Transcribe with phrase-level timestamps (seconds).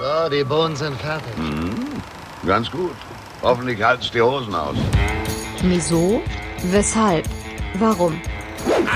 [0.00, 1.34] So, die Bohnen sind fertig.
[2.46, 2.96] Ganz gut.
[3.42, 4.74] Hoffentlich halt's die Hosen aus.
[5.60, 6.22] Wieso?
[6.62, 7.26] Weshalb?
[7.74, 8.18] Warum?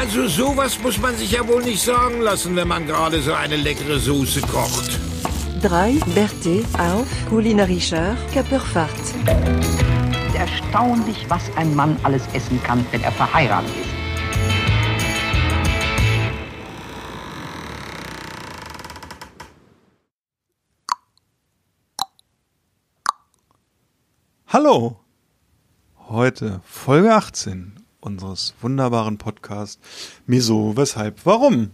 [0.00, 3.56] Also sowas muss man sich ja wohl nicht sagen lassen, wenn man gerade so eine
[3.56, 4.98] leckere Soße kocht.
[5.60, 6.00] 3.
[6.14, 9.04] Berthe auf kulinarischer Körperfahrt.
[10.34, 13.93] Erstaunlich, was ein Mann alles essen kann, wenn er verheiratet ist.
[24.54, 25.00] Hallo!
[26.08, 29.80] Heute Folge 18 unseres wunderbaren Podcasts
[30.28, 31.70] Wieso, Weshalb, Warum?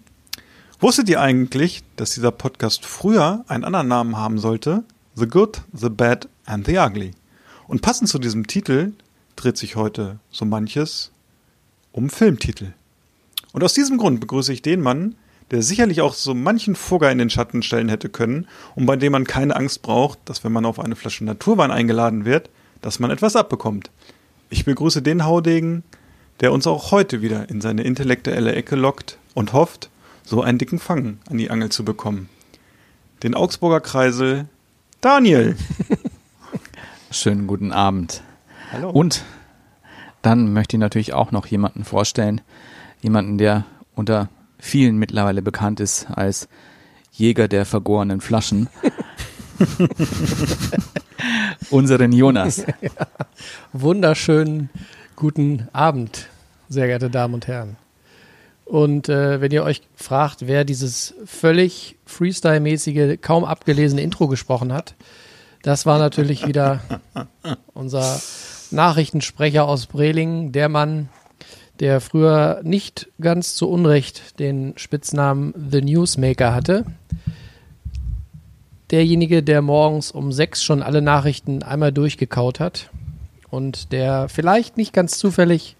[0.78, 4.84] Wusstet ihr eigentlich, dass dieser Podcast früher einen anderen Namen haben sollte?
[5.14, 7.10] The Good, The Bad and The Ugly.
[7.68, 8.92] Und passend zu diesem Titel
[9.36, 11.12] dreht sich heute so manches
[11.92, 12.72] um Filmtitel.
[13.52, 15.16] Und aus diesem Grund begrüße ich den Mann,
[15.50, 19.12] der sicherlich auch so manchen Fugger in den Schatten stellen hätte können und bei dem
[19.12, 22.48] man keine Angst braucht, dass wenn man auf eine Flasche Naturwein eingeladen wird,
[22.80, 23.90] dass man etwas abbekommt.
[24.48, 25.84] Ich begrüße den Haudegen,
[26.40, 29.90] der uns auch heute wieder in seine intellektuelle Ecke lockt und hofft,
[30.24, 32.28] so einen dicken Fang an die Angel zu bekommen.
[33.22, 34.46] Den Augsburger Kreisel
[35.00, 35.56] Daniel.
[37.10, 38.22] Schönen guten Abend.
[38.72, 38.90] Hallo.
[38.90, 39.24] Und
[40.22, 42.40] dann möchte ich natürlich auch noch jemanden vorstellen.
[43.00, 44.28] Jemanden, der unter
[44.58, 46.48] vielen mittlerweile bekannt ist als
[47.12, 48.68] Jäger der vergorenen Flaschen.
[51.70, 52.64] Unseren Jonas.
[53.72, 54.70] Wunderschönen
[55.16, 56.28] guten Abend,
[56.68, 57.76] sehr geehrte Damen und Herren.
[58.64, 64.94] Und äh, wenn ihr euch fragt, wer dieses völlig Freestyle-mäßige, kaum abgelesene Intro gesprochen hat,
[65.62, 66.80] das war natürlich wieder
[67.74, 68.20] unser
[68.70, 71.08] Nachrichtensprecher aus Brelingen, der Mann,
[71.80, 76.86] der früher nicht ganz zu Unrecht den Spitznamen The Newsmaker hatte.
[78.90, 82.90] Derjenige, der morgens um sechs schon alle Nachrichten einmal durchgekaut hat
[83.50, 85.76] und der vielleicht nicht ganz zufällig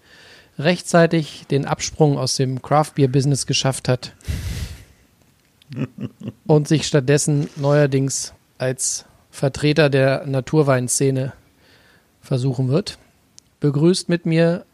[0.57, 4.13] rechtzeitig den Absprung aus dem Craft Beer Business geschafft hat
[6.47, 11.33] und sich stattdessen neuerdings als Vertreter der Naturweinszene
[12.21, 12.97] versuchen wird.
[13.59, 14.65] Begrüßt mit mir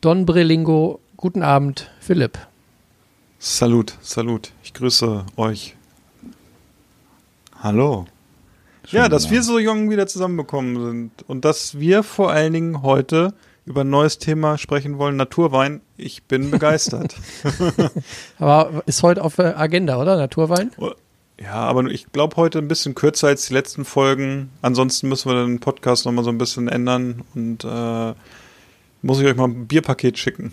[0.00, 1.00] Don Brillingo.
[1.16, 2.38] Guten Abend, Philipp.
[3.38, 4.52] Salut, salut.
[4.62, 5.77] Ich grüße euch.
[7.60, 8.06] Hallo.
[8.86, 13.34] ja, dass wir so jung wieder zusammenbekommen sind und dass wir vor allen Dingen heute
[13.66, 15.80] über ein neues Thema sprechen wollen, Naturwein.
[15.96, 17.16] Ich bin begeistert.
[18.38, 20.16] Aber ist heute auf der Agenda, oder?
[20.16, 20.70] Naturwein?
[21.40, 24.50] ja, aber ich glaube heute ein bisschen kürzer als die letzten Folgen.
[24.62, 28.14] Ansonsten müssen wir den Podcast nochmal so ein bisschen ändern und äh,
[29.02, 30.52] muss ich euch mal ein Bierpaket schicken.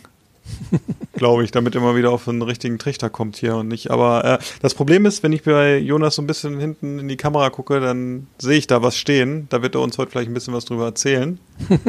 [1.14, 3.92] glaube ich, damit mal wieder auf einen richtigen Trichter kommt hier und nicht.
[3.92, 7.18] Aber äh, das Problem ist, wenn ich bei Jonas so ein bisschen hinten in die
[7.18, 9.48] Kamera gucke, dann sehe ich da was stehen.
[9.50, 11.40] Da wird er uns heute vielleicht ein bisschen was drüber erzählen.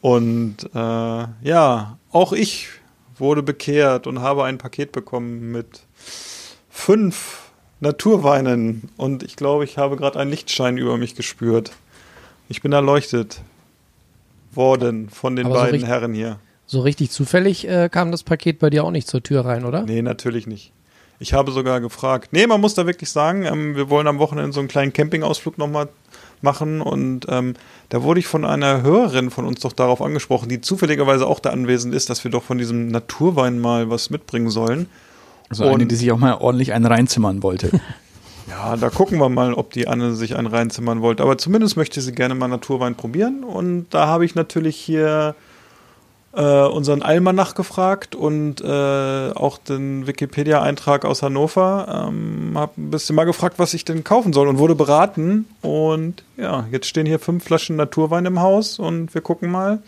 [0.00, 0.78] und äh,
[1.42, 2.68] ja, auch ich
[3.18, 5.80] wurde bekehrt und habe ein Paket bekommen mit
[6.68, 7.50] fünf
[7.80, 8.88] Naturweinen.
[8.96, 11.72] Und ich glaube, ich habe gerade einen Lichtschein über mich gespürt.
[12.48, 13.42] Ich bin erleuchtet
[14.52, 16.38] worden von den Aber so beiden richtig- Herren hier.
[16.72, 19.82] So richtig zufällig äh, kam das Paket bei dir auch nicht zur Tür rein, oder?
[19.82, 20.70] Nee, natürlich nicht.
[21.18, 22.28] Ich habe sogar gefragt.
[22.30, 25.58] Nee, man muss da wirklich sagen, ähm, wir wollen am Wochenende so einen kleinen Campingausflug
[25.58, 25.88] nochmal
[26.42, 27.54] machen und ähm,
[27.88, 31.50] da wurde ich von einer Hörerin von uns doch darauf angesprochen, die zufälligerweise auch da
[31.50, 34.88] anwesend ist, dass wir doch von diesem Naturwein mal was mitbringen sollen.
[35.48, 37.72] Also eine, Und- die sich auch mal ordentlich einen reinzimmern wollte.
[38.48, 41.24] Ja, da gucken wir mal, ob die Anne sich einen reinzimmern wollte.
[41.24, 43.42] Aber zumindest möchte sie gerne mal Naturwein probieren.
[43.44, 45.34] Und da habe ich natürlich hier
[46.32, 52.08] äh, unseren Almanach gefragt und äh, auch den Wikipedia-Eintrag aus Hannover.
[52.08, 55.46] Ähm, habe ein bisschen mal gefragt, was ich denn kaufen soll und wurde beraten.
[55.62, 59.82] Und ja, jetzt stehen hier fünf Flaschen Naturwein im Haus und wir gucken mal,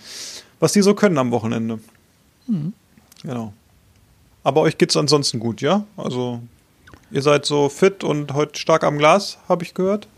[0.60, 1.78] was die so können am Wochenende.
[3.22, 3.52] Genau.
[4.44, 5.84] Aber euch geht's ansonsten gut, ja?
[5.96, 6.40] Also
[7.12, 10.08] Ihr seid so fit und heute stark am Glas, habe ich gehört.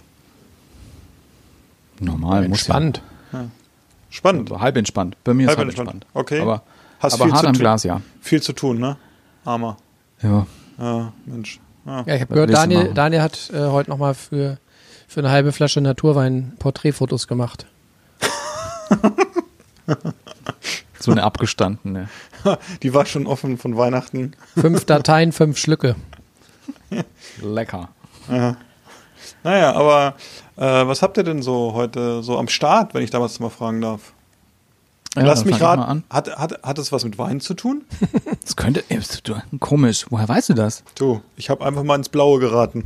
[1.98, 3.03] Normal, muss Spannend.
[4.15, 4.53] Spannend.
[4.53, 5.16] Also halb entspannt.
[5.25, 5.95] Bei mir ist Halb halb entspannt.
[5.95, 6.07] entspannt.
[6.15, 6.41] Okay.
[6.41, 6.63] Aber,
[7.01, 7.61] Hast aber viel hart zu am tun.
[7.61, 8.01] Glas, ja.
[8.21, 8.97] Viel zu tun, ne?
[9.45, 9.77] Armer.
[10.22, 10.47] Ja.
[10.78, 11.59] Ja, Mensch.
[11.84, 12.05] Ja.
[12.07, 12.95] Ja, ich habe gehört, Daniel, machen?
[12.95, 14.59] Daniel hat äh, heute nochmal für,
[15.09, 17.66] für eine halbe Flasche Naturwein Porträtfotos gemacht.
[21.01, 22.09] So eine abgestandene.
[22.83, 24.33] Die war schon offen von Weihnachten.
[24.57, 25.97] Fünf Dateien, fünf Schlücke.
[27.43, 27.91] Lecker.
[28.31, 28.57] Ja.
[29.43, 30.15] Naja, aber
[30.62, 33.80] was habt ihr denn so heute so am Start, wenn ich da was mal fragen
[33.80, 34.12] darf?
[35.16, 35.83] Ja, Lass mich raten.
[35.83, 36.04] an.
[36.10, 37.84] Hat, hat, hat es was mit Wein zu tun?
[38.42, 38.83] Das könnte.
[39.24, 40.06] du- Komisch.
[40.10, 40.83] Woher weißt du das?
[40.97, 42.84] Du, ich habe einfach mal ins Blaue geraten.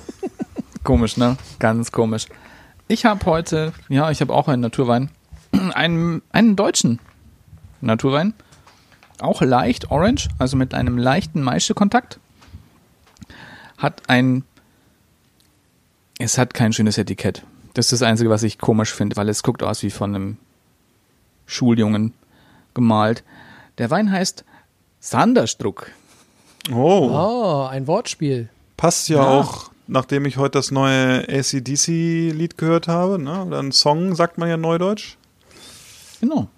[0.84, 1.36] Komisch, ne?
[1.58, 2.26] Ganz komisch.
[2.88, 5.10] Ich habe heute, ja, ich habe auch einen Naturwein.
[5.74, 7.00] Einen, einen deutschen
[7.80, 8.34] Naturwein.
[9.20, 12.20] Auch leicht orange, also mit einem leichten Maischekontakt.
[13.78, 14.44] Hat ein.
[16.22, 17.42] Es hat kein schönes Etikett.
[17.74, 20.36] Das ist das Einzige, was ich komisch finde, weil es guckt aus wie von einem
[21.46, 22.12] Schuljungen
[22.74, 23.24] gemalt.
[23.78, 24.44] Der Wein heißt
[25.00, 25.90] Sanderstruck.
[26.72, 28.48] Oh, Oh, ein Wortspiel.
[28.76, 29.28] passt ja, Ja.
[29.28, 33.44] auch, nachdem ich heute das neue ACDC-Lied gehört habe, ne?
[33.46, 35.16] Oder ein Song, sagt man ja neudeutsch.
[36.20, 36.48] Genau.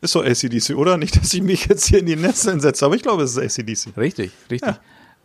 [0.00, 0.96] Ist so ACDC, oder?
[0.96, 3.58] Nicht, dass ich mich jetzt hier in die Netze setze, aber ich glaube, es ist
[3.58, 3.96] ACDC.
[3.96, 4.74] Richtig, richtig.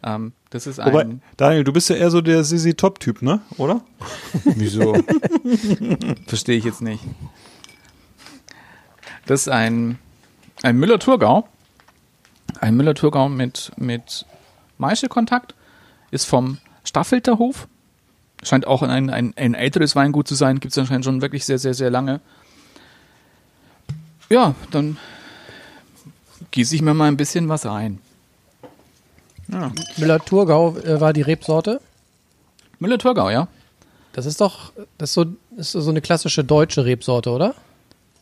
[0.03, 1.21] Ähm, das ist Wobei, ein.
[1.37, 3.41] Daniel, du bist ja eher so der Sissy Top-Typ, ne?
[3.57, 3.81] Oder?
[4.43, 4.93] Wieso?
[6.27, 7.03] Verstehe ich jetzt nicht.
[9.25, 9.97] Das ist ein,
[10.61, 11.47] ein Müller-Thurgau.
[12.59, 14.25] Ein Müller-Thurgau mit, mit
[14.77, 15.55] Maischekontakt.
[16.11, 17.67] Ist vom Staffelterhof.
[18.43, 20.59] Scheint auch ein, ein, ein älteres Weingut zu sein.
[20.59, 22.19] Gibt es anscheinend schon wirklich sehr, sehr, sehr lange.
[24.29, 24.97] Ja, dann
[26.51, 27.99] gieße ich mir mal ein bisschen was rein.
[29.97, 31.79] Müller-Thurgau äh, war die Rebsorte.
[32.79, 33.47] Müller-Thurgau, ja?
[34.13, 35.25] Das ist doch das ist so,
[35.57, 37.55] ist so eine klassische deutsche Rebsorte, oder?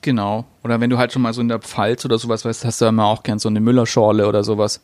[0.01, 0.45] Genau.
[0.63, 2.85] Oder wenn du halt schon mal so in der Pfalz oder sowas weißt, hast du
[2.85, 4.81] immer auch gern so eine Müllerschorle oder sowas.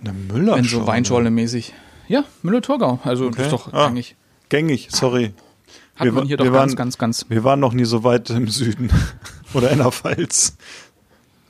[0.00, 0.56] Eine Müller.
[0.56, 1.72] Wenn so Weinschorle-mäßig.
[2.08, 2.98] Ja, Müller-Thurgau.
[3.04, 3.36] Also Okay.
[3.36, 3.86] das ist doch Ah.
[3.86, 4.14] eigentlich.
[4.48, 5.32] Gängig, sorry.
[5.96, 7.26] Hat Wir man hier doch ganz, waren- ganz, ganz.
[7.30, 8.90] Wir waren noch nie so weit im Süden.
[9.54, 10.56] Oder in der Pfalz.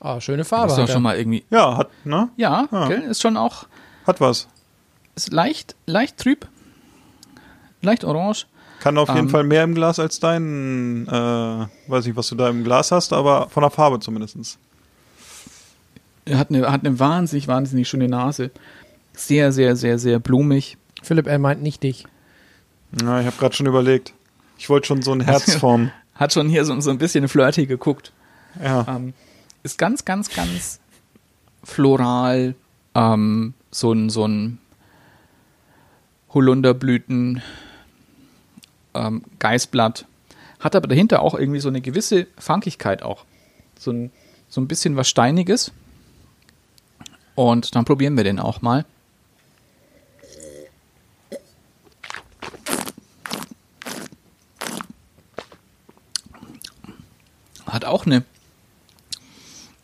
[0.07, 0.73] Ah, schöne Farbe.
[0.73, 1.45] Hat doch schon mal irgendwie.
[1.51, 2.29] Ja, hat, ne?
[2.37, 2.87] Ja, Ah.
[2.89, 3.03] gell?
[3.03, 3.67] Ist schon auch.
[4.07, 4.47] Hat was.
[5.17, 6.47] Ist leicht, leicht trüb.
[7.83, 8.47] Leicht orange.
[8.81, 9.29] Kann auf jeden Ähm.
[9.31, 11.11] Fall mehr im Glas als dein, äh,
[11.91, 14.37] weiß nicht, was du da im Glas hast, aber von der Farbe zumindest.
[16.25, 18.51] Er hat eine, hat eine wahnsinnig, wahnsinnig schöne Nase.
[19.15, 20.77] Sehr, sehr, sehr, sehr blumig.
[21.03, 22.05] Philipp, er meint nicht dich.
[23.03, 24.13] Ja, ich habe gerade schon überlegt.
[24.59, 25.91] Ich wollte schon so ein Herzform.
[26.15, 28.13] Hat schon hier so, so ein bisschen flirty geguckt.
[28.63, 28.87] Ja.
[28.89, 29.15] Ähm,
[29.63, 30.81] ist ganz, ganz, ganz
[31.65, 32.55] floral.
[32.95, 34.59] Ähm, so ein, so ein
[36.31, 37.43] Holunderblüten,
[38.95, 40.07] ähm, Geißblatt.
[40.61, 43.25] Hat aber dahinter auch irgendwie so eine gewisse Funkigkeit auch.
[43.79, 44.11] So ein,
[44.49, 45.73] so ein bisschen was Steiniges.
[47.35, 48.87] Und dann probieren wir den auch mal.
[57.67, 58.25] Hat auch eine,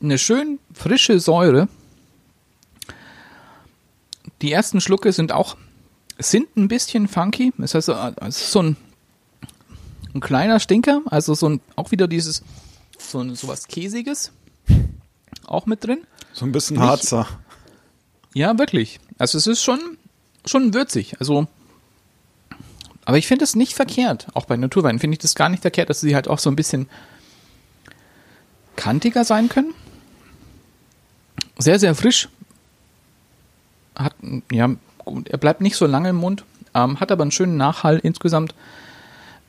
[0.02, 1.69] eine schön frische Säure.
[4.40, 5.56] Die ersten Schlucke sind auch
[6.19, 7.52] sind ein bisschen funky.
[7.58, 8.76] Das heißt, äh, es ist so ein,
[10.14, 12.43] ein kleiner Stinker, also so ein, auch wieder dieses
[12.99, 14.32] so ein, sowas Käsiges
[15.46, 16.06] auch mit drin.
[16.32, 17.26] So ein bisschen Harzer.
[18.34, 19.00] Ja, wirklich.
[19.19, 19.98] Also es ist schon,
[20.46, 21.16] schon würzig.
[21.20, 21.46] Also,
[23.05, 24.28] aber ich finde es nicht verkehrt.
[24.34, 26.56] Auch bei Naturweinen finde ich das gar nicht verkehrt, dass sie halt auch so ein
[26.56, 26.88] bisschen
[28.76, 29.75] kantiger sein können.
[31.62, 32.29] Sehr, sehr frisch.
[33.94, 34.14] Hat,
[34.50, 34.70] ja,
[35.05, 36.44] gut, er bleibt nicht so lange im Mund,
[36.75, 38.55] ähm, hat aber einen schönen Nachhall insgesamt.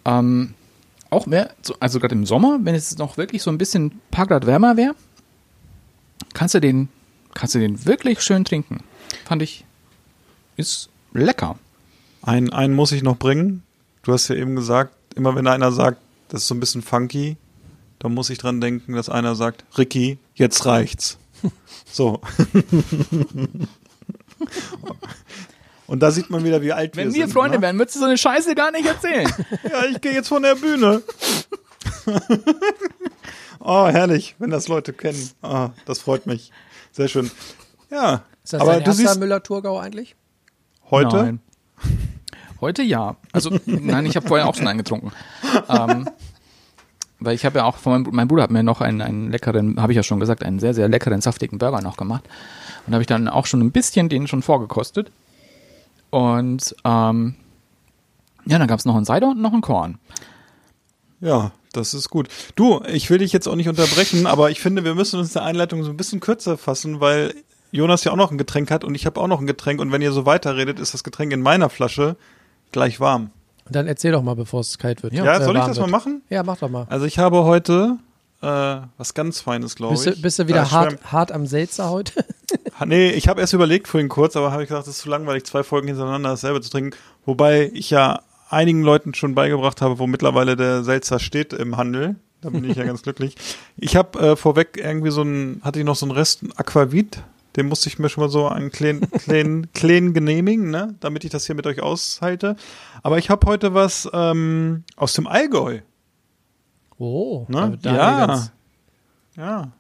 [0.05, 0.53] Ähm,
[1.09, 4.01] auch mehr, so- also gerade im Sommer, wenn es noch wirklich so ein bisschen ein
[4.11, 4.95] paar Grad wärmer wäre,
[6.33, 6.89] kannst du den,
[7.33, 8.83] kannst du den wirklich schön trinken.
[9.25, 9.63] Fand ich,
[10.57, 11.57] ist lecker.
[12.21, 13.63] Einen, einen muss ich noch bringen.
[14.03, 15.99] Du hast ja eben gesagt, immer wenn einer sagt,
[16.29, 17.37] das ist so ein bisschen funky,
[17.99, 21.17] dann muss ich dran denken, dass einer sagt, Ricky, jetzt reicht's.
[21.91, 22.21] So.
[25.85, 27.33] Und da sieht man wieder, wie alt Wenn wir wir sind.
[27.33, 27.61] Freunde ne?
[27.61, 29.31] wären, würdest du so eine Scheiße gar nicht erzählen.
[29.69, 31.03] Ja, ich gehe jetzt von der Bühne.
[33.59, 35.29] oh, herrlich, wenn das Leute kennen.
[35.41, 36.51] Ah, das freut mich.
[36.91, 37.29] Sehr schön.
[37.91, 40.15] Ja, Ist das aber dein du erster siehst Müller-Thurgau eigentlich?
[40.89, 41.39] heute, Nein.
[42.59, 43.17] Heute ja.
[43.33, 45.11] Also, nein, ich habe vorher auch schon einen getrunken.
[45.67, 46.09] Ähm,
[47.23, 49.81] weil ich habe ja auch, von meinem, mein Bruder hat mir noch einen, einen leckeren,
[49.81, 52.23] habe ich ja schon gesagt, einen sehr, sehr leckeren, saftigen Burger noch gemacht.
[52.85, 55.11] Und habe ich dann auch schon ein bisschen den schon vorgekostet.
[56.09, 57.35] Und ähm,
[58.45, 59.97] ja, dann gab es noch einen Cider und noch einen Korn.
[61.21, 62.27] Ja, das ist gut.
[62.55, 65.43] Du, ich will dich jetzt auch nicht unterbrechen, aber ich finde, wir müssen uns der
[65.43, 67.33] Einleitung so ein bisschen kürzer fassen, weil
[67.71, 69.91] Jonas ja auch noch ein Getränk hat und ich habe auch noch ein Getränk und
[69.91, 72.17] wenn ihr so weiterredet, ist das Getränk in meiner Flasche
[72.71, 73.31] gleich warm.
[73.69, 75.13] Dann erzähl doch mal, bevor es kalt wird.
[75.13, 75.87] Ja, Äh, soll ich das wird.
[75.87, 76.21] mal machen?
[76.29, 76.85] Ja, mach doch mal.
[76.89, 77.97] Also ich habe heute
[78.41, 78.45] äh,
[78.97, 80.21] was ganz Feines, glaube Bist du, ich.
[80.21, 82.25] bist du wieder Da hart, hart am Selzer heute?
[82.79, 85.09] Ha, Nee, ich habe erst überlegt vorhin kurz, aber habe ich gesagt, das ist zu
[85.09, 86.95] langweilig, zwei Folgen hintereinander dasselbe zu trinken.
[87.25, 92.15] Wobei ich ja einigen Leuten schon beigebracht habe, wo mittlerweile der Seltzer steht im Handel.
[92.41, 93.35] Da bin ich ja ganz glücklich.
[93.77, 97.21] Ich habe äh, vorweg irgendwie so ein, hatte ich noch so einen Rest Aquavit
[97.55, 100.95] Den musste ich mir schon mal so einen kleinen, kleinen, kleinen genehmigen, ne?
[100.99, 102.55] damit ich das hier mit euch aushalte.
[103.03, 105.79] Aber ich habe heute was ähm, aus dem Allgäu.
[106.97, 107.77] Oh, Ne?
[107.83, 108.47] Ja.
[109.35, 109.71] Ja.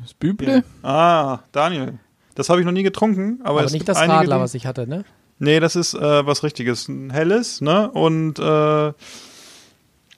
[0.00, 0.64] Das Büble?
[0.82, 1.98] Ah, Daniel.
[2.34, 5.04] Das habe ich noch nie getrunken, aber, Aber nicht das Radler, was ich hatte, ne?
[5.40, 6.88] Nee, das ist äh, was Richtiges.
[6.88, 7.90] Ein helles, ne?
[7.90, 8.92] Und äh,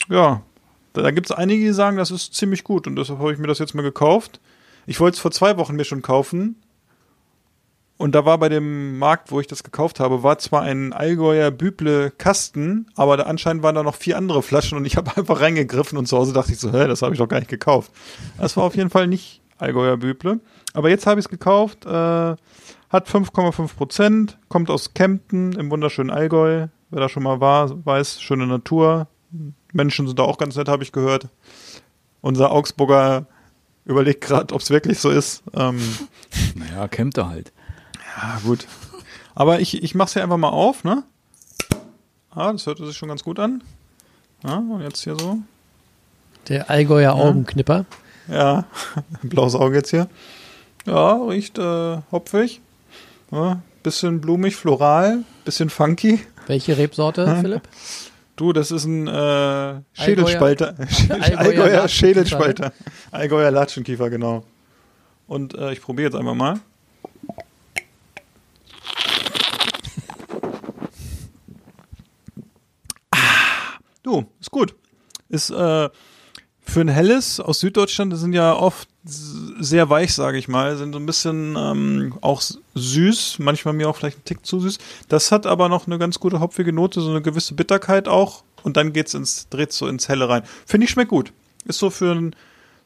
[0.08, 0.42] ja,
[0.92, 2.86] da, da gibt es einige, die sagen, das ist ziemlich gut.
[2.86, 4.40] Und deshalb habe ich mir das jetzt mal gekauft.
[4.86, 6.56] Ich wollte es vor zwei Wochen mir schon kaufen.
[8.00, 11.50] Und da war bei dem Markt, wo ich das gekauft habe, war zwar ein Allgäuer
[11.50, 15.42] Büble Kasten, aber da anscheinend waren da noch vier andere Flaschen und ich habe einfach
[15.42, 17.92] reingegriffen und zu Hause dachte ich so, hä, das habe ich doch gar nicht gekauft.
[18.38, 20.40] Das war auf jeden Fall nicht Allgäuer Büble.
[20.72, 22.38] Aber jetzt habe ich es gekauft, äh, hat
[22.90, 26.68] 5,5 Prozent, kommt aus Kempten im wunderschönen Allgäu.
[26.88, 29.08] Wer da schon mal war, weiß, schöne Natur.
[29.74, 31.28] Menschen sind da auch ganz nett, habe ich gehört.
[32.22, 33.26] Unser Augsburger
[33.84, 35.42] überlegt gerade, ob es wirklich so ist.
[35.52, 35.78] Ähm,
[36.54, 37.52] Naja, kämmt er halt.
[38.16, 38.66] Ja, gut.
[39.34, 41.04] Aber ich, ich mach's hier einfach mal auf, ne?
[42.30, 43.62] Ah, das hörte sich schon ganz gut an.
[44.44, 45.38] Ja, und jetzt hier so.
[46.48, 47.84] Der Allgäuer Augenknipper.
[48.28, 48.64] Ja,
[49.22, 50.08] blaues Auge jetzt hier.
[50.86, 52.60] Ja, riecht äh, hopfig.
[53.30, 56.20] Ja, bisschen blumig, floral, bisschen funky.
[56.46, 57.38] Welche Rebsorte?
[57.40, 57.62] Philipp?
[58.36, 60.74] Du, das ist ein äh, Schädelspalter.
[61.08, 62.72] Allgäuer Allgäuer Latschenkiefer, Schädelspalter.
[63.10, 64.44] Allgäuer Latschenkiefer, genau.
[65.26, 66.58] Und äh, ich probiere jetzt einfach mal.
[74.02, 74.74] Du, ist gut.
[75.28, 75.88] Ist äh,
[76.62, 80.92] für ein helles aus Süddeutschland, das sind ja oft sehr weich, sage ich mal, sind
[80.92, 82.42] so ein bisschen ähm, auch
[82.74, 84.78] süß, manchmal mir auch vielleicht ein Tick zu süß.
[85.08, 88.44] Das hat aber noch eine ganz gute hopfige Note, so eine gewisse Bitterkeit auch.
[88.62, 90.42] Und dann geht's ins, dreht so ins Helle rein.
[90.66, 91.32] Finde ich schmeckt gut.
[91.64, 92.36] Ist so für ein,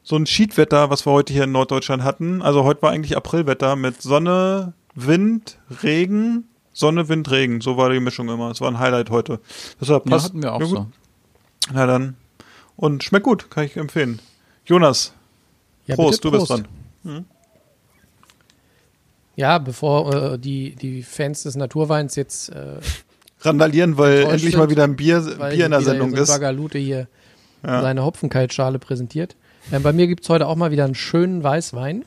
[0.03, 2.41] so ein Schiedwetter, was wir heute hier in Norddeutschland hatten.
[2.41, 7.59] Also heute war eigentlich Aprilwetter mit Sonne, Wind, Regen, Sonne, Wind, Regen.
[7.59, 8.51] So war die Mischung immer.
[8.51, 9.41] Es war ein Highlight heute.
[9.81, 10.25] Deshalb Ja, passt.
[10.27, 10.87] hatten wir auch Ja, so.
[11.73, 12.15] Na dann.
[12.75, 14.19] Und schmeckt gut, kann ich empfehlen.
[14.65, 15.13] Jonas,
[15.87, 16.63] Ja, Prost, bitte, du bist Prost.
[17.03, 17.25] dran.
[19.35, 22.79] Ja, bevor äh, die, die Fans des Naturweins jetzt äh,
[23.41, 26.29] Randalieren, weil endlich sind, mal wieder ein Bier, Bier in der Sendung so ist.
[26.29, 27.07] Bagalute hier
[27.63, 27.81] Ja.
[27.81, 29.35] seine Hopfenkaltschale präsentiert.
[29.71, 32.05] Ähm, bei mir gibt's heute auch mal wieder einen schönen Weißwein.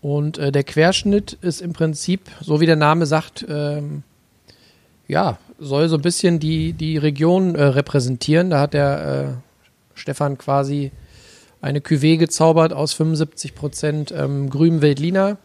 [0.00, 4.02] Und äh, der Querschnitt ist im Prinzip, so wie der Name sagt, ähm,
[5.08, 8.50] ja, soll so ein bisschen die, die Region äh, repräsentieren.
[8.50, 10.90] Da hat der äh, Stefan quasi
[11.60, 15.36] eine Cuvée gezaubert aus 75 Prozent ähm, grünem Veltliner,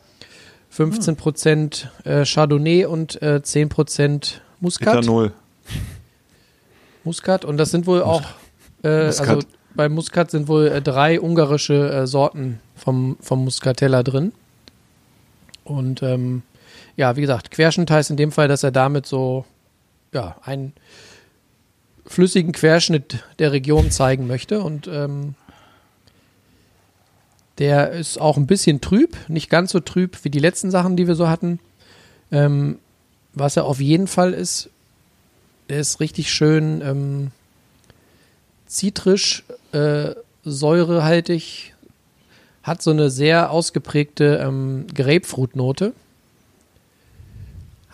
[0.70, 4.96] 15 Prozent äh, Chardonnay und äh, 10 Prozent Muscat.
[4.96, 5.32] Ethanol.
[7.04, 8.24] Muscat und das sind wohl auch,
[8.84, 9.40] äh, also
[9.76, 14.34] bei Muscat sind wohl äh, drei ungarische äh, Sorten vom, vom Muscatella drin.
[15.64, 16.42] Und ähm,
[16.98, 19.46] ja, wie gesagt, Querschnitt heißt in dem Fall, dass er damit so
[20.12, 20.74] ja, einen
[22.06, 24.62] flüssigen Querschnitt der Region zeigen möchte.
[24.62, 25.36] Und ähm,
[27.60, 31.08] der ist auch ein bisschen trüb, nicht ganz so trüb wie die letzten Sachen, die
[31.08, 31.60] wir so hatten.
[32.32, 32.80] Ähm,
[33.34, 34.70] was er auf jeden Fall ist,
[35.70, 37.32] der ist richtig schön ähm,
[38.66, 41.76] zitrisch, äh, säurehaltig,
[42.64, 45.94] hat so eine sehr ausgeprägte ähm, Grapefruit-Note.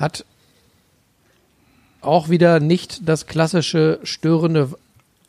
[0.04, 0.26] Hat
[2.02, 4.72] auch wieder nicht das klassische störende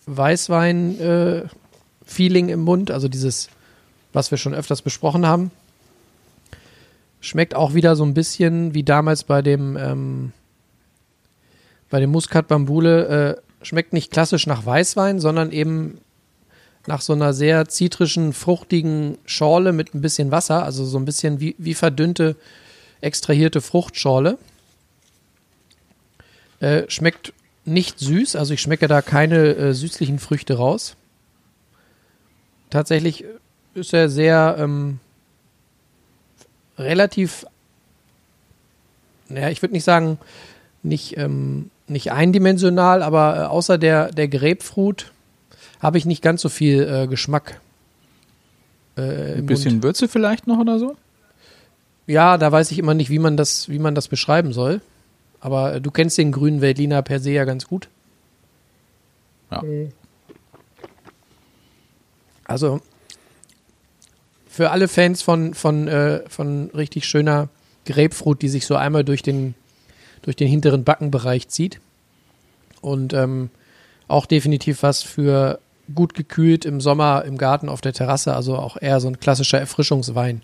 [0.07, 3.50] Weißwein-Feeling im Mund, also dieses,
[4.12, 5.52] was wir schon öfters besprochen haben.
[7.21, 10.33] Schmeckt auch wieder so ein bisschen wie damals bei dem ähm,
[11.88, 16.00] bei dem Muscat Bambule äh, schmeckt nicht klassisch nach Weißwein, sondern eben
[16.88, 21.38] nach so einer sehr zitrischen, fruchtigen Schorle mit ein bisschen Wasser, also so ein bisschen
[21.38, 22.35] wie, wie verdünnte,
[23.00, 24.37] extrahierte Fruchtschorle.
[26.64, 27.35] Äh, schmeckt
[27.66, 30.97] nicht süß, also ich schmecke da keine äh, süßlichen Früchte raus.
[32.71, 33.26] Tatsächlich
[33.75, 34.99] ist er sehr ähm,
[36.78, 37.44] relativ,
[39.28, 40.18] naja, ich würde nicht sagen,
[40.83, 45.12] nicht, ähm, nicht eindimensional, aber äh, außer der, der Grapefruit
[45.80, 47.61] habe ich nicht ganz so viel äh, Geschmack.
[48.97, 49.83] äh, Ein bisschen Mund.
[49.83, 50.97] Würze vielleicht noch oder so?
[52.06, 54.80] Ja, da weiß ich immer nicht, wie man das, wie man das beschreiben soll.
[55.45, 57.89] Aber äh, du kennst den grünen Veltliner per se ja ganz gut.
[59.51, 59.63] Ja.
[62.45, 62.81] Also
[64.49, 67.51] für alle Fans von, von, äh, von richtig schöner
[67.85, 69.55] Grapefruit, die sich so einmal durch den,
[70.23, 71.79] durch den hinteren Backenbereich zieht.
[72.81, 73.51] Und ähm,
[74.09, 75.59] auch definitiv was für
[75.95, 79.61] gut gekühlt im Sommer im Garten auf der Terrasse, also auch eher so ein klassischer
[79.61, 80.43] Erfrischungswein.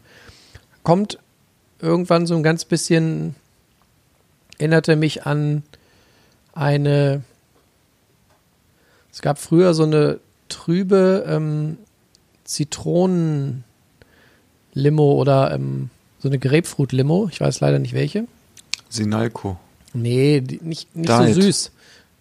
[0.83, 1.19] Kommt
[1.81, 3.35] irgendwann so ein ganz bisschen,
[4.61, 5.63] erinnerte mich an
[6.53, 7.23] eine,
[9.11, 11.79] es gab früher so eine trübe ähm,
[12.45, 13.65] Zitronen-Limo
[15.15, 15.89] oder ähm,
[16.19, 18.27] so eine Grapefruit-Limo, ich weiß leider nicht welche.
[18.91, 19.59] Sinalco.
[19.95, 21.73] Nee, die, nicht, nicht so süß.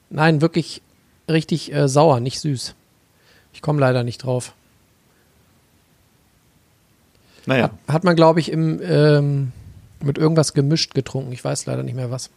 [0.10, 0.82] Nein, wirklich
[1.28, 2.74] richtig äh, sauer, nicht süß.
[3.52, 4.54] Ich komme leider nicht drauf.
[7.46, 9.52] Naja, Hat man, glaube ich, im, ähm,
[10.02, 11.32] mit irgendwas gemischt getrunken.
[11.32, 12.30] Ich weiß leider nicht mehr was.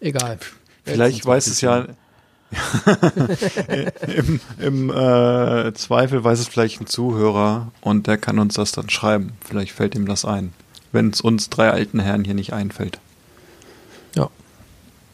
[0.00, 0.38] Egal.
[0.84, 1.86] vielleicht weiß es ja.
[4.08, 8.90] Im, im äh, Zweifel weiß es vielleicht ein Zuhörer und der kann uns das dann
[8.90, 9.34] schreiben.
[9.44, 10.52] Vielleicht fällt ihm das ein.
[10.90, 12.98] Wenn es uns drei alten Herren hier nicht einfällt.
[14.16, 14.30] Ja.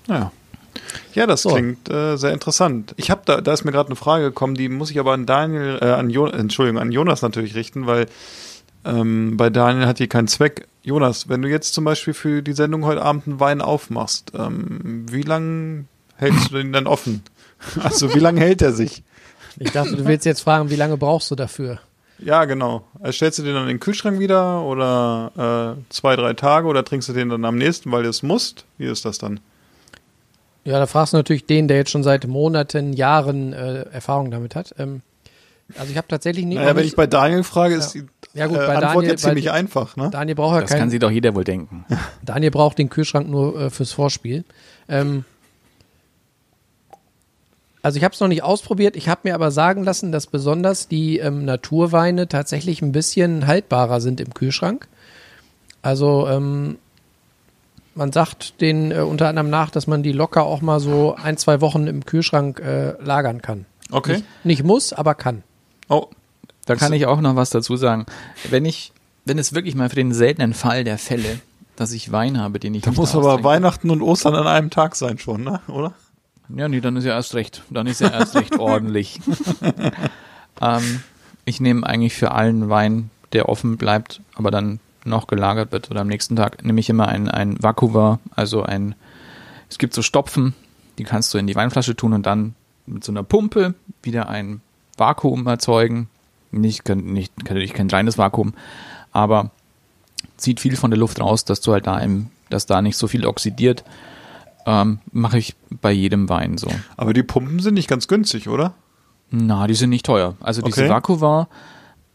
[0.07, 0.33] Naja.
[1.15, 1.51] Ja, das So.
[1.51, 2.95] klingt äh, sehr interessant.
[2.97, 5.27] Ich habe da, da ist mir gerade eine Frage gekommen, die muss ich aber an
[5.27, 8.07] Daniel, äh, an jo Entschuldigung, an Jonas natürlich richten, weil
[8.87, 10.67] ähm, bei Daniel hat die keinen Zweck.
[10.83, 15.05] Jonas, wenn du jetzt zum Beispiel für die Sendung heute Abend einen Wein aufmachst, ähm,
[15.11, 17.23] wie lang hältst du den dann offen?
[17.83, 19.03] Also wie lange hält er sich?
[19.59, 21.81] Ich dachte, du willst jetzt fragen, wie lange brauchst du dafür?
[22.19, 22.87] Ja, genau.
[23.01, 26.85] Also stellst du den dann in den Kühlschrank wieder oder äh, zwei, drei Tage oder
[26.85, 28.67] trinkst du den dann am nächsten, weil du es musst?
[28.77, 29.41] Wie ist das dann?
[30.65, 34.55] Ja, da fragst du natürlich den, der jetzt schon seit Monaten, Jahren äh, Erfahrung damit
[34.55, 34.75] hat.
[34.79, 35.01] Ähm,
[35.79, 38.03] also ich habe tatsächlich nicht, Naja, wenn ich bei Daniel frage, ist Ja.
[38.03, 40.11] die Ja, gut, äh, bei Antwort Daniel- jetzt ziemlich einfach, ne?
[40.11, 41.85] Daniel braucht ja Das kann keinen, sich doch jeder wohl denken.
[42.23, 44.45] Daniel braucht den Kühlschrank nur äh, fürs Vorspiel.
[44.89, 45.25] Ähm,
[47.83, 48.97] also ich habe es noch nicht ausprobiert.
[48.97, 54.01] Ich habe mir aber sagen lassen, dass besonders die ähm, Naturweine tatsächlich ein bisschen haltbarer
[54.01, 54.89] sind im Kühlschrank.
[55.83, 56.79] Also ähm,
[57.95, 61.37] man sagt den äh, unter anderem nach, dass man die locker auch mal so ein,
[61.37, 63.67] zwei Wochen im Kühlschrank äh, lagern kann.
[63.93, 64.15] Okay.
[64.15, 65.45] Nicht, nicht muss, aber kann.
[65.89, 66.09] Oh,
[66.67, 68.07] Da kann ich auch noch was dazu sagen.
[68.51, 68.93] Wenn ich,
[69.25, 71.41] wenn es wirklich mal für den seltenen Fall der Fälle,
[71.77, 74.71] dass ich Wein habe, den ich da nicht muss aber Weihnachten und Ostern an einem
[74.71, 75.61] Tag sein schon, ne?
[75.69, 75.95] Oder?
[76.49, 77.63] Ja, nee, dann ist ja erst recht.
[77.71, 79.21] Dann ist ja erst recht ordentlich.
[80.61, 81.01] ähm,
[81.45, 86.01] ich nehme eigentlich für allen Wein, der offen bleibt, aber dann noch gelagert wird oder
[86.01, 88.95] am nächsten Tag, nehme ich immer ein, ein Vakuvar, also ein,
[89.71, 90.55] es gibt so Stopfen,
[90.99, 92.55] die kannst du in die Weinflasche tun und dann
[92.87, 94.61] mit so einer Pumpe wieder ein
[94.97, 96.09] Vakuum erzeugen.
[96.61, 98.55] Nicht, nicht natürlich kein reines Vakuum,
[99.13, 99.51] aber
[100.37, 103.07] zieht viel von der Luft raus, dass du halt da im, dass da nicht so
[103.09, 103.85] viel oxidiert.
[104.67, 106.69] Ähm, Mache ich bei jedem Wein so.
[106.97, 108.75] Aber die Pumpen sind nicht ganz günstig, oder?
[109.31, 110.35] Na, die sind nicht teuer.
[110.41, 110.91] Also diese Okay.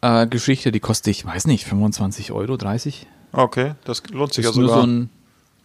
[0.02, 3.08] Vakuvar-Geschichte, die kostet, ich weiß nicht, 25 Euro, 30?
[3.34, 4.86] Okay, das lohnt sich Das nur sogar.
[4.86, 5.06] so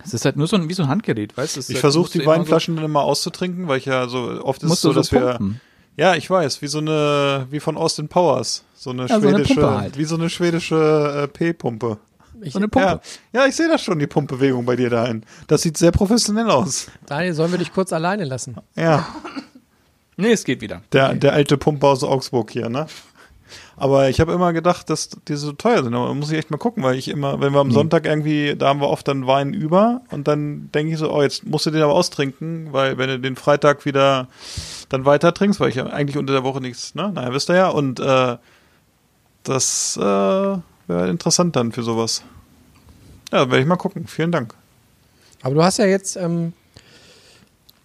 [0.04, 1.60] es ist halt nur so ein, wie so ein Handgerät, weißt du?
[1.60, 4.72] Ich halt- versuche die Weinflaschen dann immer auszutrinken, weil ich ja so oft So, ist
[4.74, 5.60] es so, so dass wir pumpen.
[5.96, 9.36] Ja, ich weiß, wie so eine wie von Austin Powers, so eine Ja, so eine
[9.44, 9.98] schwedische Pumpe halt.
[9.98, 11.98] wie so eine schwedische äh, P-Pumpe.
[12.44, 13.00] So eine Pumpe.
[13.32, 15.22] Ja, ja, ich sehe das schon, die Pumpbewegung bei dir dahin.
[15.46, 16.88] Das sieht sehr professionell aus.
[17.06, 18.56] Daniel, sollen wir dich kurz alleine lassen?
[18.76, 19.06] Ja,
[20.18, 20.80] Nee, es geht wieder.
[20.92, 22.86] der, der alte Pumper aus Augsburg hier, ne?
[23.76, 25.94] Aber ich habe immer gedacht, dass die so teuer sind.
[25.94, 28.56] Aber da muss ich echt mal gucken, weil ich immer, wenn wir am Sonntag irgendwie,
[28.56, 31.66] da haben wir oft dann Wein über und dann denke ich so, oh, jetzt musst
[31.66, 34.28] du den aber austrinken, weil wenn du den Freitag wieder
[34.88, 37.12] dann weiter trinkst, weil ich ja eigentlich unter der Woche nichts, ne?
[37.14, 37.68] Naja, wisst ihr ja.
[37.68, 38.38] Und äh,
[39.48, 42.22] das äh, wäre interessant dann für sowas.
[43.32, 44.06] Ja, werde ich mal gucken.
[44.06, 44.54] Vielen Dank.
[45.42, 46.52] Aber du hast ja jetzt, ähm,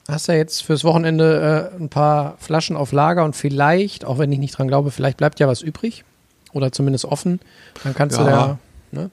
[0.08, 4.32] hast ja jetzt fürs Wochenende äh, ein paar Flaschen auf Lager und vielleicht, auch wenn
[4.32, 6.04] ich nicht dran glaube, vielleicht bleibt ja was übrig
[6.54, 7.40] oder zumindest offen.
[7.84, 8.30] Dann kannst du Ja.
[8.30, 8.58] da,
[8.92, 9.10] ne?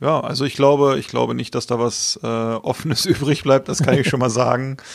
[0.00, 3.82] Ja, also ich glaube, ich glaube nicht, dass da was äh, Offenes übrig bleibt, das
[3.82, 4.76] kann ich schon mal sagen.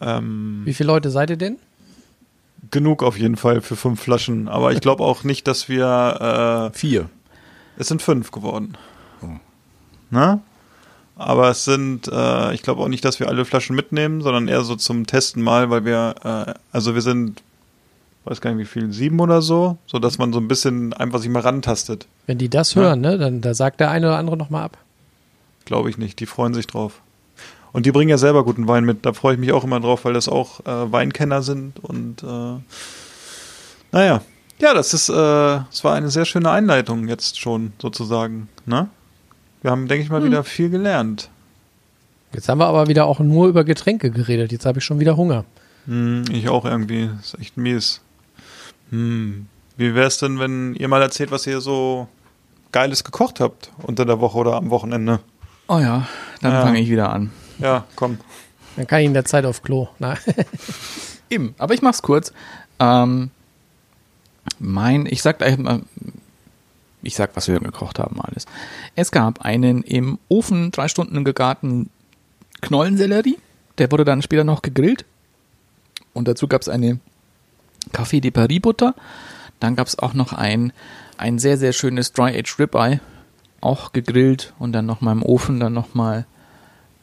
[0.00, 1.56] Ähm, Wie viele Leute seid ihr denn?
[2.70, 6.76] Genug auf jeden Fall für fünf Flaschen, aber ich glaube auch nicht, dass wir äh,
[6.78, 7.08] Vier.
[7.76, 8.76] es sind fünf geworden.
[9.22, 9.26] Oh.
[10.10, 10.40] Ne?
[11.16, 14.62] Aber es sind, äh, ich glaube auch nicht, dass wir alle Flaschen mitnehmen, sondern eher
[14.62, 17.42] so zum Testen mal, weil wir, äh, also wir sind,
[18.24, 21.20] weiß gar nicht wie viel, sieben oder so, so dass man so ein bisschen einfach
[21.20, 22.06] sich mal rantastet.
[22.26, 22.82] Wenn die das Ja.
[22.82, 24.78] hören, ne, dann da sagt der eine oder andere nochmal ab.
[25.66, 26.18] Glaube ich nicht.
[26.20, 27.00] Die freuen sich drauf.
[27.74, 29.04] Und die bringen ja selber guten Wein mit.
[29.04, 31.78] Da freue ich mich auch immer drauf, weil das auch äh, Weinkenner sind.
[31.84, 32.60] Und äh,
[33.92, 34.22] naja,
[34.60, 38.48] Ja, das ist, äh, das war eine sehr schöne Einleitung jetzt schon sozusagen.
[38.64, 38.88] Ne?
[39.60, 41.28] Wir haben, denke ich mal, wieder viel gelernt.
[42.32, 44.52] Jetzt haben wir aber wieder auch nur über Getränke geredet.
[44.52, 45.44] Jetzt habe ich schon wieder Hunger.
[45.86, 47.10] Hm, ich auch irgendwie.
[47.20, 48.00] ist echt mies.
[48.90, 49.46] Hm.
[49.76, 52.06] Wie wär's denn, wenn ihr mal erzählt, was ihr so
[52.70, 55.18] Geiles gekocht habt unter der Woche oder am Wochenende?
[55.66, 56.06] Oh ja,
[56.40, 56.62] dann Ja.
[56.62, 57.30] fange ich wieder an.
[57.64, 58.18] Ja, komm.
[58.76, 59.88] Dann kann ich in der Zeit auf Klo.
[59.98, 60.18] Nein.
[61.30, 62.30] Eben, aber ich mach's kurz.
[62.78, 63.30] Ähm,
[64.58, 65.80] mein, ich sag gleich mal,
[67.02, 68.44] ich sag, was wir gekocht haben alles.
[68.96, 71.88] Es gab einen im Ofen drei Stunden gegarten
[72.60, 73.38] Knollensellerie.
[73.78, 75.06] Der wurde dann später noch gegrillt.
[76.12, 77.00] Und dazu gab's eine
[77.94, 78.94] Café de Paris Butter.
[79.58, 80.74] Dann gab's auch noch ein,
[81.16, 83.00] ein sehr, sehr schönes Dry-Aged Ribeye.
[83.62, 86.26] Auch gegrillt und dann nochmal im Ofen, dann nochmal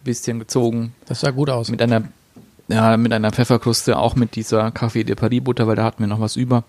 [0.04, 1.70] bisschen gezogen Das sah gut aus.
[1.70, 2.04] mit einer
[2.68, 6.08] ja, mit einer Pfefferkruste, auch mit dieser Café de Paris Butter, weil da hatten wir
[6.08, 6.64] noch was über.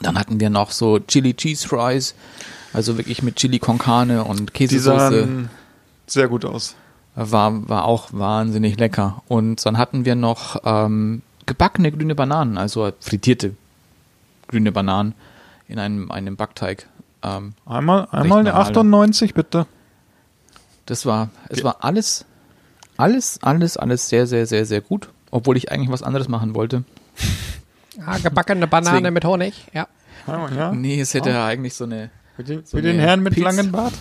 [0.00, 2.14] Dann hatten wir noch so Chili Cheese Fries,
[2.72, 5.48] also wirklich mit Chili con Carne und Käsesoße.
[6.06, 6.76] sehr gut aus.
[7.16, 9.22] War, war auch wahnsinnig lecker.
[9.28, 13.54] Und dann hatten wir noch ähm, gebackene grüne Bananen, also frittierte
[14.48, 15.14] grüne Bananen
[15.68, 16.88] in einem, einem Backteig.
[17.22, 18.68] Ähm, Einmal, einmal eine normale.
[18.68, 19.66] 98, bitte.
[20.86, 22.24] Das war, es war alles,
[22.96, 25.08] alles, alles, alles sehr, sehr, sehr, sehr gut.
[25.30, 26.84] Obwohl ich eigentlich was anderes machen wollte.
[28.06, 29.66] Ah, gebackene Banane Deswegen- mit Honig.
[29.72, 29.88] Ja.
[30.26, 30.72] Ja.
[30.72, 33.42] Nee, es hätte ja eigentlich so eine Für den, So für den Herrn mit Pilz-
[33.44, 33.92] langem Bart.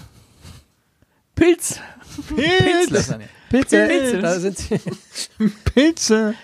[1.36, 1.80] Pilz.
[2.28, 2.48] Pilz!
[2.60, 3.26] Pilzlasagne.
[3.50, 3.88] Pilze.
[3.88, 4.20] Pilze.
[4.22, 4.80] Da sind sie.
[5.74, 6.36] Pilze!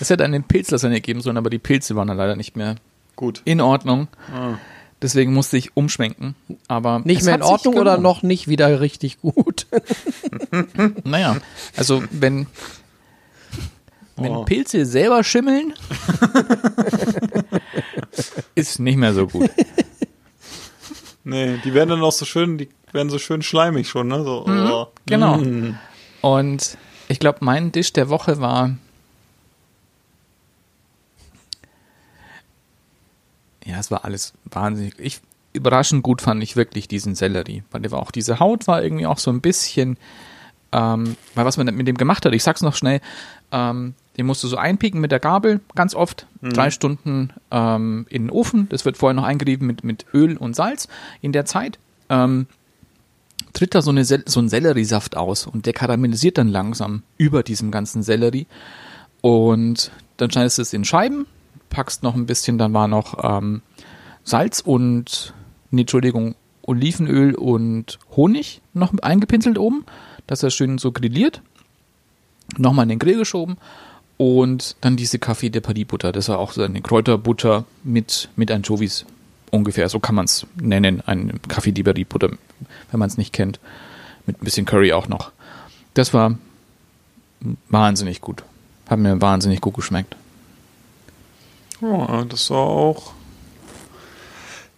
[0.00, 2.76] Es hätte einen Pilzlasagne geben sollen, aber die Pilze waren dann leider nicht mehr
[3.16, 3.42] Gut.
[3.44, 4.08] in Ordnung.
[4.32, 4.54] Ah.
[5.02, 6.34] Deswegen musste ich umschwenken.
[6.68, 9.66] Aber Nicht mehr in Ordnung oder noch nicht wieder richtig gut?
[11.04, 11.36] Naja,
[11.76, 12.46] also wenn,
[14.16, 14.44] wenn Oh.
[14.44, 15.74] Pilze selber schimmeln,
[18.54, 19.50] ist nicht mehr so gut.
[21.24, 24.24] Nee, die werden dann auch so schön, die werden so schön schleimig schon, ne?
[24.24, 24.86] So, oh.
[25.06, 25.38] genau.
[25.38, 25.78] Mm.
[26.22, 26.78] Und
[27.08, 28.76] ich glaube, mein Tisch der Woche war.
[33.66, 34.94] Ja, es war alles wahnsinnig.
[34.98, 35.20] Ich,
[35.52, 37.64] überraschend gut fand ich wirklich diesen Sellerie.
[37.70, 39.98] Weil der war auch, diese Haut war irgendwie auch so ein bisschen,
[40.72, 43.00] ähm, weil was man mit dem gemacht hat, ich sag's noch schnell,
[43.50, 48.24] ähm, den musst du so einpieken mit der Gabel, ganz oft, drei Stunden ähm, in
[48.24, 48.68] den Ofen.
[48.70, 50.88] Das wird vorher noch eingerieben mit, mit Öl und Salz.
[51.20, 52.46] In der Zeit ähm,
[53.52, 57.70] tritt da so, eine, so ein Selleriesaft aus und der karamellisiert dann langsam über diesem
[57.70, 58.46] ganzen Sellerie.
[59.20, 61.26] Und dann schneidest du es in Scheiben,
[61.70, 63.62] packst noch ein bisschen, dann war noch ähm,
[64.24, 65.34] Salz und,
[65.70, 69.84] nee, Entschuldigung, Olivenöl und Honig noch eingepinselt oben,
[70.26, 71.40] dass er schön so grilliert.
[72.58, 73.56] Nochmal in den Grill geschoben
[74.16, 76.12] und dann diese Café de Paris Butter.
[76.12, 79.04] Das war auch so eine Kräuterbutter mit, mit Anchovies
[79.50, 79.88] ungefähr.
[79.88, 82.30] So kann man es nennen, ein Café de Paris Butter,
[82.90, 83.60] wenn man es nicht kennt.
[84.26, 85.30] Mit ein bisschen Curry auch noch.
[85.94, 86.36] Das war
[87.68, 88.42] wahnsinnig gut.
[88.88, 90.16] Hat mir wahnsinnig gut geschmeckt.
[91.80, 93.12] Ja, das sah auch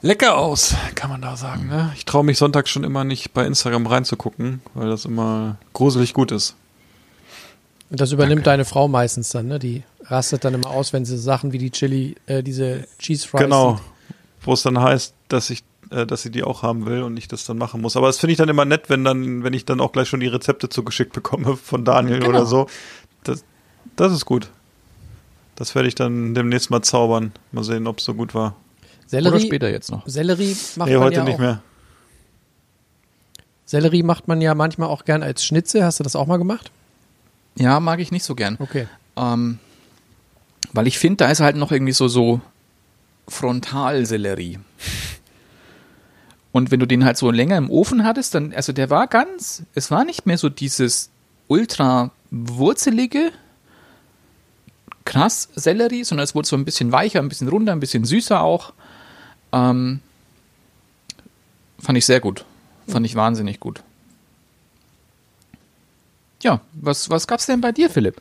[0.02, 1.68] lecker aus, kann man da sagen.
[1.68, 1.92] Ne?
[1.96, 6.32] Ich traue mich sonntags schon immer nicht bei Instagram reinzugucken, weil das immer gruselig gut
[6.32, 6.56] ist.
[7.90, 9.58] Und das übernimmt deine Frau meistens dann, ne?
[9.58, 13.42] Die rastet dann immer aus, wenn sie Sachen wie die Chili, äh, diese Cheese Fries
[13.44, 13.80] genau.
[14.42, 17.28] Wo es dann heißt, dass ich äh, dass sie die auch haben will und ich
[17.28, 17.96] das dann machen muss.
[17.96, 20.20] Aber das finde ich dann immer nett, wenn dann, wenn ich dann auch gleich schon
[20.20, 22.30] die Rezepte zugeschickt bekomme von Daniel Genau.
[22.30, 22.66] oder so.
[23.24, 23.42] Das,
[23.96, 24.50] das ist gut.
[25.58, 27.32] Das werde ich dann demnächst mal zaubern.
[27.50, 28.50] Mal sehen, ob es so gut war.
[28.50, 30.06] Oder Sellerie, später jetzt noch.
[30.06, 31.40] Sellerie macht nee, man heute ja nicht auch.
[31.40, 31.62] mehr.
[33.66, 35.82] Sellerie macht man ja manchmal auch gern als Schnitzel.
[35.82, 36.70] Hast du das auch mal gemacht?
[37.56, 38.56] Ja, mag ich nicht so gern.
[38.60, 38.86] Okay.
[39.16, 39.58] Ähm,
[40.72, 42.40] weil ich finde, da ist halt noch irgendwie so, so
[43.26, 44.60] Frontalsellerie.
[46.52, 49.64] Und wenn du den halt so länger im Ofen hattest, dann, also der war ganz,
[49.74, 51.10] es war nicht mehr so dieses
[51.48, 53.32] ultra wurzelige,
[55.08, 58.42] krass Sellerie, sondern es wurde so ein bisschen weicher, ein bisschen runder, ein bisschen süßer
[58.42, 58.74] auch.
[59.52, 60.00] Ähm,
[61.78, 62.44] fand ich sehr gut.
[62.86, 63.82] Fand ich wahnsinnig gut.
[66.42, 68.20] Ja, was, was gab's denn bei dir, Philipp?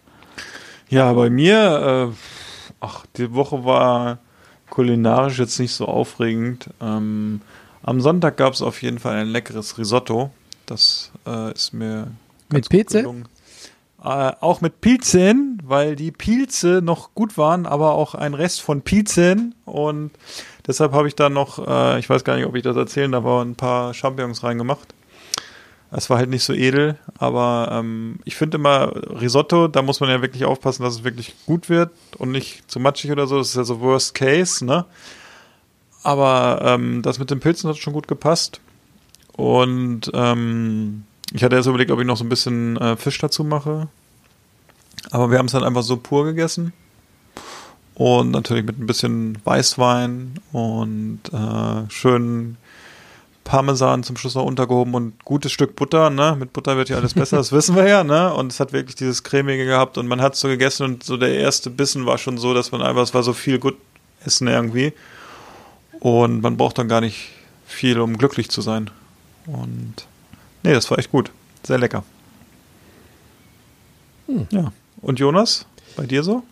[0.90, 2.16] Ja, bei mir, äh,
[2.80, 4.20] ach, die Woche war
[4.70, 6.70] kulinarisch jetzt nicht so aufregend.
[6.80, 7.42] Ähm,
[7.84, 10.32] am Sonntag gab es auf jeden Fall ein leckeres Risotto.
[10.66, 12.12] Das äh, ist mir
[12.50, 13.00] Mit gut Pilze?
[14.04, 18.82] Äh, auch mit Pilzen, weil die Pilze noch gut waren, aber auch ein Rest von
[18.82, 19.56] Pilzen.
[19.66, 20.12] Und
[20.66, 23.26] deshalb habe ich da noch, äh, ich weiß gar nicht, ob ich das erzählen darf,
[23.26, 24.94] aber ein paar Champignons reingemacht.
[25.92, 30.10] Es war halt nicht so edel, aber ähm, ich finde immer Risotto, da muss man
[30.10, 33.38] ja wirklich aufpassen, dass es wirklich gut wird und nicht zu matschig oder so.
[33.38, 34.86] Das ist ja so Worst Case, ne?
[36.04, 38.60] Aber ähm, das mit den Pilzen hat schon gut gepasst.
[39.34, 41.04] Und ähm,
[41.34, 43.88] ich hatte jetzt überlegt, ob ich noch so ein bisschen äh, Fisch dazu mache.
[45.12, 46.74] Aber wir haben es dann einfach so pur gegessen.
[47.96, 52.58] Und natürlich mit ein bisschen Weißwein und äh, schön
[53.44, 56.36] Parmesan zum Schluss noch untergehoben und gutes Stück Butter, ne?
[56.38, 58.32] Mit Butter wird ja alles besser, das wissen wir ja, ne?
[58.34, 61.34] Und es hat wirklich dieses cremige gehabt und man hat so gegessen und so der
[61.34, 63.78] erste Bissen war schon so, dass man einfach, es war so viel gut
[64.24, 64.94] Essen irgendwie.
[66.00, 67.30] Und man braucht dann gar nicht
[67.66, 68.90] viel, um glücklich zu sein.
[69.48, 70.06] Und
[70.62, 71.32] nee, das war echt gut.
[71.64, 72.04] Sehr lecker.
[74.52, 74.72] Ja.
[75.02, 76.44] Und Jonas, bei dir so?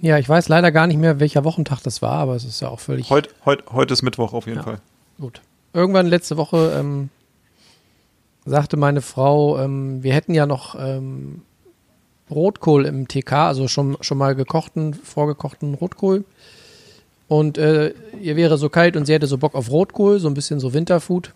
[0.00, 2.68] Ja, ich weiß leider gar nicht mehr, welcher Wochentag das war, aber es ist ja
[2.68, 4.64] auch völlig Heut, heut, heute ist Mittwoch auf jeden Ja.
[4.64, 4.78] Fall.
[5.20, 5.40] gut.
[5.74, 7.08] Irgendwann letzte Woche ähm,
[8.44, 11.42] sagte meine Frau, ähm, wir hätten ja noch ähm,
[12.30, 16.24] Rotkohl im TK, also schon, schon mal gekochten, vorgekochten Rotkohl.
[17.28, 20.34] Und äh, ihr wäre so kalt und sie hätte so Bock auf Rotkohl, so ein
[20.34, 21.32] bisschen so Winterfood.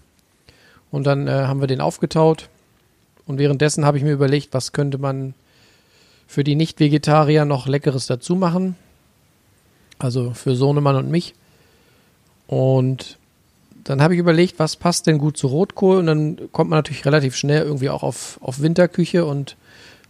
[0.91, 2.49] Und dann äh, haben wir den aufgetaut.
[3.27, 5.33] Und währenddessen habe ich mir überlegt, was könnte man
[6.27, 8.77] für die Nicht-Vegetarier noch Leckeres dazu machen.
[9.99, 11.35] Also für Sohnemann und mich.
[12.47, 13.19] Und
[13.85, 15.99] dann habe ich überlegt, was passt denn gut zu Rotkohl?
[15.99, 19.57] Und dann kommt man natürlich relativ schnell irgendwie auch auf, auf Winterküche und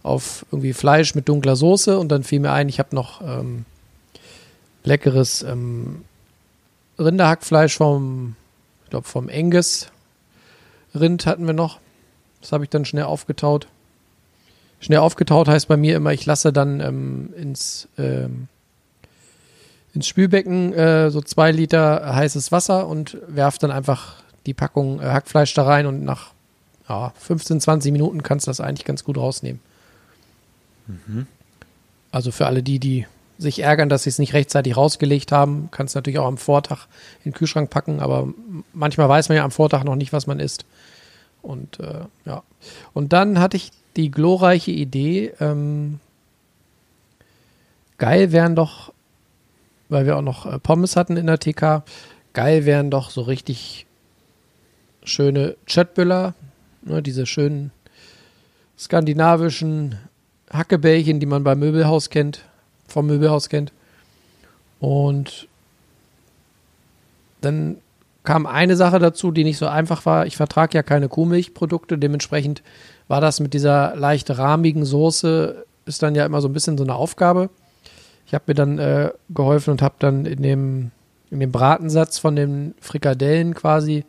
[0.03, 1.97] auf irgendwie Fleisch mit dunkler Soße.
[1.97, 3.65] Und dann fiel mir ein, ich habe noch ähm,
[4.83, 6.03] leckeres ähm,
[6.99, 8.35] Rinderhackfleisch vom,
[8.85, 9.91] ich glaube, vom Angus
[10.95, 11.79] Rind hatten wir noch.
[12.41, 13.67] Das habe ich dann schnell aufgetaut.
[14.79, 18.47] Schnell aufgetaut heißt bei mir immer, ich lasse dann ähm, ins, ähm,
[19.93, 25.05] ins Spülbecken äh, so zwei Liter heißes Wasser und werfe dann einfach die Packung äh,
[25.05, 26.31] Hackfleisch da rein und nach
[26.87, 29.59] ja, 15, 20 Minuten kannst du das eigentlich ganz gut rausnehmen.
[32.11, 33.05] Also für alle die, die
[33.37, 36.87] sich ärgern, dass sie es nicht rechtzeitig rausgelegt haben, kannst du natürlich auch am Vortag
[37.23, 38.29] in den Kühlschrank packen, aber
[38.73, 40.65] manchmal weiß man ja am Vortag noch nicht, was man isst.
[41.41, 42.43] Und äh, ja.
[42.93, 45.99] Und dann hatte ich die glorreiche Idee, ähm,
[47.97, 48.93] geil wären doch,
[49.89, 51.83] weil wir auch noch äh, Pommes hatten in der TK,
[52.33, 53.85] geil wären doch so richtig
[55.03, 56.35] schöne Chatbüller,
[56.83, 57.71] ne, diese schönen
[58.77, 59.97] skandinavischen
[60.51, 62.43] Hackebällchen, die man beim Möbelhaus kennt,
[62.87, 63.73] vom Möbelhaus kennt.
[64.79, 65.47] Und
[67.41, 67.77] dann
[68.23, 70.25] kam eine Sache dazu, die nicht so einfach war.
[70.25, 72.61] Ich vertrage ja keine Kuhmilchprodukte, dementsprechend
[73.07, 76.83] war das mit dieser leicht rahmigen Soße, ist dann ja immer so ein bisschen so
[76.83, 77.49] eine Aufgabe.
[78.25, 80.91] Ich habe mir dann äh, geholfen und habe dann in dem,
[81.31, 84.03] in dem Bratensatz von den Frikadellen quasi,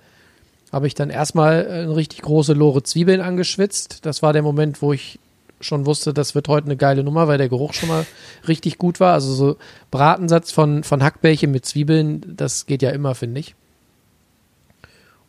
[0.72, 4.04] habe ich dann erstmal äh, eine richtig große Lore Zwiebeln angeschwitzt.
[4.04, 5.20] Das war der Moment, wo ich
[5.60, 8.06] schon wusste, das wird heute eine geile Nummer, weil der Geruch schon mal
[8.46, 9.14] richtig gut war.
[9.14, 9.56] Also so
[9.90, 13.54] Bratensatz von, von Hackbällchen mit Zwiebeln, das geht ja immer, finde ich.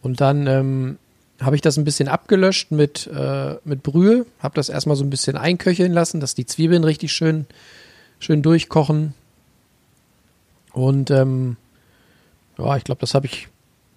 [0.01, 0.97] Und dann ähm,
[1.39, 5.10] habe ich das ein bisschen abgelöscht mit, äh, mit Brühe, habe das erstmal so ein
[5.10, 7.45] bisschen einköcheln lassen, dass die Zwiebeln richtig schön,
[8.19, 9.13] schön durchkochen.
[10.73, 11.58] Und ähm,
[12.58, 13.47] ja, ich glaube, das habe ich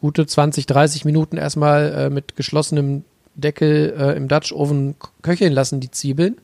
[0.00, 5.80] gute 20, 30 Minuten erstmal äh, mit geschlossenem Deckel äh, im Dutch Oven köcheln lassen,
[5.80, 6.38] die Zwiebeln.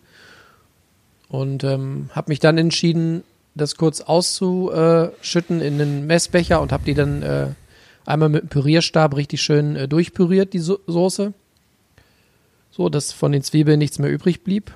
[1.29, 3.23] Und ähm, habe mich dann entschieden,
[3.55, 7.49] das kurz auszuschütten in einen Messbecher und habe die dann äh,
[8.09, 11.35] einmal mit dem Pürierstab richtig schön äh, durchpüriert, die so Soße.
[12.71, 14.73] So, dass von den Zwiebeln nichts mehr übrig blieb.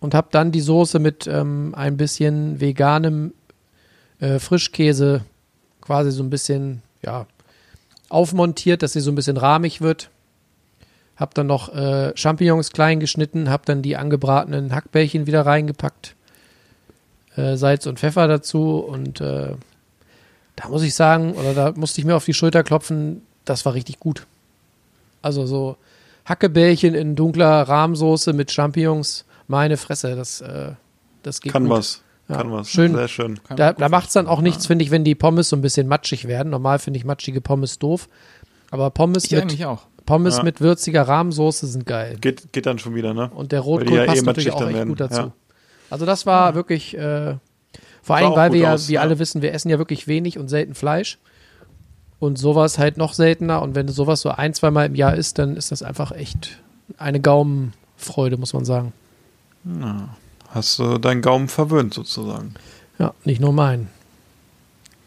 [0.00, 3.32] Und habe dann die Soße mit ähm, ein bisschen veganem
[4.20, 5.24] äh, Frischkäse
[5.80, 7.26] quasi so ein bisschen, ja,
[8.08, 10.10] aufmontiert, dass sie so ein bisschen rahmig wird.
[11.16, 16.14] Hab dann noch äh, Champignons klein geschnitten, hab dann die angebratenen Hackbällchen wieder reingepackt.
[17.36, 19.54] Äh, Salz und Pfeffer dazu und äh,
[20.56, 23.74] da muss ich sagen, oder da musste ich mir auf die Schulter klopfen, das war
[23.74, 24.26] richtig gut.
[25.22, 25.76] Also so
[26.24, 30.72] Hackebällchen in dunkler Rahmsoße mit Champignons, meine Fresse, das, äh,
[31.22, 31.72] das geht Kann gut.
[31.72, 32.02] was.
[32.28, 32.68] Ja, Kann was.
[32.68, 32.94] schön.
[32.94, 33.38] Sehr schön.
[33.54, 35.86] Da, da macht es dann auch nichts, finde ich, wenn die Pommes so ein bisschen
[35.86, 36.50] matschig werden.
[36.50, 38.08] Normal finde ich matschige Pommes doof.
[38.72, 39.82] Aber Pommes, Ich mit, auch.
[40.06, 40.42] Pommes Ja.
[40.42, 42.16] mit würziger Rahmsoße sind geil.
[42.20, 43.30] Geht, geht dann schon wieder, ne?
[43.32, 45.20] Und der Rotkohl ja eh passt natürlich matschig auch echt werden, gut dazu.
[45.20, 45.32] ja.
[45.90, 47.36] Also das war wirklich, äh,
[48.06, 49.00] vor allem, weil wir ja, aus, wie ja.
[49.00, 51.18] alle wissen, wir essen ja wirklich wenig und selten Fleisch.
[52.20, 53.60] Und sowas halt noch seltener.
[53.62, 56.60] Und wenn du sowas so ein, zweimal im Jahr isst, dann ist das einfach echt
[56.98, 58.92] eine Gaumenfreude, muss man sagen.
[60.50, 62.54] Hast du deinen Gaumen verwöhnt sozusagen.
[63.00, 63.88] Ja, nicht nur mein.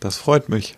[0.01, 0.75] Das freut mich.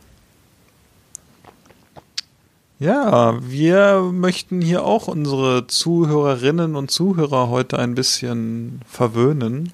[2.81, 9.71] Ja, wir möchten hier auch unsere Zuhörerinnen und Zuhörer heute ein bisschen verwöhnen.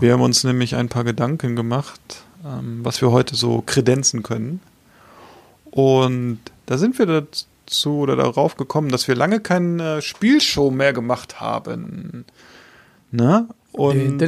[0.00, 4.58] Wir haben uns nämlich ein paar Gedanken gemacht, ähm, was wir heute so kredenzen können.
[5.70, 11.40] Und da sind wir dazu oder darauf gekommen, dass wir lange keine Spielshow mehr gemacht
[11.40, 12.24] haben.
[13.12, 13.46] Ne?
[13.70, 14.18] Und ähm,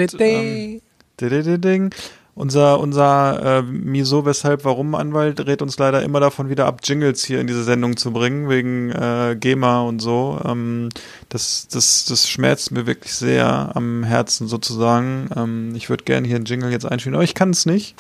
[1.59, 1.93] Ding.
[2.37, 7.25] Unser, unser äh, Miso, weshalb, warum Anwalt rät uns leider immer davon wieder ab, Jingles
[7.25, 10.41] hier in diese Sendung zu bringen, wegen äh, GEMA und so.
[10.45, 10.89] Ähm,
[11.29, 15.29] das, das, das schmerzt mir wirklich sehr am Herzen sozusagen.
[15.37, 17.95] Ähm, ich würde gerne hier einen Jingle jetzt einspielen, aber ich kann es nicht.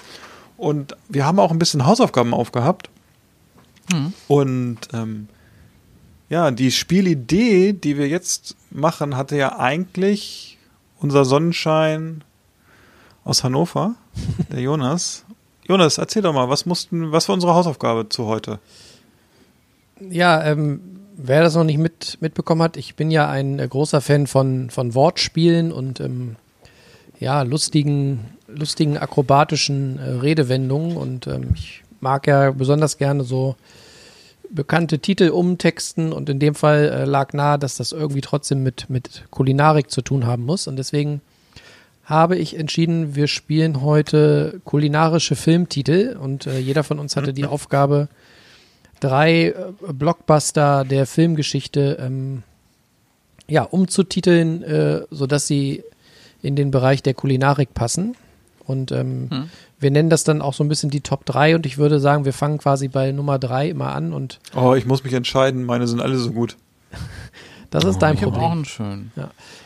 [0.57, 2.91] Und wir haben auch ein bisschen Hausaufgaben aufgehabt.
[4.27, 5.29] Und ähm,
[6.29, 10.59] ja, die Spielidee, die wir jetzt machen, hatte ja eigentlich
[10.99, 12.25] unser Sonnenschein
[13.25, 13.95] aus Hannover,
[14.51, 15.25] der Jonas.
[15.67, 18.59] Jonas, erzähl doch mal, was mussten, was war unsere Hausaufgabe zu heute?
[20.11, 20.81] Ja, ähm,
[21.17, 24.71] wer das noch nicht mit, mitbekommen hat, ich bin ja ein äh, großer Fan von,
[24.71, 26.37] von Wortspielen und ähm,
[27.21, 33.57] ja, lustigen, lustigen akrobatischen äh, Redewendungen und ähm, ich mag ja besonders gerne so
[34.51, 38.91] bekannte Titel umtexten und in dem Fall äh, lag nahe, dass das irgendwie trotzdem mit,
[38.91, 41.23] mit Kulinarik zu tun haben muss und deswegen
[42.05, 47.45] habe ich entschieden, wir spielen heute kulinarische Filmtitel und äh, jeder von uns hatte die
[47.47, 48.09] Aufgabe,
[49.01, 49.55] drei äh,
[49.93, 52.43] Blockbuster der Filmgeschichte ähm,
[53.49, 55.83] ja, umzutiteln, äh, sodass sie
[56.43, 58.17] in den Bereich der Kulinarik passen.
[58.67, 59.51] Und ähm, Hm.
[59.79, 62.25] wir nennen das dann auch so ein bisschen die Top 3 und ich würde sagen,
[62.25, 65.87] wir fangen quasi bei Nummer 3 immer an und Oh, ich muss mich entscheiden, meine
[65.87, 66.57] sind alle so gut.
[67.75, 68.53] das ist dein Ich habe auch Problem.
[68.53, 69.13] einen schönen.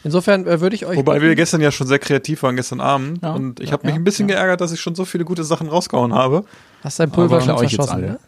[0.03, 3.23] Insofern äh, würde ich euch Wobei wir gestern ja schon sehr kreativ waren, gestern Abend.
[3.23, 4.37] Ja, und ich ja, habe mich ja, ein bisschen ja.
[4.37, 6.44] geärgert, dass ich schon so viele gute Sachen rausgehauen habe.
[6.83, 8.18] hast dein Pulver Aber schon verschossen, ne?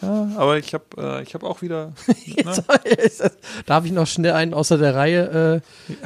[0.00, 1.92] Ja, aber ich habe äh, ich hab auch wieder.
[2.42, 3.30] Ne?
[3.66, 5.62] Darf ich noch schnell einen außer der Reihe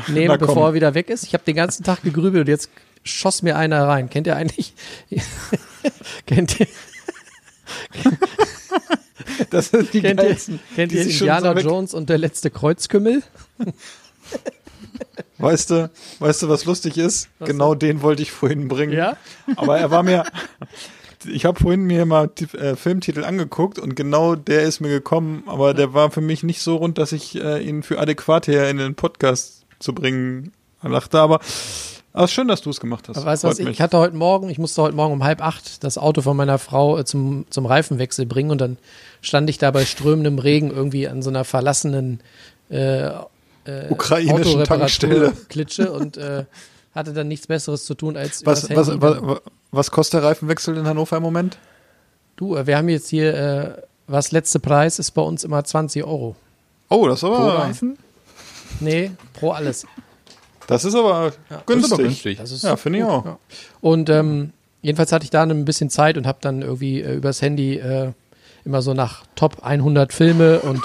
[0.08, 1.22] äh, nehmen, Na bevor er wieder weg ist?
[1.22, 2.70] Ich habe den ganzen Tag gegrübelt und jetzt
[3.04, 4.10] schoss mir einer rein.
[4.10, 4.74] Kennt ihr eigentlich?
[6.26, 6.66] kennt ihr,
[9.54, 10.58] Das sind die kennt ihr, geilsten.
[10.74, 13.22] kennt die ihr Indiana so Jones und der letzte Kreuzkümmel?
[15.38, 15.90] Weißt du,
[16.20, 17.28] weißt du, was lustig ist?
[17.40, 18.92] genau den wollte ich vorhin bringen.
[18.92, 19.16] Ja?
[19.56, 20.24] Aber er war mir.
[21.26, 25.74] Ich habe vorhin mir mal äh, Filmtitel angeguckt und genau der ist mir gekommen, aber
[25.74, 28.76] der war für mich nicht so rund, dass ich äh, ihn für adäquat hier in
[28.76, 31.18] den Podcast zu bringen dachte.
[31.18, 31.40] Aber,
[32.14, 33.24] aber schön, dass du es gemacht hast.
[33.24, 35.98] Weißt du was, ich hatte heute Morgen, ich musste heute Morgen um halb acht das
[35.98, 38.78] Auto von meiner Frau äh, zum, zum Reifenwechsel bringen und dann
[39.20, 42.20] stand ich da bei strömendem Regen irgendwie an so einer verlassenen
[42.70, 45.32] äh, äh, Ukrainischen Tankstelle.
[45.48, 46.44] Klitsche und äh,
[46.94, 49.40] hatte dann nichts Besseres zu tun, als Was, was, was,
[49.72, 51.58] was, kostet der Reifenwechsel in Hannover im Moment?
[52.36, 56.04] Du, äh, wir haben jetzt hier, äh, was letzte Preis ist bei uns immer 20
[56.04, 56.36] Euro.
[56.88, 57.98] Oh, das ist Pro aber, Reifen?
[58.80, 59.86] Nee, pro alles.
[60.66, 61.84] Das ist aber Das günstig.
[61.86, 62.38] ist aber günstig.
[62.38, 63.24] Das ist Ja, finde ich auch.
[63.24, 63.38] ja.
[63.80, 67.42] Und ähm, jedenfalls hatte ich da ein bisschen Zeit und habe dann irgendwie äh, übers
[67.42, 68.12] Handy äh,
[68.64, 70.80] immer so nach Top 100 Filme und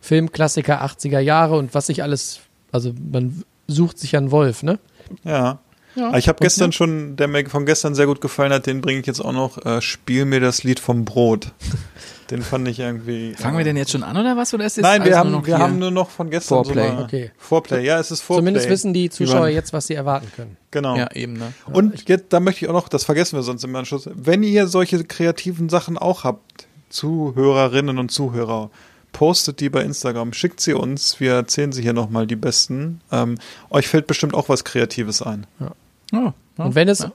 [0.00, 2.40] Filmklassiker 80er Jahre und was ich alles,
[2.72, 4.78] also man sucht sich einen Wolf, ne?
[5.24, 5.58] Ja.
[5.94, 6.08] Ja.
[6.08, 9.00] Aber Ich habe gestern schon, der mir von gestern sehr gut gefallen hat, den bringe
[9.00, 9.64] ich jetzt auch noch.
[9.66, 11.52] Äh, Spiel mir das Lied vom Brot.
[12.30, 13.34] Den fand ich irgendwie.
[13.34, 14.52] Fangen wir denn jetzt schon an oder was?
[14.52, 16.64] Oder ist jetzt Nein, wir alles haben, nur noch wir haben nur noch von gestern
[16.64, 16.90] Vorplay.
[16.90, 17.30] so Okay.
[17.38, 17.84] Vorplay.
[17.84, 18.40] Ja, es ist Vorplay.
[18.40, 20.56] Zumindest wissen die Zuschauer jetzt, was sie erwarten können.
[20.70, 20.96] Genau.
[20.96, 21.52] Ja, eben, ne?
[21.72, 24.66] Und jetzt, da möchte ich auch noch, das vergessen wir sonst im Anschluss, wenn ihr
[24.66, 28.70] solche kreativen Sachen auch habt, Zuhörerinnen und Zuhörer,
[29.12, 33.00] postet die bei Instagram, schickt sie uns, wir erzählen sie hier nochmal die besten.
[33.10, 33.38] Ähm,
[33.70, 35.46] euch fällt bestimmt auch was Kreatives ein.
[35.60, 35.64] Oh,
[36.12, 36.34] ja.
[36.56, 37.12] Und wenn es Ja.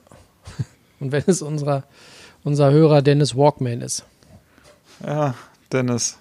[1.00, 1.84] und wenn es unserer,
[2.42, 4.04] unser Hörer Dennis Walkman ist.
[5.06, 5.34] Ja,
[5.72, 6.18] Dennis.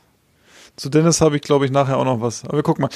[0.76, 2.44] Zu Dennis habe ich, glaube ich, nachher auch noch was.
[2.46, 2.90] Aber wir gucken mal.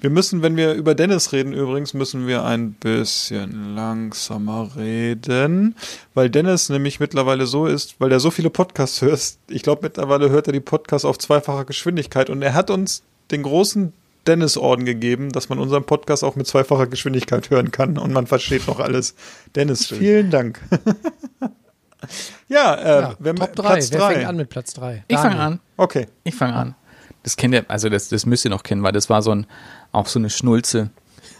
[0.00, 5.74] Wir müssen, wenn wir über Dennis reden, übrigens, müssen wir ein bisschen langsamer reden,
[6.12, 9.38] weil Dennis nämlich mittlerweile so ist, weil er so viele Podcasts hört.
[9.48, 13.44] Ich glaube, mittlerweile hört er die Podcasts auf zweifacher Geschwindigkeit und er hat uns den
[13.44, 13.94] großen
[14.26, 18.66] Dennis-Orden gegeben, dass man unseren Podcast auch mit zweifacher Geschwindigkeit hören kann und man versteht
[18.66, 19.14] noch alles.
[19.54, 20.60] Dennis, vielen Dank.
[22.52, 23.62] ja, äh, Ja, wir haben Top 3.
[23.62, 24.14] Platz Wer drei.
[24.14, 25.04] fängt an mit Platz 3?
[25.08, 25.60] Ich fange an.
[25.76, 26.06] Okay.
[26.24, 26.74] Ich fange an.
[27.22, 29.46] Das kennt ihr, also das, das müsst ihr noch kennen, weil das war so ein,
[29.92, 30.90] auch so eine Schnulze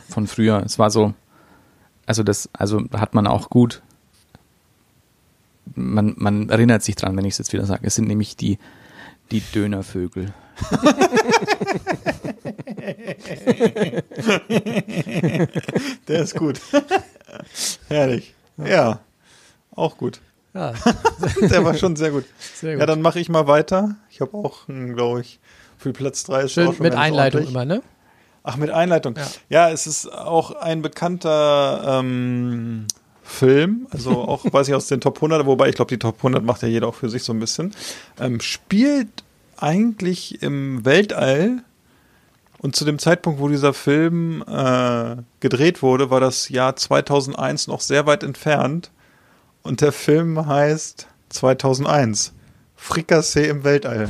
[0.08, 0.62] von früher.
[0.64, 1.14] Es war so,
[2.06, 3.82] also das, also da hat man auch gut,
[5.74, 7.86] man, man erinnert sich dran, wenn ich es jetzt wieder sage.
[7.86, 8.58] Es sind nämlich die,
[9.30, 10.32] die Dönervögel.
[16.08, 16.60] Der ist gut.
[17.88, 18.34] Herrlich.
[18.56, 19.00] Ja,
[19.74, 20.20] auch gut.
[20.54, 20.74] Ja,
[21.40, 22.24] Der war schon sehr gut.
[22.54, 22.80] sehr gut.
[22.80, 23.96] Ja, dann mache ich mal weiter.
[24.10, 25.40] Ich habe auch, glaube ich,
[25.78, 27.50] für Platz 3 ist auch Schön schon mit Einleitung ordentlich.
[27.50, 27.82] immer, ne?
[28.44, 29.14] Ach, mit Einleitung.
[29.16, 29.26] Ja.
[29.48, 32.86] Ja, es ist auch ein bekannter ähm,
[33.22, 36.44] Film, also auch, weiß ich, aus den Top 100, wobei ich glaube, die Top 100
[36.44, 37.72] macht ja jeder auch für sich so ein bisschen.
[38.20, 39.24] Ähm, spielt
[39.56, 41.62] eigentlich im Weltall.
[42.58, 47.80] Und zu dem Zeitpunkt, wo dieser Film äh, gedreht wurde, war das Jahr 2001 noch
[47.80, 48.91] sehr weit entfernt.
[49.62, 52.32] Und der Film heißt 2001.
[52.76, 54.08] Frikassee im Weltall.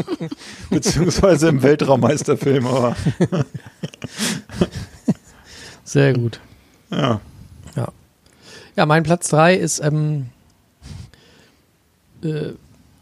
[0.70, 2.94] Beziehungsweise im Weltraum heißt der Film, aber
[5.84, 6.40] Sehr gut.
[6.90, 7.20] ja.
[7.76, 7.88] Ja.
[8.76, 10.26] Ja, mein Platz 3 ist, ähm,
[12.22, 12.50] äh,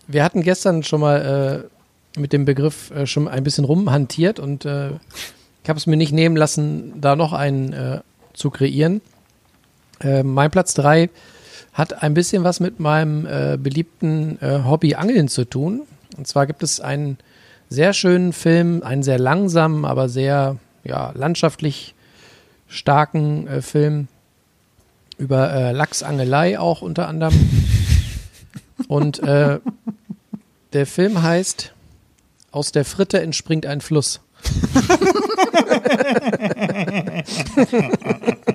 [0.06, 1.66] wir hatten gestern schon mal
[2.16, 4.90] äh, mit dem Begriff äh, schon ein bisschen rumhantiert und äh,
[5.62, 8.00] ich habe es mir nicht nehmen lassen, da noch einen äh,
[8.34, 9.00] zu kreieren.
[10.00, 11.08] Äh, mein Platz 3
[11.72, 15.82] hat ein bisschen was mit meinem äh, beliebten äh, Hobby Angeln zu tun.
[16.16, 17.18] Und zwar gibt es einen
[17.70, 21.94] sehr schönen Film, einen sehr langsamen, aber sehr ja, landschaftlich
[22.68, 24.08] starken äh, Film
[25.16, 27.34] über äh, Lachsangelei auch unter anderem.
[28.88, 29.60] Und äh,
[30.72, 31.72] der Film heißt
[32.50, 34.20] Aus der Fritte entspringt ein Fluss.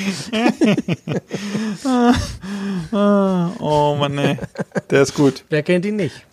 [2.92, 4.38] Oh Mann, ey.
[4.90, 5.44] Der ist gut.
[5.48, 6.26] Wer kennt ihn nicht?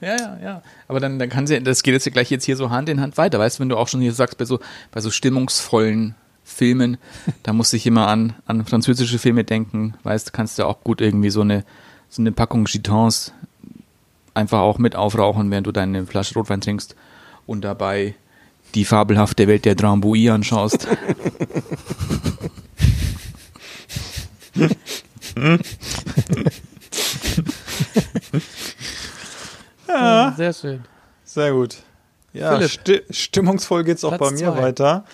[0.00, 0.62] Ja, ja, ja.
[0.88, 3.00] Aber dann, dann kann sie, das geht jetzt ja gleich jetzt hier so Hand in
[3.00, 4.60] Hand weiter, weißt du, wenn du auch schon hier sagst, bei so,
[4.92, 6.14] bei so stimmungsvollen
[6.44, 6.96] Filmen,
[7.42, 11.00] da muss ich immer an, an französische Filme denken, weißt du, kannst du auch gut
[11.00, 11.64] irgendwie so eine,
[12.08, 13.32] so eine Packung Gitans
[14.34, 16.96] einfach auch mit aufrauchen, während du deine Flasche Rotwein trinkst
[17.46, 18.14] und dabei
[18.74, 20.86] die fabelhafte Welt der Drambuie anschaust.
[29.88, 30.34] Ja.
[30.36, 30.84] Sehr schön.
[31.24, 31.76] Sehr gut.
[32.32, 34.62] Ja, sti stimmungsvoll geht's auch Platz bei mir zwei.
[34.62, 35.04] weiter.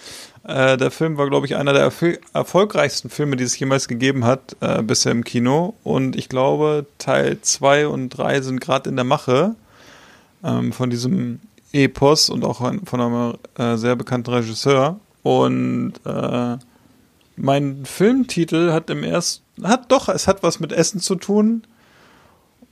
[0.45, 4.25] Äh, der Film war, glaube ich, einer der erfol erfolgreichsten Filme, die es jemals gegeben
[4.25, 5.75] hat, äh, bisher im Kino.
[5.83, 9.55] Und ich glaube, Teil 2 und 3 sind gerade in der Mache
[10.45, 11.41] ähm, von diesem
[11.73, 15.01] Epos und auch von einem äh, sehr bekannten Regisseur.
[15.23, 16.57] Und äh,
[17.37, 21.63] mein Filmtitel hat im ersten, hat doch, es hat was mit Essen zu tun.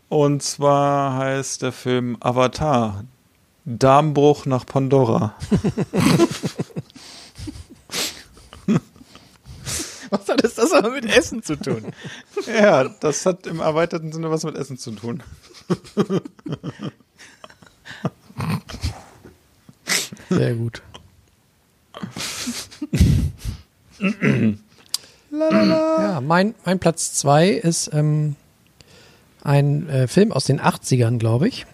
[0.09, 3.05] Und zwar heißt der Film Avatar.
[3.65, 5.35] Darmbruch nach Pandora.
[10.11, 11.87] Was hat das aber mit Essen zu tun?
[12.47, 15.23] Ja, das hat im erweiterten Sinne was mit Essen zu tun.
[20.29, 20.83] Sehr gut.
[25.31, 28.37] ja, mein, mein Platz 2 ist ähm,
[29.43, 31.67] ein äh, Film aus den 80ern, glaube ich.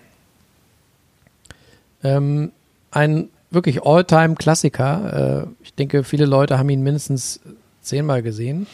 [2.03, 2.53] Ähm,
[2.91, 5.47] ein wirklich All-Time-Klassiker.
[5.47, 7.41] Äh, ich denke, viele Leute haben ihn mindestens
[7.83, 8.66] zehnmal gesehen.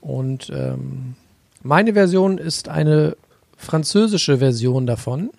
[0.00, 1.14] Und ähm,
[1.62, 3.16] meine Version ist eine
[3.56, 5.30] französische Version davon.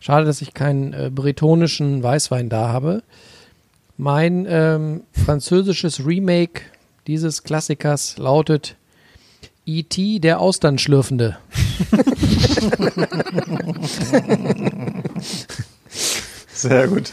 [0.00, 3.02] Schade, dass ich keinen äh, bretonischen Weißwein da habe.
[3.98, 6.62] Mein ähm, französisches Remake
[7.06, 8.76] dieses Klassikers lautet
[9.64, 10.18] E.T.
[10.18, 11.38] der Austernschlürfende.
[16.52, 17.12] Sehr gut.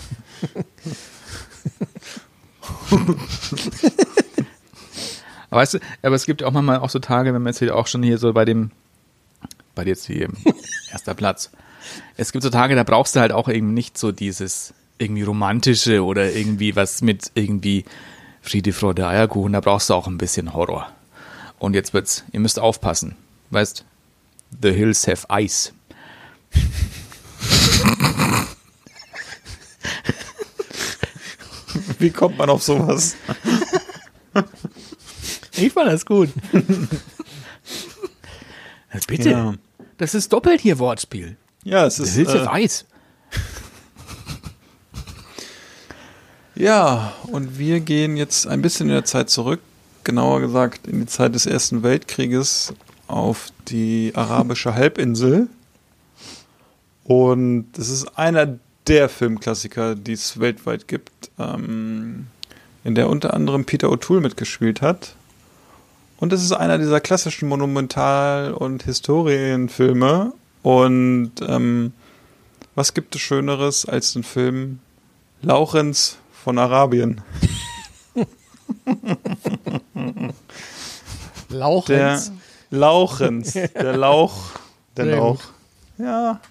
[5.49, 7.75] Aber weißt du, aber es gibt auch manchmal auch so Tage, wenn man jetzt hier
[7.75, 8.71] auch schon hier so bei dem,
[9.75, 10.29] bei jetzt hier
[10.91, 11.51] erster Platz.
[12.17, 14.73] Es gibt so Tage, da brauchst du halt auch eben nicht so dieses
[15.03, 17.85] irgendwie romantische oder irgendwie was mit irgendwie
[18.41, 19.53] Friede, Freude, Eierkuchen.
[19.53, 20.89] Da brauchst du auch ein bisschen Horror.
[21.59, 23.15] Und jetzt wird's, ihr müsst aufpassen.
[23.51, 23.85] Weißt,
[24.61, 25.71] The Hills Have Ice.
[31.99, 33.15] Wie kommt man auf sowas?
[35.55, 36.29] Ich fand das gut.
[39.07, 39.29] Bitte.
[39.29, 39.53] Ja,
[39.97, 41.37] Das ist doppelt hier Wortspiel.
[41.63, 42.13] ja es The ist.
[42.15, 42.85] Hills Äh, Have Ice.
[46.55, 49.59] Ja, und wir gehen jetzt ein bisschen in der Zeit zurück.
[50.03, 52.73] Genauer gesagt in die Zeit des Ersten Weltkrieges
[53.07, 55.47] auf die arabische Halbinsel.
[57.03, 62.27] Und es ist einer der Filmklassiker, die es weltweit gibt, ähm,
[62.83, 65.15] in der unter anderem Peter O'Toole mitgespielt hat.
[66.17, 70.33] Und es ist einer dieser klassischen Monumental- und Historienfilme.
[70.61, 71.93] Und ähm,
[72.75, 74.79] was gibt es Schöneres als den Film
[75.41, 77.21] Laurenz von Arabien?
[81.49, 81.85] Lauch.
[81.85, 82.21] Der
[82.69, 84.51] Lauchens, der Lauch,
[84.97, 85.41] der Sehr Lauch.
[85.97, 86.41] Ja,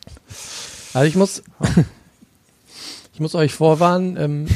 [0.95, 1.43] Also ich muss,
[3.13, 4.47] ich muss euch vorwarnen, ähm,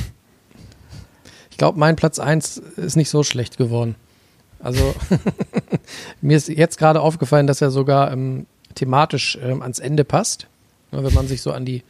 [1.51, 3.97] ich glaube, mein Platz 1 ist nicht so schlecht geworden.
[4.61, 4.95] Also
[6.23, 10.47] mir ist jetzt gerade aufgefallen, dass er sogar ähm, thematisch ähm, ans Ende passt.
[10.93, 11.83] Wenn man sich so an die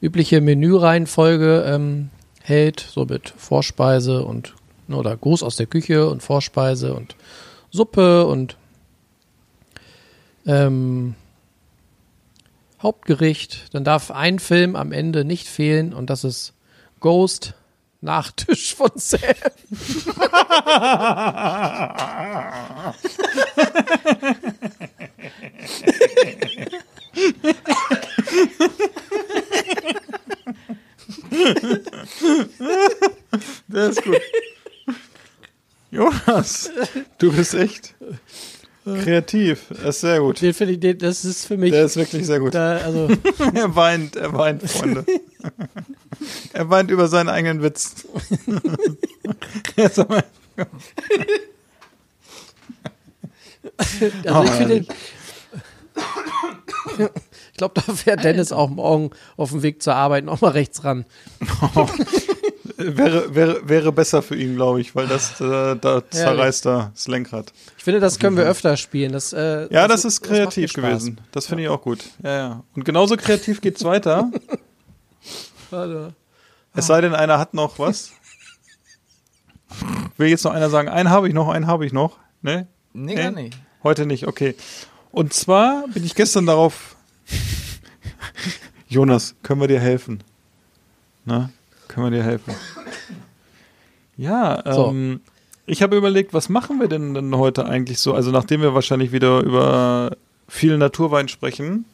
[0.00, 2.10] übliche Menüreihenfolge ähm,
[2.48, 4.54] hält, so mit Vorspeise und
[4.86, 7.16] ne, oder Gruß aus der Küche und Vorspeise und
[7.70, 8.56] Suppe und
[10.46, 11.14] ähm,
[12.82, 13.74] Hauptgericht.
[13.74, 16.54] Dann darf ein Film am Ende nicht fehlen und das ist
[17.00, 17.54] Ghost
[18.00, 19.18] Nachtisch von Sam.
[33.68, 34.20] Der ist gut.
[35.90, 36.70] Jonas,
[37.18, 37.94] du bist echt
[38.84, 39.66] kreativ.
[39.70, 40.40] Das ist sehr gut.
[40.42, 41.70] Den finde ich, den, das ist für mich.
[41.72, 42.54] Der ist wirklich sehr gut.
[42.54, 43.08] Da, also,
[43.54, 45.04] Er weint, er weint, Freunde.
[46.52, 48.06] er weint über seinen eigenen Witz.
[49.96, 50.24] Aber-
[50.56, 50.66] also
[54.00, 54.86] ich Oh, finde.
[57.58, 61.04] Glaube, da fährt Dennis auch morgen auf dem Weg zur Arbeit nochmal rechts ran.
[62.76, 67.08] wäre, wäre, wäre besser für ihn, glaube ich, weil das äh, da zerreißt er das
[67.08, 67.52] Lenkrad.
[67.76, 69.12] Ich finde, das können wir öfter spielen.
[69.12, 70.82] Das, äh, Ja, das, ist macht mir kreativ Spaß.
[70.82, 71.20] gewesen.
[71.32, 72.04] Das finde ich auch gut.
[72.22, 72.64] Ja, ja.
[72.74, 74.30] Und genauso kreativ geht's weiter.
[75.70, 76.14] Warte.
[76.74, 78.12] Es sei denn, einer hat noch was.
[80.16, 82.18] Will jetzt noch einer sagen, einen habe ich noch, einen habe ich noch.
[82.42, 82.68] Ne?
[82.92, 83.22] Nee, Nee?
[83.22, 83.56] gar nicht.
[83.82, 84.54] Heute nicht, okay.
[85.10, 86.96] Und zwar bin ich gestern darauf.
[88.88, 90.22] Jonas, können wir dir helfen?
[91.24, 91.50] Na,
[91.88, 92.54] können wir dir helfen?
[94.16, 94.88] Ja, So.
[94.88, 95.20] ähm,
[95.66, 98.14] ich habe überlegt, was machen wir denn, denn heute eigentlich so?
[98.14, 100.16] Also nachdem wir wahrscheinlich wieder über
[100.48, 101.84] viel Naturwein sprechen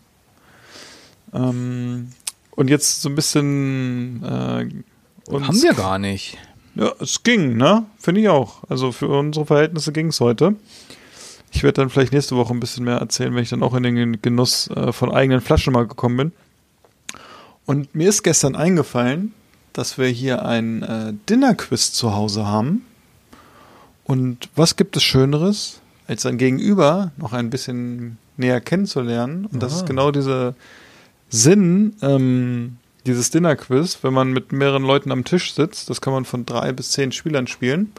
[1.33, 2.11] ähm,
[2.53, 6.39] und jetzt so ein bisschen äh, uns Haben wir gar nicht.
[6.77, 7.85] ja, es ging, ne?
[7.99, 8.63] Finde ich auch.
[8.69, 10.55] Also für unsere Verhältnisse ging es heute.
[11.55, 13.85] Ich werde dann vielleicht nächste Woche ein bisschen mehr erzählen, wenn ich dann auch in
[13.85, 16.33] den Genuss äh, von eigenen Flaschen mal gekommen bin.
[17.65, 19.33] Und mir ist gestern eingefallen,
[19.73, 22.85] dass wir hier ein äh, Dinnerquiz zu Hause haben.
[24.03, 29.47] Und was gibt es Schöneres, als sein Gegenüber noch ein bisschen näher kennenzulernen?
[29.47, 30.55] Und das ist genau dieser
[31.31, 35.89] Sinn ähm, dieses Dinnerquiz, wenn man mit mehreren Leuten am Tisch sitzt.
[35.89, 37.93] Das kann man von drei bis zehn Spielern spielen.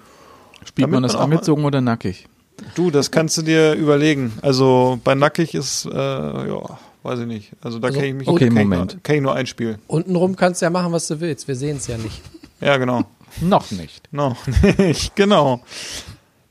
[0.65, 2.27] Spielt Damit man das man auch mal- angezogen oder nackig?
[2.73, 4.33] Du, das kannst du dir überlegen.
[4.41, 7.51] Also bei Nackig ist, äh, ja, weiß ich nicht.
[7.61, 8.93] Also da Also, kenne ich mich okay, kenn ich Moment.
[8.93, 9.77] Nur, kenn ich nur ein Spiel.
[9.87, 11.47] Untenrum kannst du ja machen, was du willst.
[11.47, 12.21] Wir sehen es ja nicht.
[12.61, 13.03] Ja, genau.
[13.41, 14.11] Noch nicht.
[14.11, 14.37] Noch
[14.77, 15.61] nicht, genau.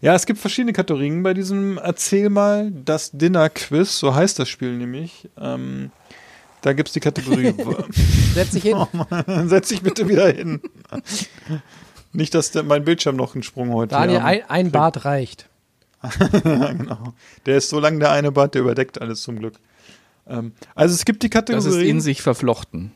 [0.00, 4.76] Ja, es gibt verschiedene Kategorien bei diesem Erzähl mal das Dinner-Quiz, so heißt das Spiel
[4.76, 5.30] nämlich.
[5.40, 5.90] Ähm,
[6.60, 7.54] da gibt's die Kategorie.
[8.34, 8.74] Setz dich hin.
[8.76, 10.60] oh Mann, setz dich bitte wieder hin.
[12.12, 15.46] Nicht, dass der, mein Bildschirm noch einen Sprung heute Daniel, ein, ein Bart reicht.
[16.42, 17.14] genau.
[17.46, 19.54] Der ist so lang der eine Bart, der überdeckt alles zum Glück.
[20.26, 21.88] Ähm, also es gibt die Das ist Kategorie.
[21.88, 22.92] in sich verflochten.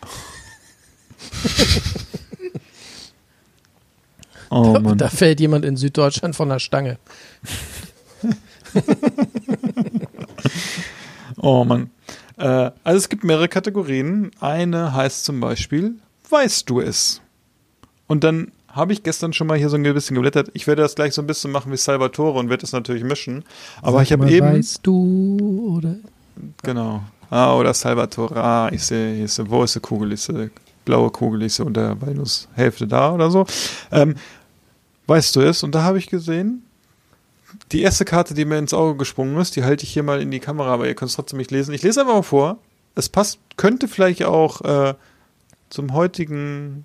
[4.50, 4.98] oh Mann.
[4.98, 6.98] Da fällt jemand in Süddeutschland von der Stange.
[11.42, 11.90] Oh Mann.
[12.36, 14.30] Äh, also es gibt mehrere Kategorien.
[14.40, 15.94] Eine heißt zum Beispiel,
[16.28, 17.22] weißt du es?
[18.06, 20.50] Und dann habe ich gestern schon mal hier so ein bisschen geblättert.
[20.54, 23.44] Ich werde das gleich so ein bisschen machen wie Salvatore und werde das natürlich mischen.
[23.82, 24.46] Aber ich habe eben.
[24.46, 25.96] Weißt du, oder?
[26.62, 27.02] Genau.
[27.30, 28.42] Ah, oder Salvatore.
[28.42, 30.12] Ah, ich sehe, ich sehe, wo ist die Kugel?
[30.12, 30.50] Ich sehe,
[30.84, 31.96] blaue Kugel, ich sehe unter
[32.54, 33.46] Hälfte da oder so.
[33.92, 34.16] Ähm,
[35.06, 35.62] weißt du es?
[35.62, 36.64] Und da habe ich gesehen,
[37.72, 40.30] die erste Karte, die mir ins Auge gesprungen ist, die halte ich hier mal in
[40.30, 41.74] die Kamera, aber ihr könnt es trotzdem nicht lesen.
[41.74, 42.58] Ich lese einfach mal vor.
[42.94, 44.94] Es passt, könnte vielleicht auch äh,
[45.68, 46.84] zum heutigen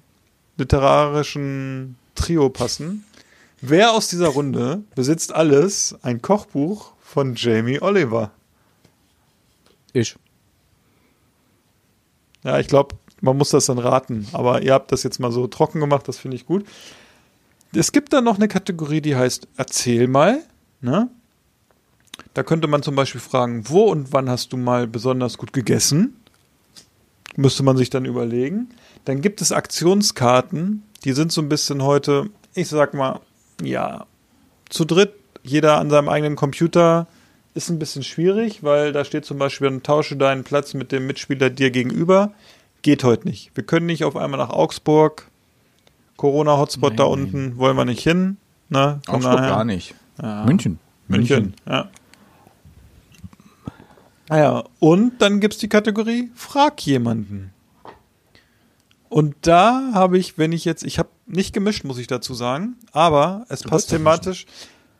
[0.57, 3.05] literarischen Trio passen.
[3.61, 8.31] Wer aus dieser Runde besitzt alles ein Kochbuch von Jamie Oliver?
[9.93, 10.15] Ich.
[12.43, 14.27] Ja, ich glaube, man muss das dann raten.
[14.33, 16.65] Aber ihr habt das jetzt mal so trocken gemacht, das finde ich gut.
[17.73, 20.43] Es gibt dann noch eine Kategorie, die heißt Erzähl mal.
[20.81, 21.09] Ne?
[22.33, 26.21] Da könnte man zum Beispiel fragen, wo und wann hast du mal besonders gut gegessen?
[27.36, 28.69] Müsste man sich dann überlegen.
[29.05, 33.19] Dann gibt es Aktionskarten, die sind so ein bisschen heute, ich sag mal,
[33.61, 34.05] ja,
[34.69, 35.13] zu dritt,
[35.43, 37.07] jeder an seinem eigenen Computer,
[37.53, 41.07] ist ein bisschen schwierig, weil da steht zum Beispiel, dann tausche deinen Platz mit dem
[41.07, 42.33] Mitspieler dir gegenüber.
[42.81, 43.51] Geht heute nicht.
[43.55, 45.29] Wir können nicht auf einmal nach Augsburg.
[46.17, 48.38] Corona-Hotspot da unten wollen wir nicht hin.
[48.69, 48.99] Ne?
[49.07, 49.95] Augsburg daher- gar nicht.
[50.21, 50.45] Ja.
[50.45, 50.79] München.
[51.07, 51.53] München.
[51.67, 51.89] Ja.
[54.30, 57.53] Ah ja, und dann gibt's die Kategorie Frag jemanden.
[59.07, 62.76] Und da habe ich, wenn ich jetzt, ich habe nicht gemischt, muss ich dazu sagen,
[62.91, 64.45] aber es passt thematisch.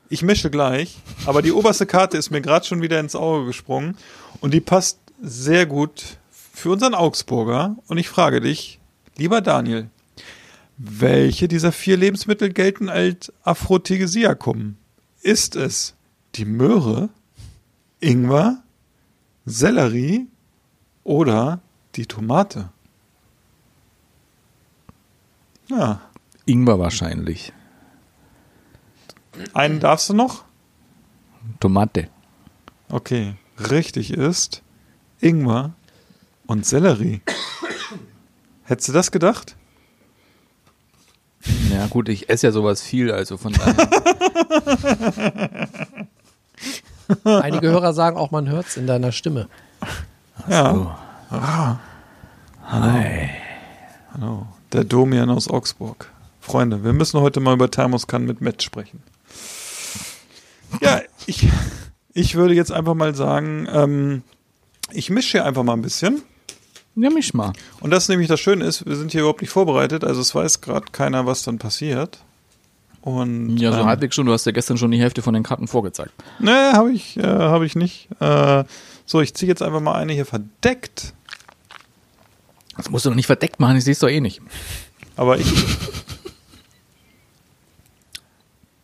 [0.10, 3.98] Ich mische gleich, aber die oberste Karte ist mir gerade schon wieder ins Auge gesprungen
[4.40, 8.80] und die passt sehr gut für unseren Augsburger und ich frage dich,
[9.18, 9.90] lieber Daniel,
[10.78, 14.78] welche dieser vier Lebensmittel gelten als Aphrodisiakum?
[15.22, 15.96] Ist es
[16.36, 17.10] die Möhre,
[18.00, 18.64] Ingwer,
[19.46, 20.28] Sellerie
[21.04, 21.62] oder
[21.96, 22.70] die Tomate?
[25.68, 26.02] Ja,
[26.46, 27.54] Ingwer wahrscheinlich.
[29.54, 30.46] einen darfst du noch?
[31.60, 32.10] Tomate.
[32.90, 33.36] Okay,
[33.70, 34.64] richtig ist
[35.20, 35.74] Ingwer
[36.48, 37.22] und Sellerie.
[38.64, 39.56] Hättest du das gedacht?
[41.72, 43.76] Ja gut, ich esse ja sowas viel, also von daher.
[47.24, 49.48] Einige Hörer sagen auch, man hört es in deiner Stimme.
[50.50, 51.00] Ja.
[52.68, 53.30] Hi.
[54.14, 56.12] Hallo, der Domian aus Augsburg.
[56.40, 59.02] Freunde, wir müssen heute mal über Thermoskan mit Matt sprechen.
[60.82, 61.48] Ja, ich,
[62.14, 64.24] ich würde jetzt einfach mal sagen, ähm,
[64.92, 66.22] ich mische hier einfach mal ein bisschen.
[66.96, 67.54] Ja, misch mal.
[67.82, 70.62] Und das nämlich das Schöne ist, wir sind hier überhaupt nicht vorbereitet, also es weiß
[70.62, 72.20] gerade keiner, was dann passiert.
[73.06, 74.26] Und Ja, so ähm, halbwegs schon.
[74.26, 76.12] Du hast ja gestern schon die Hälfte von den Karten vorgezeigt.
[76.40, 78.10] Nee, habe ich, äh, hab ich nicht.
[78.20, 78.64] Äh,
[79.06, 81.14] so, ich ziehe jetzt einfach mal eine hier verdeckt.
[82.76, 84.42] Das musst du doch nicht verdeckt machen, ich sehe es doch eh nicht.
[85.16, 85.46] Aber ich.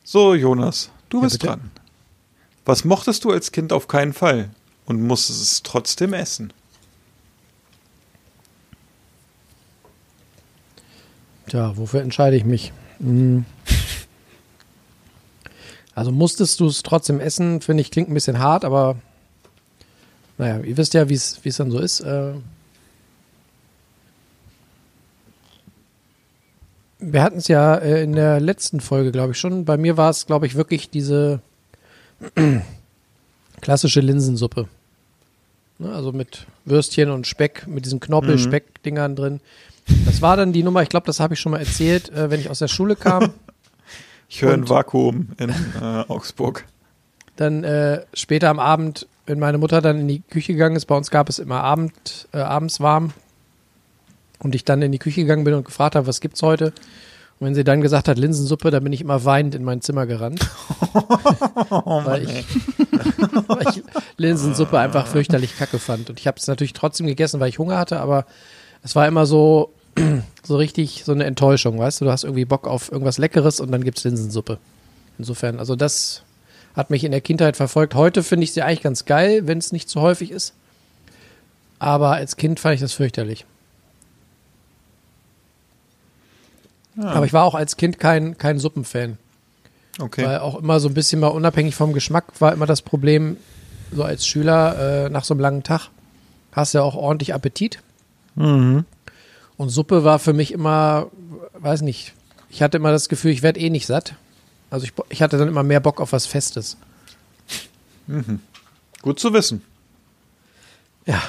[0.03, 1.47] so, Jonas, du bist bitte?
[1.47, 1.71] dran.
[2.63, 4.51] Was mochtest du als Kind auf keinen Fall
[4.85, 6.53] und musstest es trotzdem essen?
[11.47, 12.71] Tja, wofür entscheide ich mich?
[12.99, 13.45] Hm.
[15.93, 18.95] Also musstest du es trotzdem essen, finde ich, klingt ein bisschen hart, aber
[20.37, 21.99] naja, ihr wisst ja, wie es dann so ist.
[21.99, 22.33] Äh,
[26.99, 29.65] wir hatten es ja äh, in der letzten Folge, glaube ich, schon.
[29.65, 31.41] Bei mir war es, glaube ich, wirklich diese
[33.61, 34.67] klassische Linsensuppe.
[35.79, 39.41] Ne, also mit Würstchen und Speck, mit diesen Knorpel-Speck-Dingern drin.
[40.05, 42.39] Das war dann die Nummer, ich glaube, das habe ich schon mal erzählt, äh, wenn
[42.39, 43.33] ich aus der Schule kam.
[44.31, 46.65] Ich höre ein Vakuum in äh, Augsburg.
[47.35, 50.95] Dann äh, später am Abend, wenn meine Mutter dann in die Küche gegangen ist, bei
[50.95, 53.11] uns gab es immer Abend, äh, abends warm.
[54.39, 56.67] Und ich dann in die Küche gegangen bin und gefragt habe, was gibt's heute?
[56.67, 60.05] Und wenn sie dann gesagt hat, Linsensuppe, dann bin ich immer weinend in mein Zimmer
[60.05, 60.49] gerannt.
[61.69, 62.29] weil, ich,
[63.47, 63.83] weil ich
[64.15, 66.09] Linsensuppe einfach fürchterlich kacke fand.
[66.09, 68.25] Und ich habe es natürlich trotzdem gegessen, weil ich Hunger hatte, aber
[68.81, 69.73] es war immer so,
[70.43, 72.05] so richtig so eine Enttäuschung, weißt du?
[72.05, 74.57] Du hast irgendwie Bock auf irgendwas Leckeres und dann gibt's Linsensuppe.
[75.17, 76.23] Insofern, also das
[76.75, 77.95] hat mich in der Kindheit verfolgt.
[77.95, 80.53] Heute finde ich sie eigentlich ganz geil, wenn es nicht zu häufig ist.
[81.79, 83.45] Aber als Kind fand ich das fürchterlich.
[86.97, 89.17] Aber ich war auch als Kind kein, kein Suppenfan.
[89.99, 90.25] Okay.
[90.25, 93.37] Weil auch immer so ein bisschen mal unabhängig vom Geschmack war immer das Problem,
[93.91, 95.89] so als Schüler äh, nach so einem langen Tag
[96.51, 97.79] hast du ja auch ordentlich Appetit.
[98.35, 98.85] Mhm.
[99.61, 101.11] Und Suppe war für mich immer,
[101.53, 102.13] weiß nicht,
[102.49, 104.15] ich hatte immer das Gefühl, ich werde eh nicht satt.
[104.71, 106.77] Also ich, ich hatte dann immer mehr Bock auf was Festes.
[109.03, 109.61] Gut zu wissen.
[111.05, 111.21] Ja,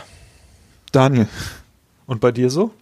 [0.92, 1.28] Daniel.
[2.06, 2.72] Und bei dir so?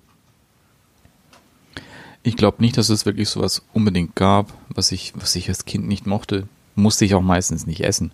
[2.23, 5.89] Ich glaube nicht, dass es wirklich sowas unbedingt gab, was ich, was ich als Kind
[5.89, 6.47] nicht mochte.
[6.77, 8.13] Musste ich auch meistens nicht essen.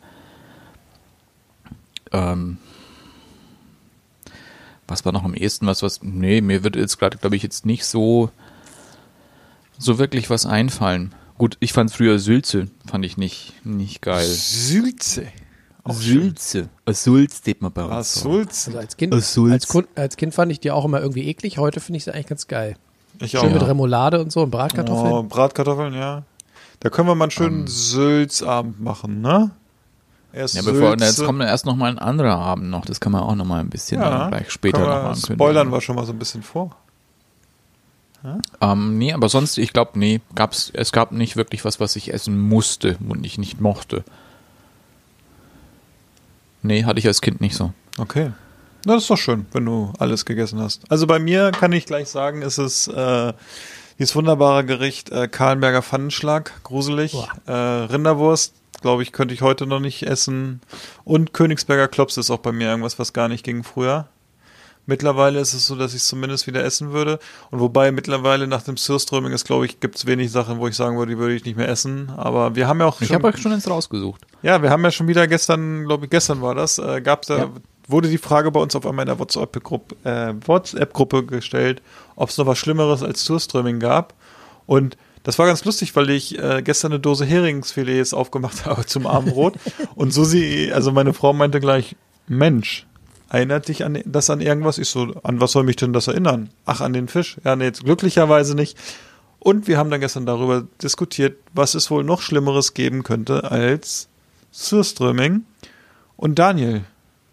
[2.13, 2.57] Ähm,
[4.89, 7.67] was war noch am ehesten was, was, nee, mir wird jetzt gerade, glaube ich, jetzt
[7.67, 8.31] nicht so,
[9.79, 11.15] so wirklich was einfallen.
[11.39, 14.25] Gut, ich fand früher Sülze, fand ich nicht, nicht geil.
[14.27, 15.27] Sülze.
[15.85, 15.95] Auch.
[15.95, 16.69] Sülze.
[16.89, 18.15] Sulz steht man bei Ah, uns.
[18.15, 18.33] so.
[18.33, 18.67] Sulz.
[18.69, 19.39] also als Kind, als,
[19.95, 21.59] als Kind fand ich die auch immer irgendwie eklig.
[21.59, 22.77] Heute finde ich sie eigentlich ganz geil.
[23.21, 23.69] Ich Schön mit auch.
[23.69, 25.13] Remoulade und so und Bratkartoffeln.
[25.13, 26.25] Oh, Bratkartoffeln, ja.
[26.81, 29.51] Da können wir mal einen schönen Sülzabend machen, ne?
[30.33, 31.05] Erst Ja, bevor, Sülze.
[31.05, 32.85] jetzt kommt dann erst noch mal ein anderer Abend noch.
[32.85, 35.37] Das kann man auch noch mal ein bisschen dann gleich später noch mal ankündigen.
[35.37, 36.77] Spoilern wir schon mal so ein bisschen vor.
[38.61, 42.13] Ähm, nee, aber sonst, ich glaube, nee, gab's, es gab nicht wirklich was, was ich
[42.13, 44.05] essen musste und ich nicht mochte.
[46.63, 47.73] Nee, hatte ich als Kind nicht so.
[47.99, 48.33] Okay.
[48.85, 50.91] Na, das ist doch schön, wenn du alles gegessen hast.
[50.91, 53.33] Also bei mir kann ich gleich sagen, ist es äh,
[53.99, 57.17] dieses wunderbare Gericht äh, Kahlenberger Pfannenschlag, gruselig.
[57.47, 58.55] Äh, Rinderwurst,
[58.87, 60.61] glaube ich, könnte ich heute noch nicht essen.
[61.03, 64.07] Und Königsberger Klops ist auch bei mir irgendwas, was gar nicht ging früher.
[64.89, 67.19] Mittlerweile ist es so, dass ich es zumindest wieder essen würde.
[67.51, 70.77] Und wobei mittlerweile nach dem Surströming ist, glaube ich, gibt es wenig Sachen, wo ich
[70.77, 72.11] sagen würde, die würde ich nicht mehr essen.
[72.17, 74.21] Aber wir haben ja auch Ich habe euch schon eins rausgesucht.
[74.43, 77.39] ja, wir haben ja schon wieder gestern, glaube ich, gestern war das, äh, gab's da,
[77.39, 77.51] Ja.
[77.89, 80.95] wurde die Frage bei uns auf einmal in der WhatsApp-Gruppe äh, WhatsApp
[81.27, 81.83] gestellt,
[82.15, 84.15] ob es noch was Schlimmeres als Surströming gab.
[84.67, 84.97] Und
[85.27, 89.55] das war ganz lustig, weil ich äh, gestern eine Dose Heringsfilets aufgemacht habe zum Abendbrot.
[89.97, 91.97] und Susi, also meine Frau meinte gleich,
[92.29, 92.87] Mensch,
[93.29, 94.79] erinnert dich an das an irgendwas?
[94.79, 96.51] Ich so, an was soll mich denn das erinnern?
[96.65, 97.39] Ach, an den Fisch?
[97.43, 98.79] Ja, nee, jetzt glücklicherweise nicht.
[99.41, 104.09] Und wir haben dann gestern darüber diskutiert, was es wohl noch Schlimmeres geben könnte als
[104.53, 105.43] Surströmming.
[106.17, 106.85] Und Daniel,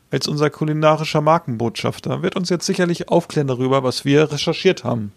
[0.09, 5.11] als unser kulinarischer Markenbotschafter, wird uns jetzt sicherlich aufklären darüber, was wir recherchiert haben.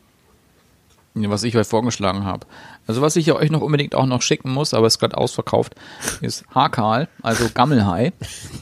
[1.17, 2.47] Was ich euch vorgeschlagen habe.
[2.87, 5.75] Also was ich ja euch noch unbedingt auch noch schicken muss, aber ist gerade ausverkauft,
[6.21, 8.13] ist Hakal, also Gammelhai.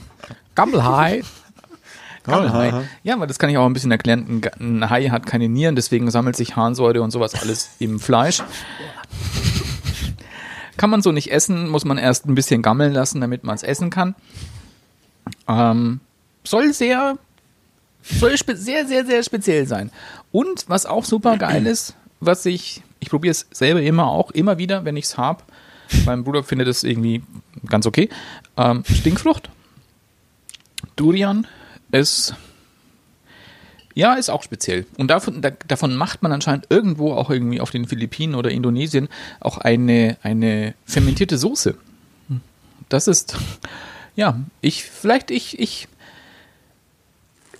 [0.54, 1.22] Gammelhai.
[2.24, 2.84] Gammelhai.
[3.02, 4.42] Ja, aber das kann ich auch ein bisschen erklären.
[4.58, 8.42] Ein, Hai hat keine Nieren, deswegen sammelt sich Harnsäure und sowas alles im Fleisch.
[10.76, 13.62] Kann man so nicht essen, muss man erst ein bisschen gammeln lassen, damit man es
[13.62, 14.14] essen kann.
[15.46, 16.00] Ähm,
[16.44, 17.18] soll sehr,
[18.02, 19.90] soll sehr, sehr, sehr speziell sein.
[20.32, 21.94] Und was auch super geil ist,
[22.26, 25.42] was ich, ich probiere es selber immer auch, immer wieder, wenn ich es habe.
[26.06, 27.22] Mein Bruder findet es irgendwie
[27.68, 28.08] ganz okay.
[28.56, 29.50] Ähm, Stinkfrucht.
[30.96, 31.46] Durian
[31.92, 32.34] ist
[33.94, 34.86] ja, ist auch speziell.
[34.98, 39.08] Und davon, da, davon macht man anscheinend irgendwo auch irgendwie auf den Philippinen oder Indonesien
[39.40, 41.76] auch eine, eine fermentierte Soße.
[42.88, 43.36] Das ist,
[44.16, 45.88] ja, ich, vielleicht ich, ich,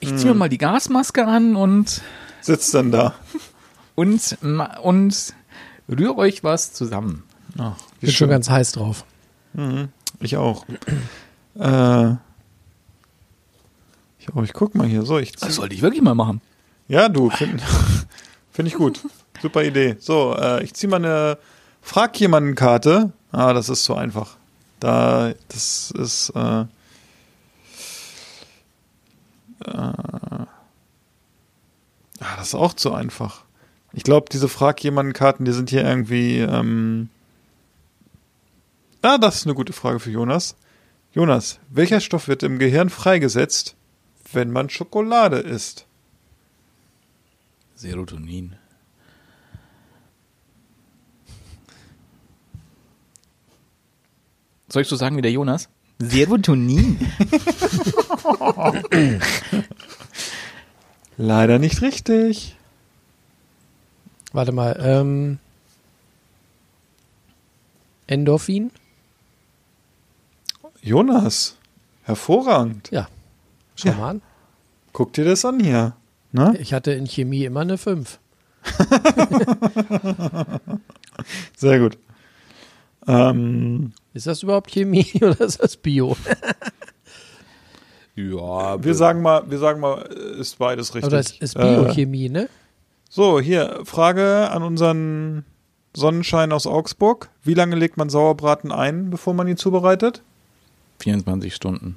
[0.00, 2.02] ich ziehe mir mal die Gasmaske an und,
[2.40, 3.14] Sitzt dann da.
[3.95, 4.38] Und,
[4.82, 5.34] und
[5.88, 7.24] rühre euch was zusammen.
[7.59, 8.30] Ach, wie Bin schon schön.
[8.30, 9.05] ganz heiß drauf.
[10.20, 10.64] Ich auch.
[11.59, 12.12] äh,
[14.18, 15.03] ich, auch, ich guck mal hier.
[15.03, 16.40] So, ich Das sollte ich wirklich mal machen.
[16.88, 17.62] Ja, du, finde
[18.51, 19.01] find ich gut.
[19.40, 19.97] Super Idee.
[20.01, 21.38] So, äh, ich ziehe mal eine
[21.82, 23.12] Frag jemanden Karte.
[23.30, 24.36] Ah, das ist zu einfach.
[24.80, 26.66] Da, das ist, äh, äh,
[29.66, 30.47] ah,
[32.18, 33.43] das ist auch zu einfach.
[33.95, 37.11] Ich glaube, diese Frag jemanden Karten, die sind hier irgendwie, ähm,
[39.03, 40.57] ah, das ist eine gute Frage für Jonas.
[41.12, 43.76] Jonas, welcher Stoff wird im Gehirn freigesetzt,
[44.32, 45.86] wenn man Schokolade isst?
[47.76, 48.57] Serotonin.
[54.68, 55.68] Soll ich so sagen wie der Jonas?
[56.01, 56.99] Serotonin.
[61.16, 62.57] Leider nicht richtig.
[64.35, 65.39] Warte mal, ähm,
[68.09, 68.70] Endorphin?
[70.82, 71.57] Jonas,
[72.03, 72.91] hervorragend.
[72.91, 73.09] Ja.
[73.76, 73.95] Schau Ja.
[73.95, 74.22] mal an.
[74.93, 75.95] Guck dir das an hier.
[76.32, 76.57] Ne?
[76.59, 78.18] Ich hatte in Chemie immer eine 5.
[81.57, 81.97] Sehr gut.
[83.07, 86.16] Ähm, Ist das überhaupt Chemie oder ist das Bio?
[88.16, 90.03] ja, wir sagen mal, wir sagen mal,
[90.41, 91.07] ist beides richtig.
[91.07, 92.49] Oder ist, ist Äh, Biochemie, ne?
[93.14, 95.44] So, hier, Frage an unseren
[95.94, 97.30] Sonnenschein aus Augsburg.
[97.44, 100.20] Wie lange legt man Sauerbraten ein, bevor man ihn zubereitet?
[100.98, 101.96] 24 Stunden.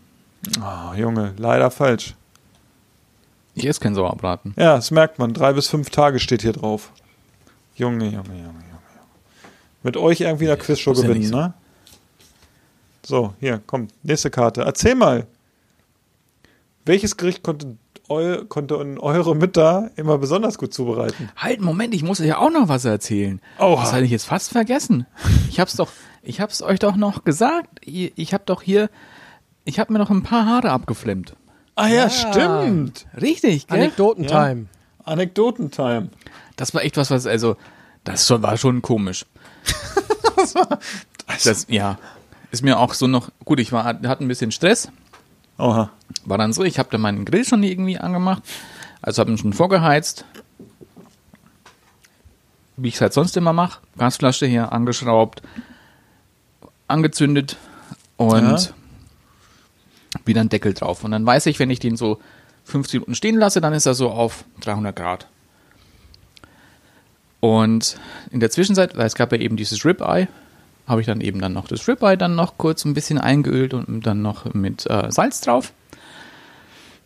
[0.62, 2.14] Ah, Junge, leider falsch.
[3.56, 4.54] Ich esse keinen Sauerbraten.
[4.58, 5.34] Ja, das merkt man.
[5.34, 6.92] Drei bis fünf Tage steht hier drauf.
[7.74, 8.44] Junge, Junge, Junge, Junge.
[8.44, 8.62] Junge.
[9.82, 11.36] Mit euch irgendwie in der Quizshow ja gewinnen, nicht so.
[11.36, 11.54] ne?
[13.04, 14.62] So, hier, komm, nächste Karte.
[14.62, 15.26] Erzähl mal.
[16.86, 17.76] Welches Gericht konnte,
[18.10, 21.30] eu, konnte eure Mütter immer besonders gut zubereiten?
[21.36, 23.42] Halt, Moment, ich muss ja auch noch was erzählen.
[23.60, 23.82] Oha.
[23.82, 25.06] Das hatte ich jetzt fast vergessen.
[25.50, 25.90] Ich hab's doch,
[26.24, 27.70] ich hab's euch doch noch gesagt.
[27.82, 28.90] Ich, ich hab doch hier,
[29.66, 31.36] ich hab mir noch ein paar Haare abgeflemmt.
[31.76, 33.06] Ah ja, stimmt.
[33.20, 33.78] Richtig, gell?
[33.78, 34.66] Anekdotentime.
[35.04, 36.10] Anekdotentime.
[36.56, 37.56] Das war echt was, was, also,
[38.04, 39.26] das schon, war schon komisch.
[41.44, 42.00] das, ja,
[42.52, 44.90] ist mir auch so noch, gut, ich war, hatte ein bisschen Stress,
[45.58, 45.90] Oha.
[46.26, 48.44] war dann so, ich habe dann meinen Grill schon irgendwie angemacht,
[49.02, 50.26] also habe ihn schon vorgeheizt,
[52.76, 55.42] wie ich es halt sonst immer mache, Gasflasche hier angeschraubt,
[56.88, 57.58] angezündet
[58.18, 58.74] und Ja.
[60.26, 61.04] wieder ein Deckel drauf.
[61.04, 62.20] Und dann weiß ich, wenn ich den so
[62.66, 65.28] 15 Minuten stehen lasse, dann ist er so auf 300 Grad.
[67.40, 67.98] Und
[68.32, 70.28] in der Zwischenzeit, weil es gab ja eben dieses Ribeye,
[70.88, 74.08] habe ich dann eben dann noch das Ribeye dann noch kurz ein bisschen eingeölt und
[74.08, 75.74] dann noch mit äh, Salz drauf.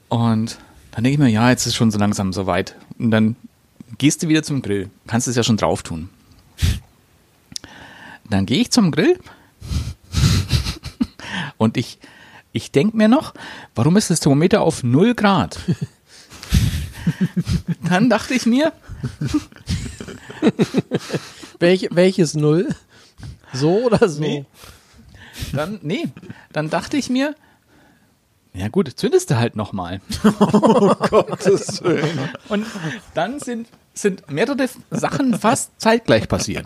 [0.07, 0.59] Und
[0.91, 2.75] dann denke ich mir, ja, jetzt ist schon so langsam soweit.
[2.99, 3.35] Und dann
[3.97, 4.89] gehst du wieder zum Grill.
[5.07, 6.09] Kannst es ja schon drauf tun.
[8.29, 9.19] Dann gehe ich zum Grill
[11.57, 11.99] und ich,
[12.53, 13.33] ich denke mir noch,
[13.75, 15.59] warum ist das Thermometer auf 0 Grad?
[17.89, 18.73] Dann dachte ich mir,
[21.59, 22.69] Welch, welches Null?
[23.53, 24.21] So oder so?
[24.21, 24.45] Nee.
[25.53, 26.07] dann, nee,
[26.51, 27.35] dann dachte ich mir,
[28.53, 30.01] ja gut, zündest du halt nochmal.
[31.09, 32.19] Gottes Willen.
[32.49, 32.65] Und
[33.13, 36.65] dann sind, sind mehrere Sachen fast zeitgleich passiert.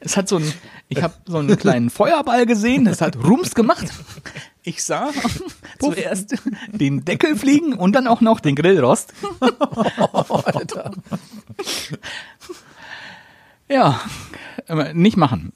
[0.00, 0.52] es hat so ein,
[0.88, 3.86] ich habe so einen kleinen Feuerball gesehen, es hat Rums gemacht.
[4.62, 5.10] Ich sah,
[5.78, 6.34] Zuerst
[6.72, 9.12] den Deckel fliegen und dann auch noch den Grillrost.
[10.44, 10.92] Alter.
[13.68, 14.00] Ja,
[14.94, 15.52] nicht machen.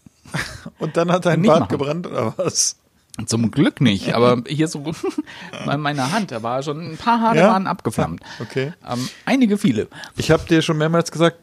[0.79, 1.71] Und dann hat dein Nicht Bart machen.
[1.71, 2.77] gebrannt oder was?
[3.27, 4.83] Zum Glück nicht, aber hier so
[5.67, 7.49] bei meiner Hand, da war schon ein paar Haare Ja?
[7.49, 8.23] waren abgeflammt.
[8.41, 8.73] Okay.
[8.89, 9.89] Ähm, einige viele.
[10.17, 11.37] Ich habe dir schon mehrmals gesagt,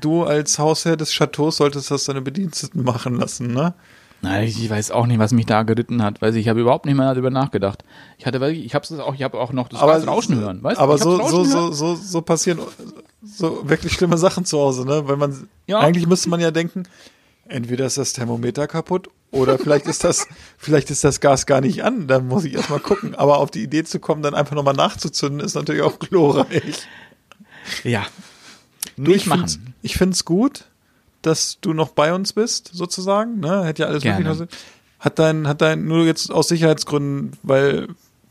[0.00, 3.74] du als Hausherr des Chateaus solltest das deine Bediensteten machen lassen, ne?
[4.22, 6.20] Nein, ich weiß auch nicht, was mich da geritten hat.
[6.20, 7.84] Weiß ich, ich habe überhaupt nicht mehr darüber nachgedacht.
[8.18, 10.62] Ich hatte, wirklich- ich habe es auch, ich habe auch noch das Gas Rauschen hören,
[10.62, 10.82] weißt du?
[10.82, 12.58] aber Ich so, so, so, so, so passieren
[13.22, 15.08] so wirklich schlimme Sachen zu Hause, ne?
[15.08, 15.78] Weil man, Ja.
[15.80, 16.82] eigentlich müsste man ja denken,
[17.48, 20.26] entweder ist das Thermometer kaputt oder vielleicht ist das,
[20.58, 23.14] vielleicht ist das Gas gar nicht an, dann muss ich erstmal gucken.
[23.14, 26.82] Aber auf die Idee zu kommen, dann einfach nochmal nachzuzünden, ist natürlich auch glorreich.
[27.84, 28.06] Ja.
[28.84, 29.74] Ich Nicht find's, machen.
[29.82, 30.64] ich find's gut,
[31.22, 33.40] dass du noch bei uns bist, sozusagen.
[33.40, 33.64] Ne?
[33.64, 34.28] Hätte ja alles Gerne.
[34.28, 34.48] möglich.
[34.98, 37.88] Hat dein, hat dein, nur jetzt aus Sicherheitsgründen, weil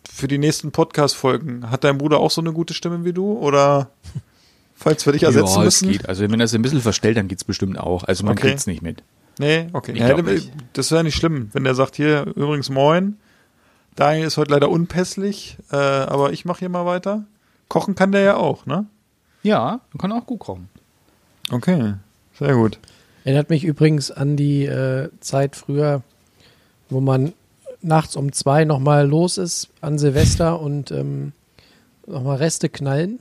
[0.09, 3.33] für die nächsten Podcast-Folgen, hat dein Bruder auch so eine gute Stimme wie du?
[3.33, 3.89] Oder
[4.75, 5.91] falls wir dich ersetzen ja, es müssen?
[5.91, 6.07] geht.
[6.09, 8.03] Also wenn das ein bisschen verstellt, dann geht's bestimmt auch.
[8.03, 8.47] Also man Okay.
[8.49, 9.03] kriegt's nicht mit.
[9.39, 9.97] Nee, okay.
[9.97, 10.15] Ja,
[10.73, 13.17] das wäre nicht schlimm, wenn der sagt, hier, übrigens moin.
[13.95, 17.23] Daniel ist heute leider unpässlich, äh, aber ich mache hier mal weiter.
[17.69, 18.85] Kochen kann der ja auch, ne?
[19.41, 20.69] Ja, kann auch gut kochen.
[21.51, 21.93] Okay,
[22.39, 22.79] sehr gut.
[23.23, 26.01] Erinnert mich übrigens an die äh, Zeit früher,
[26.89, 27.33] wo man
[27.81, 31.33] nachts um zwei nochmal los ist an Silvester und ähm,
[32.07, 33.19] nochmal Reste knallen.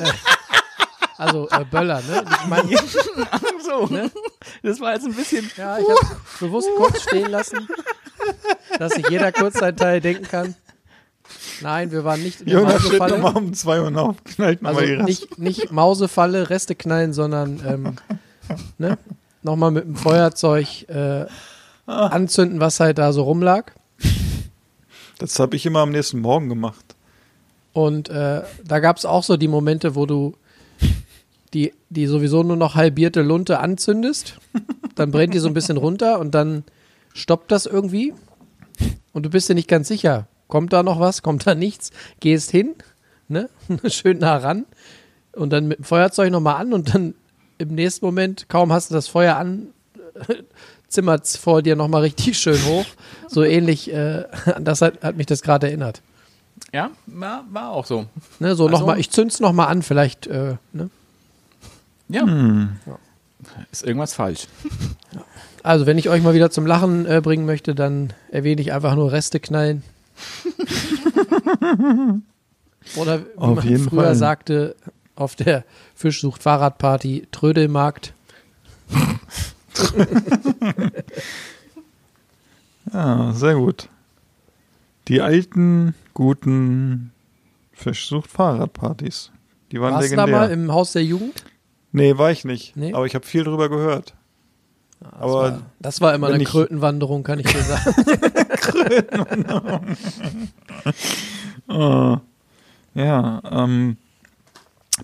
[0.00, 0.12] Äh,
[1.16, 2.24] also äh, Böller, ne?
[2.30, 2.68] Ich meine,
[3.64, 4.10] so, ne?
[4.62, 5.50] Das war jetzt ein bisschen.
[5.56, 7.68] ja, ich habe bewusst kurz stehen lassen,
[8.78, 10.54] dass sich jeder kurz seinen Teil denken kann.
[11.60, 13.18] Nein, wir waren nicht in der Jonas steht Mausefalle.
[13.18, 15.04] nochmal um zwei Uhr auf, knallt Also nochmal die Reste.
[15.04, 17.96] nicht, nicht Mausefalle, Reste knallen, sondern ähm,
[18.78, 18.98] ne?
[19.42, 21.26] nochmal mit dem Feuerzeug äh,
[21.86, 23.72] anzünden, was halt da so rumlag.
[25.18, 26.94] Das habe ich immer am nächsten Morgen gemacht.
[27.72, 30.36] Und äh, da gab es auch so die Momente, wo du
[31.54, 34.38] die, die sowieso nur noch halbierte Lunte anzündest.
[34.94, 36.64] Dann brennt die so ein bisschen runter und dann
[37.14, 38.14] stoppt das irgendwie.
[39.12, 40.26] Und du bist dir nicht ganz sicher.
[40.48, 41.22] Kommt da noch was?
[41.22, 41.90] Kommt da nichts?
[42.20, 42.74] Gehst hin,
[43.28, 43.48] ne?
[43.88, 44.64] Schön nah ran.
[45.32, 47.14] Und dann mit dem Feuerzeug nochmal an und dann
[47.58, 49.68] im nächsten Moment, kaum hast du das Feuer an,
[50.88, 52.86] zimmert es vor dir nochmal richtig schön hoch.
[53.28, 56.00] So ähnlich, äh, an das hat, hat mich das gerade erinnert.
[56.72, 58.06] Ja, war, war auch so.
[58.40, 60.90] Ne, so Also- noch mal, ich zünd's noch mal an, vielleicht, äh, ne?
[62.08, 62.24] Ja.
[63.70, 64.46] Ist irgendwas falsch.
[65.62, 68.94] Also, wenn ich euch mal wieder zum Lachen äh, bringen möchte, dann erwähne ich einfach
[68.94, 69.82] nur Reste knallen.
[72.96, 74.14] Oder wie Auf man früher Fall.
[74.14, 74.76] sagte,
[75.16, 75.64] auf der
[75.94, 78.14] Fischsucht Fahrradparty Trödelmarkt.
[82.92, 83.88] Ja, sehr gut.
[85.08, 87.12] Die alten, guten
[87.72, 89.30] Fischsucht-Fahrradpartys.
[89.72, 90.48] Die waren Warst du da legendär.
[90.48, 91.44] mal im Haus der Jugend?
[91.92, 92.76] nee, war ich nicht.
[92.76, 92.94] Nee?
[92.94, 94.14] Aber ich habe viel drüber gehört.
[95.00, 97.94] Aber Das war immer eine ich- Krötenwanderung, kann ich dir sagen.
[101.68, 102.16] äh,
[102.94, 103.96] ja, ähm,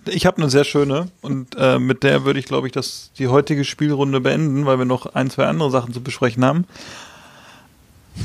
[0.05, 3.27] ich habe eine sehr schöne und äh, mit der würde ich, glaube ich, das, die
[3.29, 6.65] heutige Spielrunde beenden, weil wir noch ein, zwei andere Sachen zu besprechen haben.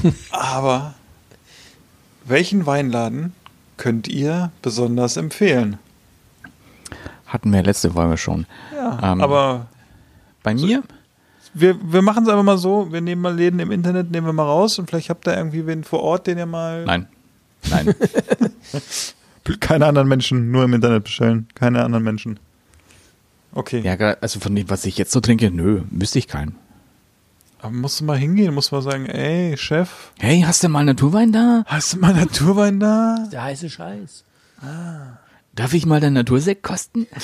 [0.31, 0.95] Aber
[2.25, 3.33] welchen Weinladen
[3.77, 5.79] könnt ihr besonders empfehlen?
[7.27, 8.47] Hatten wir letzte Folge schon.
[8.75, 9.66] Ja, Ähm, aber
[10.43, 10.83] Bei mir?
[11.55, 14.33] Wir, wir machen es einfach mal so, wir nehmen mal Läden im Internet, nehmen wir
[14.33, 17.09] mal raus und vielleicht habt ihr irgendwie wen vor Ort, den ihr mal Nein.
[17.69, 17.95] Nein.
[19.61, 21.49] keine anderen Menschen nur im Internet bestellen.
[21.55, 22.39] Keine anderen Menschen.
[23.53, 23.81] Okay.
[23.81, 26.55] ja, also von dem, was ich jetzt so trinke, nö, wüsste ich keinen.
[27.61, 31.33] Aber musst du mal hingehen, musst mal sagen, ey, Chef, Hey, hast du mal Naturwein
[31.33, 31.65] da?
[31.67, 33.29] hast du mal Naturwein da?
[33.33, 34.25] Der heiße Scheiß.
[35.55, 37.07] Darf ich mal deinen Natursekt kosten?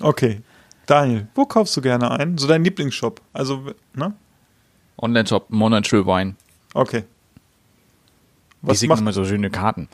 [0.00, 0.42] Okay.
[0.86, 2.36] Daniel, wo kaufst du gerne ein?
[2.38, 3.20] So dein Lieblingsshop.
[3.32, 4.14] Also, ne?
[4.98, 6.36] Online-Shop, Monatsschul Wein.
[6.74, 7.04] Okay.
[8.62, 9.88] Die Was singen macht, immer so schöne Karten.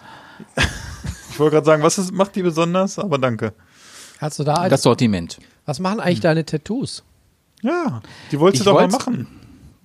[1.31, 2.99] ich wollte gerade sagen, was ist, macht die besonders?
[2.99, 3.53] Aber danke.
[4.19, 5.39] Hast du da Das Sortiment.
[5.65, 7.05] Was machen eigentlich deine Tattoos?
[7.63, 9.27] Ja, die wolltest Ich du doch mal machen.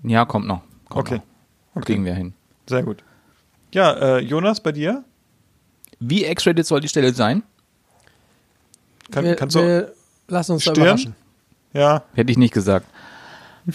[0.04, 0.62] Ja, kommt noch.
[0.90, 1.22] Kommt Okay.
[1.74, 1.84] Noch.
[1.84, 2.34] Kriegen wir hin.
[2.68, 3.04] Sehr gut.
[3.74, 5.04] Ja, äh, Jonas, bei dir?
[6.00, 7.44] Wie X-rated soll die Stelle sein?
[9.12, 9.94] Kann, wir, kannst du, wir
[10.28, 10.86] lassen uns da Stirn?
[10.86, 11.16] überraschen.
[11.74, 12.88] ja, Hätte ich nicht gesagt.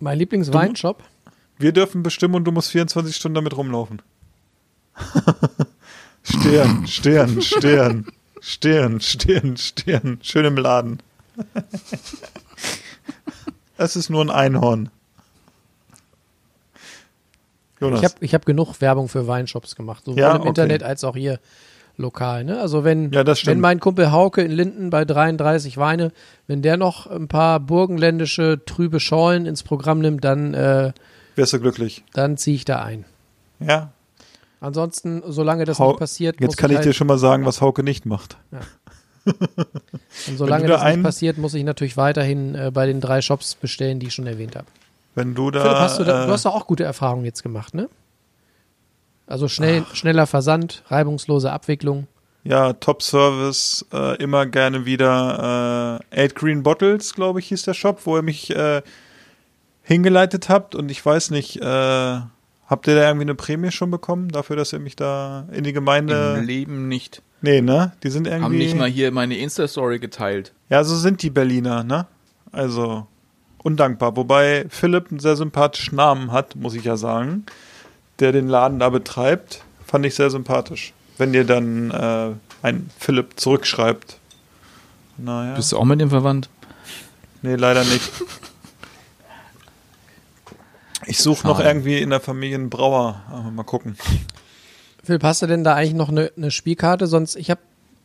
[0.00, 1.02] Mein Lieblingsweinshop.
[1.58, 4.02] wir dürfen bestimmen und du musst 24 Stunden damit rumlaufen.
[6.22, 8.06] Stern, Stern, Stern,
[8.40, 10.18] Stern, Stern, Stern.
[10.22, 10.98] Schön im Laden.
[13.78, 14.90] Es ist nur ein Einhorn.
[17.82, 18.00] Jonas.
[18.00, 20.48] Ich habe ich hab genug Werbung für Weinshops gemacht, sowohl Ja, im okay.
[20.48, 21.38] Internet als auch hier
[21.96, 22.44] lokal.
[22.44, 22.60] Ne?
[22.60, 26.12] Also wenn, Ja, wenn mein Kumpel Hauke in Linden bei 33 Weine,
[26.46, 30.92] wenn der noch ein paar burgenländische trübe Schorlen ins Programm nimmt, dann, äh,
[31.36, 32.04] Wärst du glücklich?
[32.12, 33.04] dann ziehe ich da ein.
[33.60, 33.92] Ja.
[34.60, 37.60] Ansonsten, solange das nicht passiert, Jetzt muss kann ich halt, dir schon mal sagen, was
[37.60, 38.36] Hauke nicht macht.
[39.24, 43.22] und solange du das da nicht passiert, muss ich natürlich weiterhin äh, bei den drei
[43.22, 44.66] Shops bestellen, die ich schon erwähnt habe.
[45.14, 45.62] Wenn du da.
[45.62, 47.88] Philipp, hast du, da, äh, du hast doch auch gute Erfahrungen jetzt gemacht, ne?
[49.26, 52.06] Also schnell, schneller Versand, reibungslose Abwicklung.
[52.44, 57.74] Ja, Top Service, äh, immer gerne wieder äh, Eight Green Bottles, glaube ich, hieß der
[57.74, 58.82] Shop, wo ihr mich äh,
[59.82, 60.74] hingeleitet habt.
[60.74, 64.72] Und ich weiß nicht, äh, habt ihr da irgendwie eine Prämie schon bekommen dafür, dass
[64.72, 66.36] ihr mich da in die Gemeinde.
[66.38, 67.22] Im Leben nicht.
[67.42, 67.92] Nee, ne?
[68.02, 68.44] Die sind irgendwie.
[68.44, 70.52] Haben nicht mal hier meine Insta-Story geteilt.
[70.68, 72.06] Ja, so sind die Berliner, ne?
[72.50, 73.06] Also
[73.62, 74.16] undankbar.
[74.16, 77.44] Wobei Philipp einen sehr sympathischen Namen hat, muss ich ja sagen,
[78.18, 79.62] der den Laden da betreibt.
[79.86, 80.92] Fand ich sehr sympathisch.
[81.18, 82.30] Wenn ihr dann äh,
[82.62, 84.18] ein Philipp zurückschreibt.
[85.18, 85.54] Naja.
[85.54, 86.48] Bist du auch mit dem verwandt?
[87.42, 88.10] nee, leider nicht.
[91.06, 93.22] Ich suche noch irgendwie in der Familie einen Brauer.
[93.30, 93.96] Aber mal gucken.
[95.02, 97.08] Philipp, hast du denn da eigentlich noch eine, eine Spielkarte?
[97.08, 97.60] Sonst, ich habe,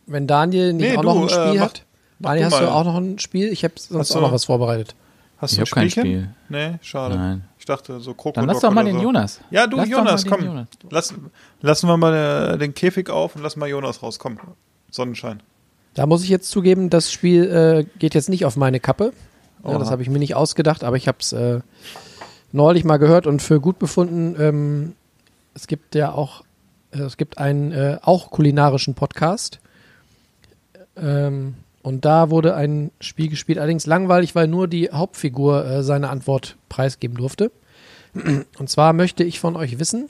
[0.07, 1.85] wenn Daniel nicht Nee, auch du, noch ein äh, Spiel mach- hat.
[2.19, 2.71] mach Daniel, du hast du mal.
[2.71, 3.49] auch noch ein Spiel?
[3.51, 4.95] Ich habe sonst Hast auch du- noch was vorbereitet.
[5.37, 6.01] Hast Ich du ein hab kein Spielchen?
[6.03, 6.29] Spiel.
[6.49, 7.15] Nee, schade.
[7.15, 7.43] Nein.
[7.59, 9.03] Ich dachte so Krokodok Dann lass doch mal den so.
[9.03, 9.39] Jonas.
[9.51, 10.43] Ja, du Lass Jonas, komm.
[10.43, 10.67] Jonas.
[10.89, 11.13] Lass,
[11.61, 14.17] lassen wir mal äh, den Käfig auf und lassen mal Jonas raus.
[14.19, 14.39] Komm.
[14.89, 15.41] Sonnenschein.
[15.93, 19.13] Da muss ich jetzt zugeben, das Spiel äh, geht jetzt nicht auf meine Kappe.
[19.67, 21.59] Ja, das habe ich mir nicht ausgedacht, aber ich habe es äh,
[22.51, 24.35] neulich mal gehört und für gut befunden.
[24.39, 24.95] Ähm,
[25.53, 26.43] es gibt ja auch,
[26.91, 29.59] äh, es gibt einen äh, auch kulinarischen Podcast.
[30.95, 31.55] Ähm,
[31.87, 36.57] und da wurde ein Spiel gespielt, allerdings langweilig, weil nur die Hauptfigur äh, seine Antwort
[36.67, 37.49] preisgeben durfte.
[38.59, 40.09] Und zwar möchte ich von euch wissen,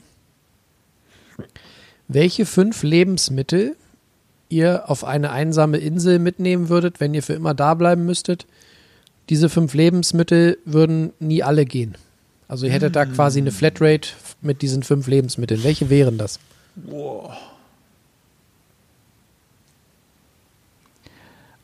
[2.08, 3.76] welche fünf Lebensmittel
[4.48, 8.48] ihr auf eine einsame Insel mitnehmen würdet, wenn ihr für immer da bleiben müsstet.
[9.28, 11.94] Diese fünf Lebensmittel würden nie alle gehen.
[12.48, 14.08] Also ihr hättet da quasi eine Flatrate
[14.42, 15.62] mit diesen fünf Lebensmitteln.
[15.62, 16.40] Welche wären das?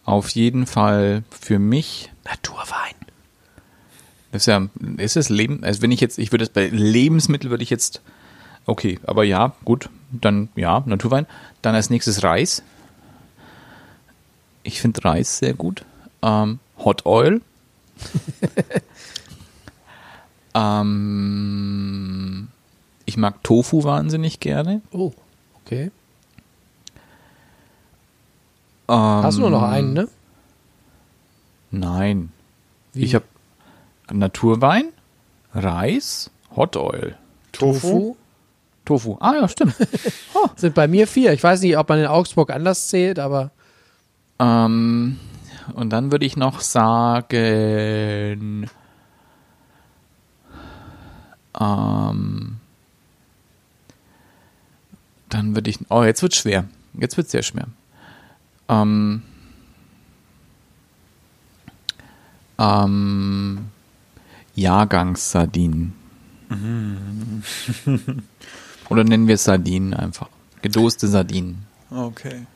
[0.04, 2.10] Auf jeden Fall für mich.
[2.24, 2.94] Naturwein.
[4.32, 7.50] Das ist ja, ist es Leben, also wenn ich jetzt, ich würde es bei Lebensmittel
[7.50, 8.02] würde ich jetzt,
[8.66, 11.26] okay, aber ja, gut, dann ja, Naturwein.
[11.62, 12.62] Dann als nächstes Reis.
[14.62, 15.84] Ich finde Reis sehr gut.
[16.22, 17.40] Ähm, Hot Oil.
[20.54, 22.48] ähm,
[23.04, 24.80] ich mag Tofu wahnsinnig gerne.
[24.90, 25.12] Oh,
[25.62, 25.90] okay.
[28.88, 30.08] Ähm, Hast du nur noch einen, ne?
[31.70, 32.32] Nein.
[32.92, 33.04] Wie?
[33.04, 33.24] Ich habe
[34.12, 34.86] Naturwein,
[35.54, 37.16] Reis, Hot Oil,
[37.52, 38.16] Tofu.
[38.84, 39.16] Tofu.
[39.20, 39.74] Ah ja, stimmt.
[40.56, 41.32] Sind bei mir vier.
[41.32, 43.50] Ich weiß nicht, ob man in Augsburg anders zählt, aber
[44.38, 45.18] ähm,
[45.72, 48.68] und dann würde ich noch sagen,
[51.58, 52.56] ähm,
[55.30, 56.64] dann würde ich, oh, jetzt wird schwer.
[56.94, 57.66] Jetzt wird sehr schwer.
[58.68, 59.22] Ähm,
[62.58, 63.66] ähm,
[64.54, 65.94] Jahrgangssardinen.
[68.88, 70.28] Oder nennen wir es Sardinen einfach.
[70.62, 71.66] Gedoste Sardinen.
[71.90, 72.46] Okay.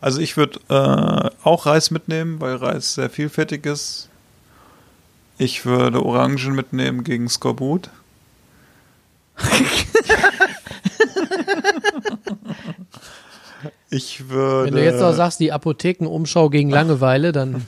[0.00, 4.08] Also ich würde äh, auch Reis mitnehmen, weil Reis sehr vielfältig ist.
[5.38, 7.90] Ich würde Orangen mitnehmen gegen Skorbut.
[13.94, 14.66] ich würde.
[14.66, 17.64] wenn du jetzt noch sagst, die Apothekenumschau gegen Langeweile, dann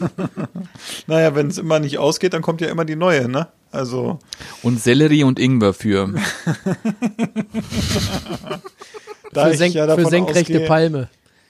[1.06, 3.48] Naja, wenn es immer nicht ausgeht, dann kommt ja immer die neue, ne?
[3.70, 4.18] Also,
[4.62, 6.08] Und Sellerie und Ingwer für.
[9.32, 11.08] da für, ich senk ja davon für senkrechte ausgehe, Palme.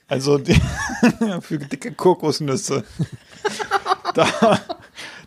[0.09, 0.55] Also die,
[1.41, 2.85] für dicke Kokosnüsse.
[4.14, 4.61] da,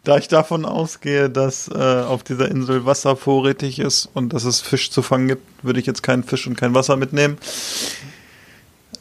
[0.04, 4.62] da ich davon ausgehe, dass äh, auf dieser Insel Wasser vorrätig ist und dass es
[4.62, 7.38] Fisch zu fangen gibt, würde ich jetzt keinen Fisch und kein Wasser mitnehmen.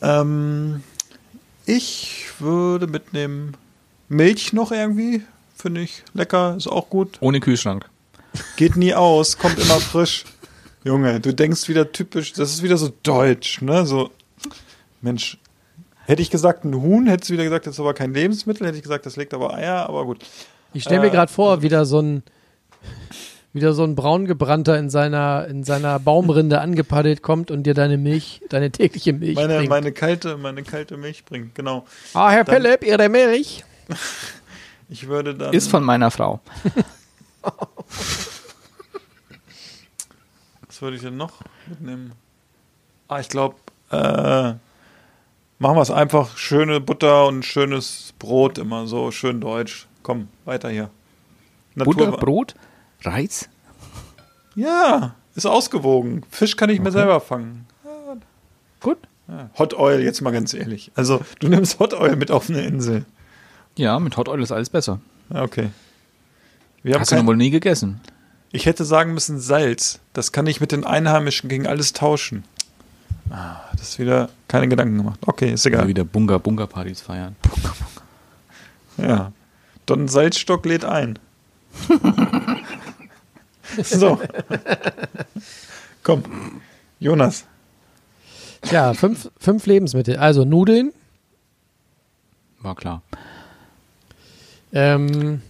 [0.02, 0.82] Ähm,
[1.66, 3.56] ich würde mitnehmen
[4.08, 5.22] Milch noch irgendwie.
[5.56, 7.18] Finde ich lecker, ist auch gut.
[7.20, 7.88] Ohne Kühlschrank.
[8.56, 10.24] Geht nie aus, kommt immer frisch.
[10.84, 13.84] Junge, du denkst wieder typisch, das ist wieder so deutsch, ne?
[13.84, 14.10] So,
[15.00, 15.38] Mensch,
[16.06, 18.76] hätte ich gesagt ein Huhn, hättest du wieder gesagt, das ist aber kein Lebensmittel, hätte
[18.76, 20.24] ich gesagt, das legt aber Eier, aber gut.
[20.72, 22.22] Ich stelle mir Äh, gerade vor, wieder so ein
[23.52, 28.42] wieder so ein braungebrannter in seiner in seiner Baumrinde angepaddelt kommt und dir deine Milch,
[28.50, 29.70] deine tägliche Milch Meine, bringt.
[29.70, 31.86] meine kalte, meine kalte Milch bringt, genau.
[32.14, 33.64] ah, Herr dann- Philipp, Ihre Milch.
[34.90, 35.52] Ich würde dann.
[35.52, 36.40] Ist von meiner Frau.
[40.66, 41.32] Was würde ich denn noch
[41.66, 42.12] mitnehmen?
[43.08, 43.56] Ah, ich glaube,
[43.90, 43.96] äh,
[45.58, 46.36] machen wir es einfach.
[46.36, 49.86] Schöne Butter und schönes Brot immer so, schön deutsch.
[50.02, 50.90] Komm, weiter hier.
[51.74, 52.54] Butter, Natur- Brot,
[53.02, 53.48] Reis.
[54.54, 56.22] Ja, ist ausgewogen.
[56.30, 57.66] Fisch kann ich mir selber fangen.
[58.80, 58.98] Gut.
[59.28, 59.50] Ja.
[59.58, 60.90] Hot Oil, jetzt mal ganz ehrlich.
[60.94, 63.04] Also, du nimmst Hot Oil mit auf eine Insel.
[63.76, 65.00] Ja, mit Hot Oil ist alles besser.
[65.32, 65.70] Ja, Okay.
[66.82, 68.00] Wir haben Hast du noch wohl nie gegessen?
[68.52, 69.98] ich hätte sagen müssen Salz.
[70.12, 72.44] Das kann ich mit den Einheimischen gegen alles tauschen.
[73.30, 75.18] Ah, das ist wieder keine Gedanken gemacht.
[75.26, 75.70] Okay, ist Ja.
[75.72, 75.88] egal.
[75.88, 77.36] Wieder Bunga-Bunga-Partys feiern.
[78.96, 79.32] Ja.
[79.86, 81.18] Don Salzstock lädt ein.
[83.82, 84.20] so.
[86.02, 86.22] Komm.
[87.00, 87.46] Jonas.
[88.62, 90.16] Tja, fünf, fünf Lebensmittel.
[90.16, 90.92] Also Nudeln,
[92.60, 93.02] War klar.
[94.72, 95.42] ähm,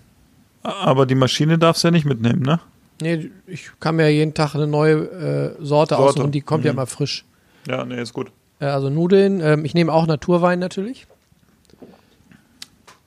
[0.62, 2.61] Aber die Maschine darfst du ja nicht mitnehmen, ne?
[3.01, 5.97] nee, ich kann mir jeden Tag eine neue äh, Sorte, Sorte.
[5.99, 6.77] aussuchen, die kommt ja Mhm.
[6.77, 7.25] mal frisch.
[7.66, 8.31] Ja, nee, ist gut.
[8.61, 11.07] Äh, also Nudeln, ähm, ich nehme auch Naturwein natürlich.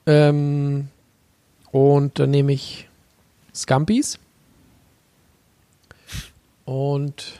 [0.08, 0.88] Ähm,
[1.72, 2.88] und dann nehme ich
[3.54, 4.18] Scampis.
[6.72, 7.38] Und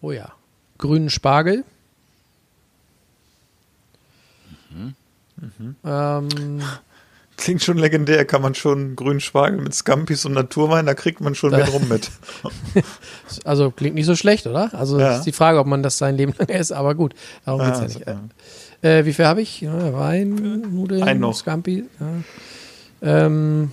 [0.00, 0.30] oh ja,
[0.78, 1.64] grünen Spargel.
[5.84, 6.60] Ähm,
[7.36, 11.34] Klingt schon legendär, kann man schon grünen Spargel mit Scampis und Naturwein, da kriegt man
[11.34, 12.12] schon mit rum mit.
[13.44, 14.72] also klingt nicht so schlecht, oder?
[14.72, 15.16] Also Ja.
[15.16, 17.12] ist die Frage, ob man das sein Leben lang isst, aber gut,
[17.44, 18.06] darum geht's ja Ah, nicht.
[18.06, 18.88] ja.
[18.98, 19.62] Äh, wie viel habe ich?
[19.66, 21.34] Wein, Nudeln, Ein noch.
[21.34, 21.86] Scampi.
[21.98, 23.26] Ja.
[23.26, 23.72] Ähm,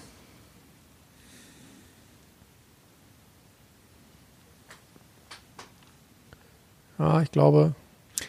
[7.01, 7.73] ja, ich glaube,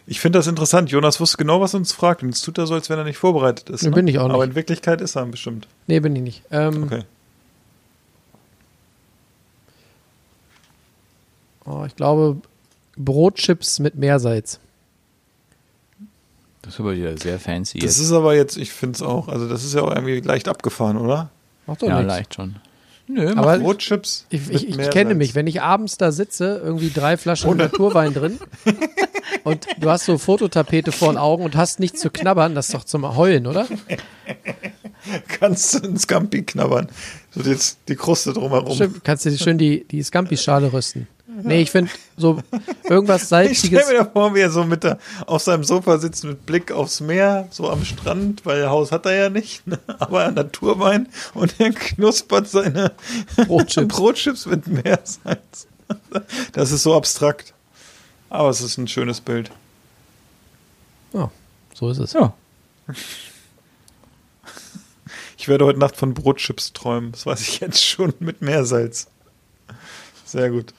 [0.07, 0.91] Ich finde das interessant.
[0.91, 2.23] Jonas wusste genau, was er uns fragt.
[2.23, 3.83] Und jetzt tut er so, als wenn er nicht vorbereitet ist.
[3.83, 3.95] Nee, ne?
[3.95, 4.51] bin ich auch Aber nicht.
[4.51, 5.69] in Wirklichkeit ist er bestimmt.
[5.87, 6.43] nee, bin ich nicht.
[6.51, 7.03] Ähm, Okay.
[11.65, 12.37] oh, ich glaube,
[12.97, 14.59] Brotchips mit Meersalz.
[16.63, 17.79] Das ist aber wieder sehr fancy.
[17.81, 18.07] Das jetzt.
[18.07, 20.97] ist aber jetzt, ich finde es auch, also das ist ja auch irgendwie leicht abgefahren,
[20.97, 21.31] oder?
[21.67, 22.09] Macht doch ja, nichts.
[22.09, 22.57] leicht schon.
[23.09, 24.27] Nö, Aber Brotchips.
[24.31, 28.39] ich, ich, ich kenne mich, wenn ich abends da sitze, irgendwie drei Flaschen Naturwein drin
[29.45, 32.75] und du hast so Fototapete vor den Augen und hast nichts zu knabbern, das ist
[32.75, 33.67] doch zum Heulen, oder?
[35.29, 36.89] Kannst du einen Scampi knabbern.
[37.31, 38.75] So jetzt die Kruste drumherum.
[38.75, 41.09] Stimmt, kannst du schön die, die Scampi-Schale rüsten.
[41.43, 42.41] Nee, ich finde so
[42.85, 43.89] irgendwas Ich stelle Salziges.
[43.89, 47.01] mir da vor, wie er so mit der, auf seinem Sofa sitzt mit Blick aufs
[47.01, 49.79] Meer, so am Strand, weil Haus hat er ja nicht, ne?
[49.99, 52.93] aber Naturwein und er knuspert seine
[53.47, 53.89] Brotchips.
[53.89, 55.67] Brotchips mit Meersalz.
[56.53, 57.55] Das ist so abstrakt.
[58.29, 59.51] Aber es ist ein schönes Bild.
[61.13, 61.31] Ja,
[61.75, 62.15] so ist es.
[62.15, 62.33] Ja.
[65.37, 67.13] Ich werde heute Nacht von Brotchips träumen.
[67.13, 69.09] Das weiß ich jetzt schon mit Meersalz.
[70.25, 70.73] Sehr gut.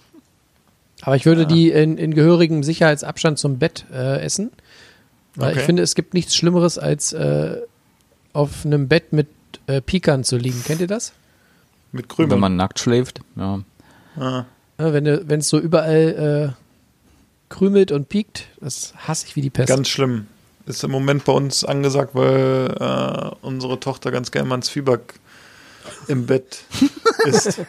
[1.06, 4.52] Aber ich würde die in, in gehörigem Sicherheitsabstand zum Bett äh, essen.
[5.36, 5.60] Weil Okay.
[5.60, 7.58] ich finde, es gibt nichts Schlimmeres, als äh,
[8.34, 9.28] auf einem Bett mit
[9.68, 10.64] äh, Pikern zu liegen.
[10.64, 11.14] Kennt ihr das?
[11.92, 12.32] Mit Krümel.
[12.32, 13.20] Wenn man nackt schläft.
[13.36, 13.60] Ja.
[14.18, 14.46] ah,
[14.80, 15.06] Ja, wenn
[15.40, 19.68] es so überall äh, krümelt und piekt, das hasse ich wie die Pest.
[19.70, 20.28] ganz schlimm.
[20.66, 25.16] Ist im Moment bei uns angesagt, weil äh, unsere Tochter ganz gerne mal ein Zwieback
[26.08, 26.64] im Bett
[27.26, 27.60] isst.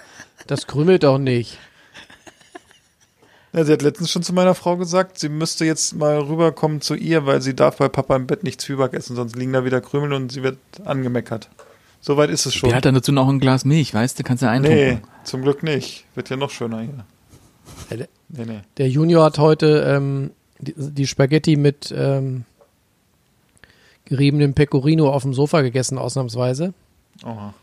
[0.46, 1.58] das krümelt doch nicht.
[3.54, 6.94] Ja, sie hat letztens schon zu meiner Frau gesagt, sie müsste jetzt mal rüberkommen zu
[6.94, 9.80] ihr, weil sie darf bei Papa im Bett nicht Zwieback essen, sonst liegen da wieder
[9.80, 11.48] Krümel und sie wird angemeckert.
[12.00, 12.68] Soweit ist es schon.
[12.70, 14.24] Wer hat dann dazu noch ein Glas Milch, weißt du?
[14.24, 15.00] Kannst du nee, eintunken.
[15.22, 16.04] zum Glück nicht.
[16.16, 17.04] Wird ja noch schöner hier.
[17.90, 18.60] Ja, der- Nee, nee.
[18.78, 22.44] Der Junior hat heute ähm, die, die Spaghetti mit ähm,
[24.06, 26.74] geriebenem Pecorino auf dem Sofa gegessen, ausnahmsweise.
[27.24, 27.54] Oha.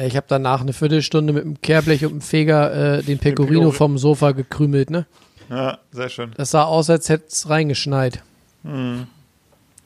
[0.00, 3.70] Äh, Ich habe danach eine Viertelstunde mit dem Kehrblech und dem Feger äh, den Pecorino
[3.70, 4.90] vom Sofa gekrümelt.
[4.90, 5.06] Ne?
[5.48, 6.32] Ja, sehr schön.
[6.36, 8.22] Das sah aus, als hätte es reingeschneit.
[8.62, 9.06] Mhm.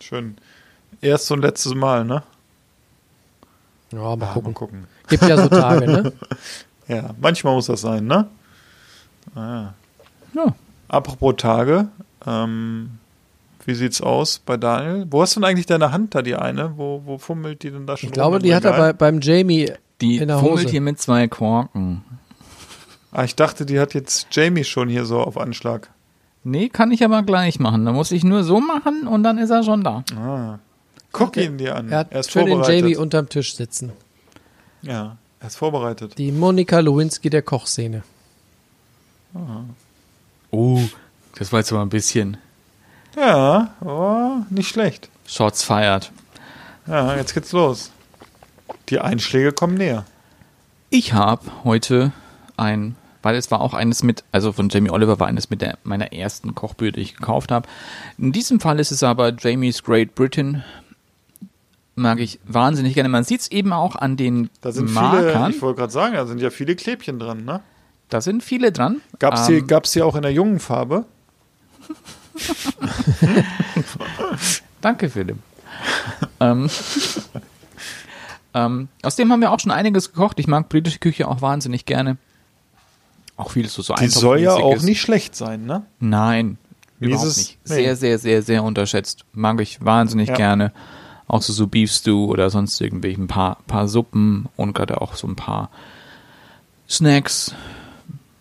[0.01, 0.37] Schön.
[1.01, 2.23] Erst und letztes Mal, ne?
[3.93, 4.55] Ja, mal Ah, mal gucken.
[4.55, 4.85] gucken.
[5.09, 6.13] Gibt ja so Tage, ne?
[6.89, 8.27] Ja, manchmal muss das sein, ne?
[9.35, 9.73] Ah.
[10.35, 10.55] Ja.
[10.89, 11.89] Apropos Tage,
[12.27, 12.99] ähm,
[13.65, 15.07] wie sieht's aus bei Daniel?
[15.11, 16.77] Wo hast du denn eigentlich deine Hand da, die eine?
[16.77, 19.73] Wo, wo fummelt die denn da schon Ich glaube, die hat er bei, beim Jamie
[20.01, 20.69] Die in der fummelt Hose.
[20.71, 22.05] hier mit zwei Korken.
[23.13, 25.91] Ah, ich dachte, die hat jetzt Jamie schon hier so auf Anschlag.
[26.43, 27.85] Nee, kann ich aber gleich machen.
[27.87, 30.05] Da muss ich nur so machen und dann ist er schon da.
[30.17, 30.59] Ah.
[31.13, 31.89] Guck ihn dir an.
[31.91, 32.81] Er hat er ist schön den vorbereitet.
[32.83, 33.93] Jamie unterm Tisch sitzen.
[34.83, 36.19] ja, er ist vorbereitet.
[36.19, 38.03] Die Monika Lewinsky der Kochszene.
[40.51, 40.81] Oh,
[41.39, 42.37] das war jetzt aber ein bisschen.
[43.17, 45.09] Ja, oh, nicht schlecht.
[45.27, 46.11] Shots fired.
[46.87, 47.91] Ja, jetzt geht's los.
[48.89, 50.05] Die Einschläge kommen näher.
[50.91, 52.13] Ich habe heute
[52.57, 55.79] ein, weil es war auch eines mit, also von Jamie Oliver war eines mit der,
[55.83, 57.69] meiner ersten Kochbücher, die ich gekauft habe.
[58.19, 60.63] In diesem Fall ist es aber Jamie's Great Britain.
[61.97, 63.09] Mag ich wahnsinnig gerne.
[63.09, 65.45] Man sieht es eben auch an den Da sind Markern.
[65.45, 67.61] viele, ich wollte gerade sagen, da sind ja viele Klebchen dran, ne?
[68.11, 69.01] da sind viele dran.
[69.19, 71.05] Gab's Ähm, die, gab's die auch in der jungen Farbe?
[74.81, 75.37] Danke, Philipp.
[76.41, 76.69] ähm,
[78.55, 80.39] ähm, aus dem haben wir auch schon einiges gekocht.
[80.39, 82.17] Ich mag britische Küche auch wahnsinnig gerne.
[83.37, 85.85] Auch viel so, so Die soll ja auch nicht schlecht sein, ne?
[85.99, 86.57] Nein,
[87.01, 87.37] Wie ist überhaupt es?
[87.37, 87.59] nicht.
[87.67, 87.75] Nee.
[87.75, 89.25] Sehr, sehr, sehr, sehr unterschätzt.
[89.33, 90.37] Mag ich wahnsinnig Ja.
[90.37, 90.73] gerne.
[91.27, 95.15] Auch so, so Beef Stew oder sonst irgendwie ein paar, paar Suppen und gerade auch
[95.15, 95.71] so ein paar
[96.89, 97.55] Snacks.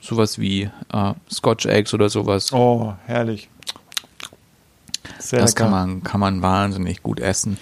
[0.02, 2.52] Sowas wie äh, Scotch Eggs oder sowas.
[2.52, 3.50] Oh, herrlich.
[5.18, 5.64] Sehr das lecker.
[5.64, 7.58] kann man, kann man wahnsinnig gut essen.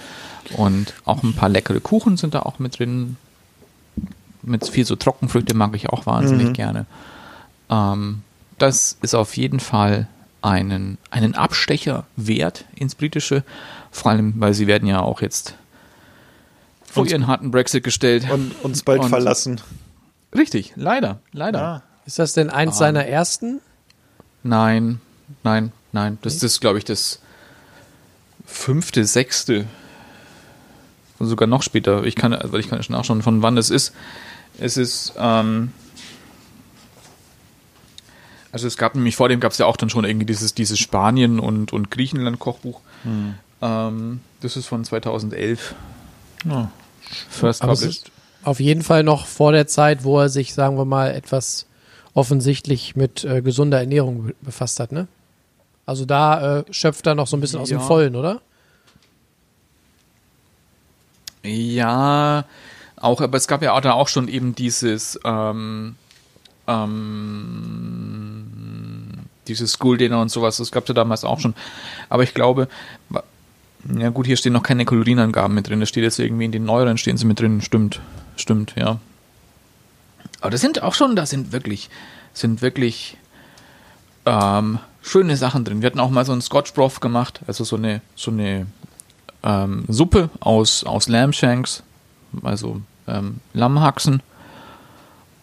[0.58, 3.18] Und auch ein paar leckere Kuchen sind da auch mit drin.
[4.44, 6.54] Mit viel so Trockenfrüchte mag ich auch wahnsinnig Mhm.
[6.54, 6.86] gerne.
[7.70, 8.22] Ähm,
[8.58, 10.08] das ist auf jeden Fall
[10.42, 13.44] einen, einen Abstecher wert ins Britische.
[13.92, 15.54] Vor allem, weil sie werden ja auch jetzt
[16.84, 18.30] vor ihren harten Brexit gestellt.
[18.30, 19.62] Und uns bald Und- verlassen.
[20.36, 21.60] Richtig, leider, leider.
[21.60, 21.84] Ja.
[22.06, 23.60] Ist das denn eins seiner ersten?
[24.44, 25.00] Nein,
[25.44, 26.18] nein, nein.
[26.24, 27.20] Das ist, glaube ich, das
[28.46, 29.66] fünfte, sechste.
[31.26, 32.04] Sogar noch später.
[32.04, 33.94] Ich kann, weil ich kann ja schon nachschauen, von wann es ist.
[34.60, 35.72] Es ist, ähm,
[38.52, 40.78] also es gab nämlich vor dem gab es ja auch dann schon irgendwie dieses, dieses
[40.80, 42.82] Spanien- und, und Griechenland-Kochbuch.
[43.62, 45.76] Ähm, das ist von 2011.
[46.46, 46.70] Ja.
[47.30, 48.06] First Aber published.
[48.08, 48.12] ist
[48.44, 51.66] auf jeden Fall noch vor der Zeit, wo er sich, sagen wir mal, etwas
[52.14, 55.08] offensichtlich mit äh, gesunder Ernährung be- befasst hat, ne?
[55.86, 57.84] Also da äh, schöpft er noch so ein bisschen aus dem Ja.
[57.86, 58.42] Vollen, oder?
[61.44, 62.46] Ja,
[62.98, 65.96] auch, aber es gab ja auch da auch schon eben dieses, ähm,
[66.68, 68.48] ähm,
[69.48, 71.56] dieses School Dinner und sowas, das gab es ja damals auch schon.
[72.10, 72.68] Aber ich glaube,
[73.98, 76.66] ja gut, hier stehen noch keine Kalorienangaben mit drin, das steht jetzt irgendwie in den
[76.66, 78.02] neueren stehen sie mit drin, stimmt,
[78.36, 79.00] stimmt, ja.
[80.42, 81.90] Aber das sind auch schon, da sind wirklich,
[82.34, 83.18] sind wirklich
[84.26, 85.82] ähm, schöne Sachen drin.
[85.82, 88.68] Wir hatten auch mal so einen Scotch Broth gemacht, also so eine, so eine
[89.44, 91.84] ähm, Suppe aus, aus Lambshanks,
[92.44, 94.22] also ähm, Lammhaxen.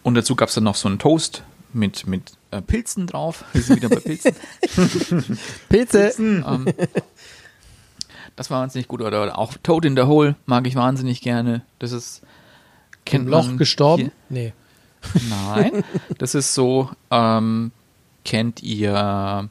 [0.03, 1.43] Und dazu gab es dann noch so einen Toast
[1.73, 3.43] mit, mit äh, Pilzen drauf.
[3.53, 4.35] Wir sind wieder bei Pilzen.
[5.69, 6.13] Pilze.
[6.17, 6.65] ähm,
[8.35, 9.01] das war wahnsinnig gut.
[9.01, 11.61] Oder, oder auch Toad in the Hole mag ich wahnsinnig gerne.
[11.79, 12.21] Das ist
[13.05, 14.11] kennt Im Loch gestorben?
[14.29, 14.53] Nee.
[15.13, 15.21] Hier.
[15.29, 15.83] Nein,
[16.17, 17.71] das ist so, ähm,
[18.25, 19.49] kennt ihr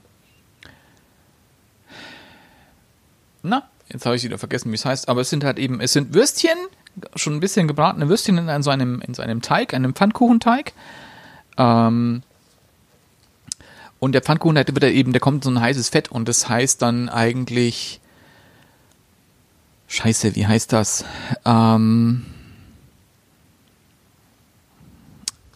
[3.42, 5.92] na, jetzt habe ich wieder vergessen, wie es heißt, aber es sind halt eben, es
[5.92, 6.56] sind Würstchen,
[7.14, 10.72] schon ein bisschen gebratene Würstchen in so einem, in so einem Teig, einem Pfannkuchenteig.
[11.56, 12.22] Ähm,
[14.00, 16.28] und der Pfannkuchen, der wird da eben, der kommt in so ein heißes Fett und
[16.28, 18.00] das heißt dann eigentlich,
[19.88, 21.04] scheiße, wie heißt das?
[21.44, 22.26] Ähm,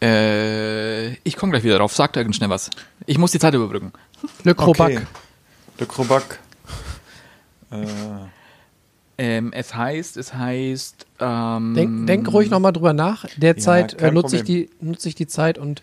[0.00, 2.70] äh, ich komme gleich wieder drauf, sagt irgend schnell was.
[3.06, 3.92] Ich muss die Zeit überbrücken.
[4.42, 4.90] Le Crobac.
[4.90, 5.06] Okay.
[5.78, 6.38] Le Crobac.
[7.72, 7.86] Äh,
[9.18, 11.06] Ähm, es heißt, es heißt.
[11.20, 13.26] Ähm, Denk, denk ruhig nochmal drüber nach.
[13.36, 15.82] Derzeit kein äh, nutze ich, die, nutze ich die Zeit und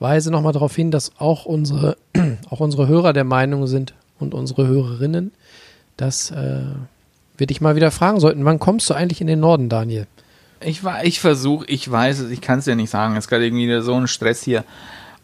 [0.00, 1.96] weise nochmal darauf hin, dass auch unsere,
[2.50, 5.32] auch unsere Hörer der Meinung sind und unsere Hörerinnen,
[5.96, 6.62] dass äh,
[7.36, 10.06] wir dich mal wieder fragen sollten, wann kommst du eigentlich in den Norden, Daniel?
[10.60, 13.14] Ich, war- ich versuche, ich weiß es, ich kann es ja nicht sagen.
[13.16, 14.64] Es ist gerade irgendwie so ein Stress hier.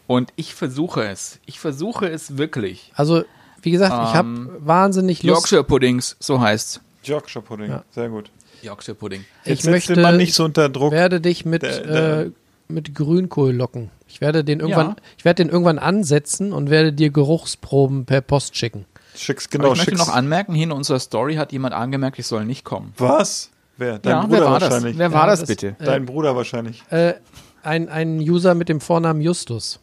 [0.07, 1.39] Und ich versuche es.
[1.45, 2.91] Ich versuche es wirklich.
[2.95, 3.23] Also,
[3.61, 5.37] wie gesagt, ich habe Ähm, wahnsinnig Lust.
[5.51, 6.81] Yorkshire Puddings, so heißt's.
[7.03, 7.69] Yorkshire Pudding.
[7.69, 7.83] Ja.
[7.91, 8.29] Sehr gut.
[8.61, 9.25] Yorkshire Pudding.
[9.43, 10.91] Ich Jetzt setzt möchte, Mann nicht so unter Druck.
[10.91, 12.31] werde dich mit, Der- der- äh,
[12.67, 13.89] mit Grünkohl locken.
[14.07, 14.95] Ich werde den irgendwann, Ja.
[15.17, 18.85] ich werde den irgendwann ansetzen und werde dir Geruchsproben per Post schicken.
[19.15, 20.07] Schick's, Aber genau, ich möchte schick's.
[20.07, 22.93] noch anmerken, hier in unserer Story hat jemand angemerkt, ich soll nicht kommen.
[22.97, 23.49] Was?
[23.77, 23.99] Wer?
[23.99, 24.69] Dein ja, Bruder wer war das?
[24.71, 24.97] wahrscheinlich.
[24.97, 25.75] Wer war Ja, das, das- bitte?
[25.79, 26.83] Dein Bruder wahrscheinlich.
[26.91, 27.15] Äh,
[27.63, 29.79] ein, ein User mit dem Vornamen Justus.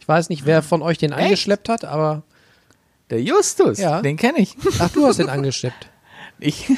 [0.00, 2.22] Ich weiß nicht, wer von euch den angeschleppt hat, aber
[3.10, 4.02] Der Justus, Ja.
[4.02, 4.56] den kenne ich.
[4.78, 5.88] ach, du hast den angeschleppt.
[6.40, 6.70] Ich.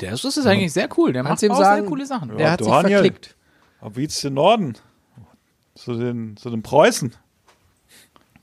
[0.00, 1.12] Der Justus ist eigentlich sehr cool.
[1.12, 2.28] Der macht ihm auch sagen, sehr coole Sachen.
[2.30, 2.98] Der Ja, hat sich Daniel.
[2.98, 3.34] verklickt.
[3.80, 4.74] Aber wie den Norden?
[5.74, 7.14] Zu den, zu den Preußen.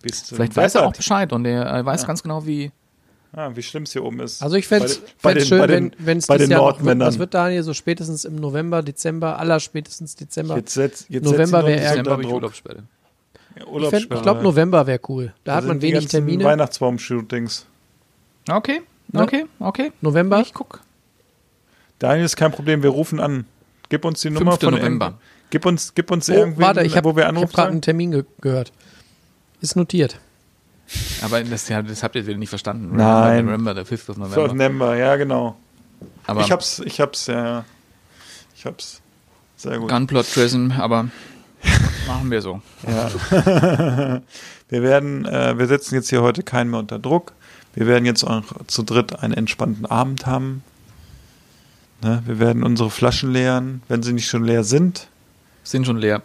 [0.01, 0.93] Bis zu Vielleicht den weiß er auch.
[0.93, 2.71] Bescheid und er äh, weiß ganz genau, wie.
[3.33, 4.41] Ah, wie schlimm es hier oben ist.
[4.41, 6.83] Also ich fände Bei es den- bei den- schön, den- wenn es den Jahr noch
[6.83, 6.99] wird.
[6.99, 10.55] Was wird Daniel so spätestens im November, Dezember, aller spätestens Dezember?
[10.55, 12.51] Jetzt setz, jetzt November wäre er- habe ich Druck.
[13.67, 14.03] Urlaubssperre.
[14.05, 15.33] Ich, ich glaube, November wäre cool.
[15.43, 16.43] Da, hat sind man wenig Termine.
[16.43, 17.65] Weihnachtsbaum-Shootings.
[18.49, 18.81] Okay,
[19.11, 19.23] Ne?
[19.23, 19.91] okay, okay.
[20.01, 20.39] November?
[20.41, 20.81] Ich guck.
[21.97, 23.45] Daniel ist kein Problem, wir rufen an.
[23.89, 24.61] Gib uns die Nummer 5.
[24.63, 25.17] von November.
[25.49, 27.53] Gib uns, gib uns Oh, irgendwie, warte, ich habe wo wir hab anrufen.
[27.53, 27.81] gerade einen.
[27.81, 28.71] Termin ge gehört.
[29.61, 30.19] Ist notiert.
[31.23, 32.95] Aber das, das habt ihr wieder nicht verstanden.
[32.95, 33.45] Nein.
[33.45, 34.09] Remember, der 5.
[34.09, 34.47] of Für November.
[34.53, 35.57] November, ja genau.
[36.27, 37.65] Aber ich hab's, ich hab's, ja, ja.
[38.55, 39.01] Ich hab's.
[39.57, 39.89] Sehr gut.
[39.89, 41.09] Gunplot Prison, aber
[42.07, 42.61] machen wir so.
[42.87, 43.09] Ja.
[44.69, 47.33] wir werden, äh, wir setzen jetzt hier heute keinen mehr unter Druck.
[47.73, 50.63] Wir werden jetzt auch zu dritt einen entspannten Abend haben.
[52.01, 52.23] Ne?
[52.25, 55.07] Wir werden unsere Flaschen leeren, wenn sie nicht schon leer sind.
[55.63, 56.21] Sind schon leer.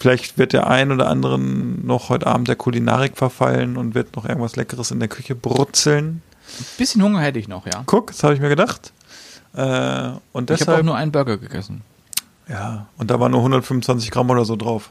[0.00, 4.24] Vielleicht wird der ein oder andere noch heute Abend der Kulinarik verfallen und wird noch
[4.24, 6.22] irgendwas Leckeres in der Küche brutzeln.
[6.58, 7.84] Ein bisschen Hunger hätte ich noch, ja.
[7.86, 8.92] Guck, das habe ich mir gedacht.
[9.54, 11.82] Äh, und Ich habe auch deshalb, nur einen Burger gegessen.
[12.52, 14.90] Ja, und da waren nur 125 Gramm oder so drauf.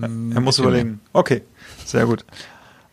[0.00, 0.08] Er
[0.40, 1.00] muss überlegen.
[1.12, 1.42] Okay,
[1.84, 2.24] sehr gut.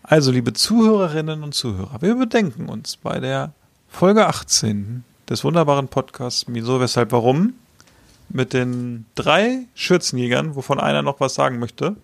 [0.04, 3.54] Also, liebe Zuhörerinnen und Zuhörer, wir bedenken uns bei der
[3.88, 7.54] Folge 18 des wunderbaren Podcasts Wieso, Weshalb, Warum
[8.28, 11.96] mit den drei Schürzenjägern, wovon einer noch was sagen möchte.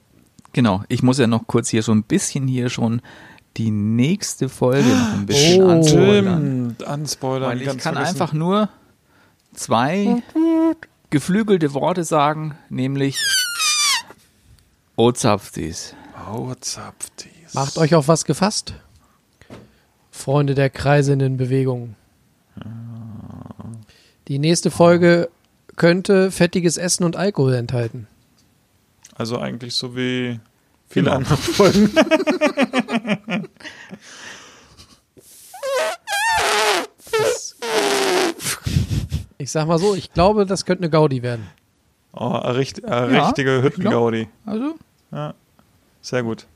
[0.53, 3.01] Genau, ich muss ja noch kurz hier so ein bisschen hier schon
[3.57, 5.69] die nächste Folge noch ein bisschen Oh.
[5.69, 6.73] anspoilern.
[6.75, 7.49] Stimmt, anspoilern.
[7.49, 8.07] Weil ich kann vergessen.
[8.07, 8.69] einfach nur
[9.53, 10.21] zwei
[11.09, 13.17] geflügelte Worte sagen, nämlich
[14.95, 15.95] Ozapftis.
[16.31, 17.53] Oh, Zapftis.
[17.53, 18.73] Macht euch auf was gefasst?
[20.11, 21.95] Freunde der kreisenden Bewegung.
[24.27, 25.29] Die nächste Folge
[25.75, 28.07] könnte fettiges Essen und Alkohol enthalten.
[29.15, 30.39] Also eigentlich so wie
[30.89, 31.17] viele Genau.
[31.17, 31.91] andere Folgen.
[39.37, 41.47] Ich sag mal so, ich glaube, das könnte eine Gaudi werden.
[42.13, 44.27] Oh, eine richt, eine richtige Hüttengaudi.
[44.45, 44.75] Also,
[46.01, 46.47] Sehr gut.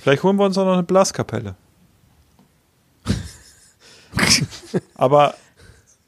[0.00, 1.56] Vielleicht holen wir uns auch noch eine Blaskapelle.
[4.94, 5.34] Aber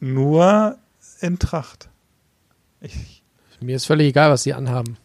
[0.01, 0.79] nur
[1.21, 1.91] in Tracht.
[2.81, 3.23] Ich,
[3.61, 4.97] Mir ist völlig egal, was sie anhaben.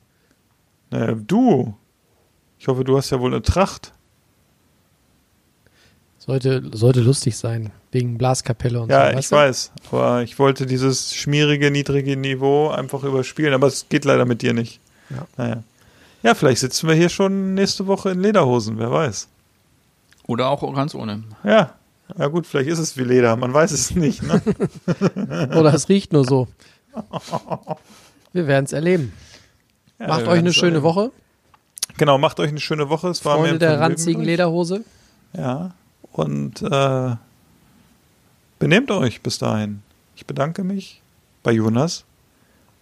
[0.89, 1.75] naja, du.
[2.59, 3.93] Ich hoffe, du hast ja wohl eine Tracht.
[6.27, 9.17] Sollte, sollte lustig sein, wegen Blaskapelle und Ja, so.
[9.19, 9.71] ich weiß.
[9.89, 13.53] Aber ich wollte dieses schmierige, niedrige Niveau einfach überspielen.
[13.53, 14.81] Aber es geht leider mit dir nicht.
[15.09, 15.25] Ja.
[15.37, 15.63] Naja.
[16.23, 18.77] Ja, vielleicht sitzen wir hier schon nächste Woche in Lederhosen.
[18.77, 19.29] Wer weiß.
[20.27, 21.23] oder auch ganz ohne.
[21.45, 21.73] Ja.
[22.17, 23.35] Ja gut, vielleicht ist es wie Leder.
[23.37, 24.23] Man weiß es nicht.
[24.23, 24.41] Ne?
[25.57, 26.47] Oder es riecht nur so.
[28.33, 29.11] Wir werden es erleben.
[29.99, 30.83] Ja, Macht euch eine schöne erleben.
[30.83, 31.11] Woche.
[31.97, 33.09] Genau, macht euch eine schöne Woche.
[33.09, 34.23] Es war mir Freunde ein der ranzigen.
[34.23, 34.83] Lederhose.
[35.33, 35.73] Ja.
[36.17, 37.15] Und äh,
[38.57, 39.83] benehmt euch bis dahin.
[40.15, 41.01] Ich bedanke mich
[41.43, 42.05] bei Jonas,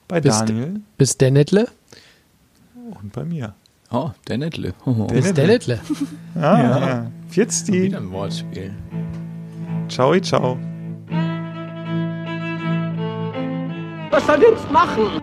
[0.08, 1.68] bei Bis- Daniel Bis Dennetle.
[3.02, 3.54] und bei mir.
[3.92, 4.74] Oh, der Nettle.
[4.86, 5.80] Oh, Bis Dennetle.
[6.36, 7.12] Ja, ja.
[7.32, 7.84] Jetzt die.
[7.84, 8.74] Wieder ein Wortspiel.
[9.90, 10.58] Ciao, ciao.
[14.12, 15.22] Was soll jetzt machen?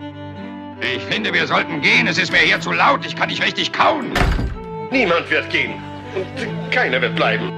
[0.81, 2.05] Ich finde, wir sollten gehen.
[2.07, 3.05] Es ist mir hier zu laut.
[3.05, 4.07] Ich kann nicht richtig kauen.
[4.91, 5.73] Niemand wird gehen.
[6.15, 7.51] Und keiner wird bleiben.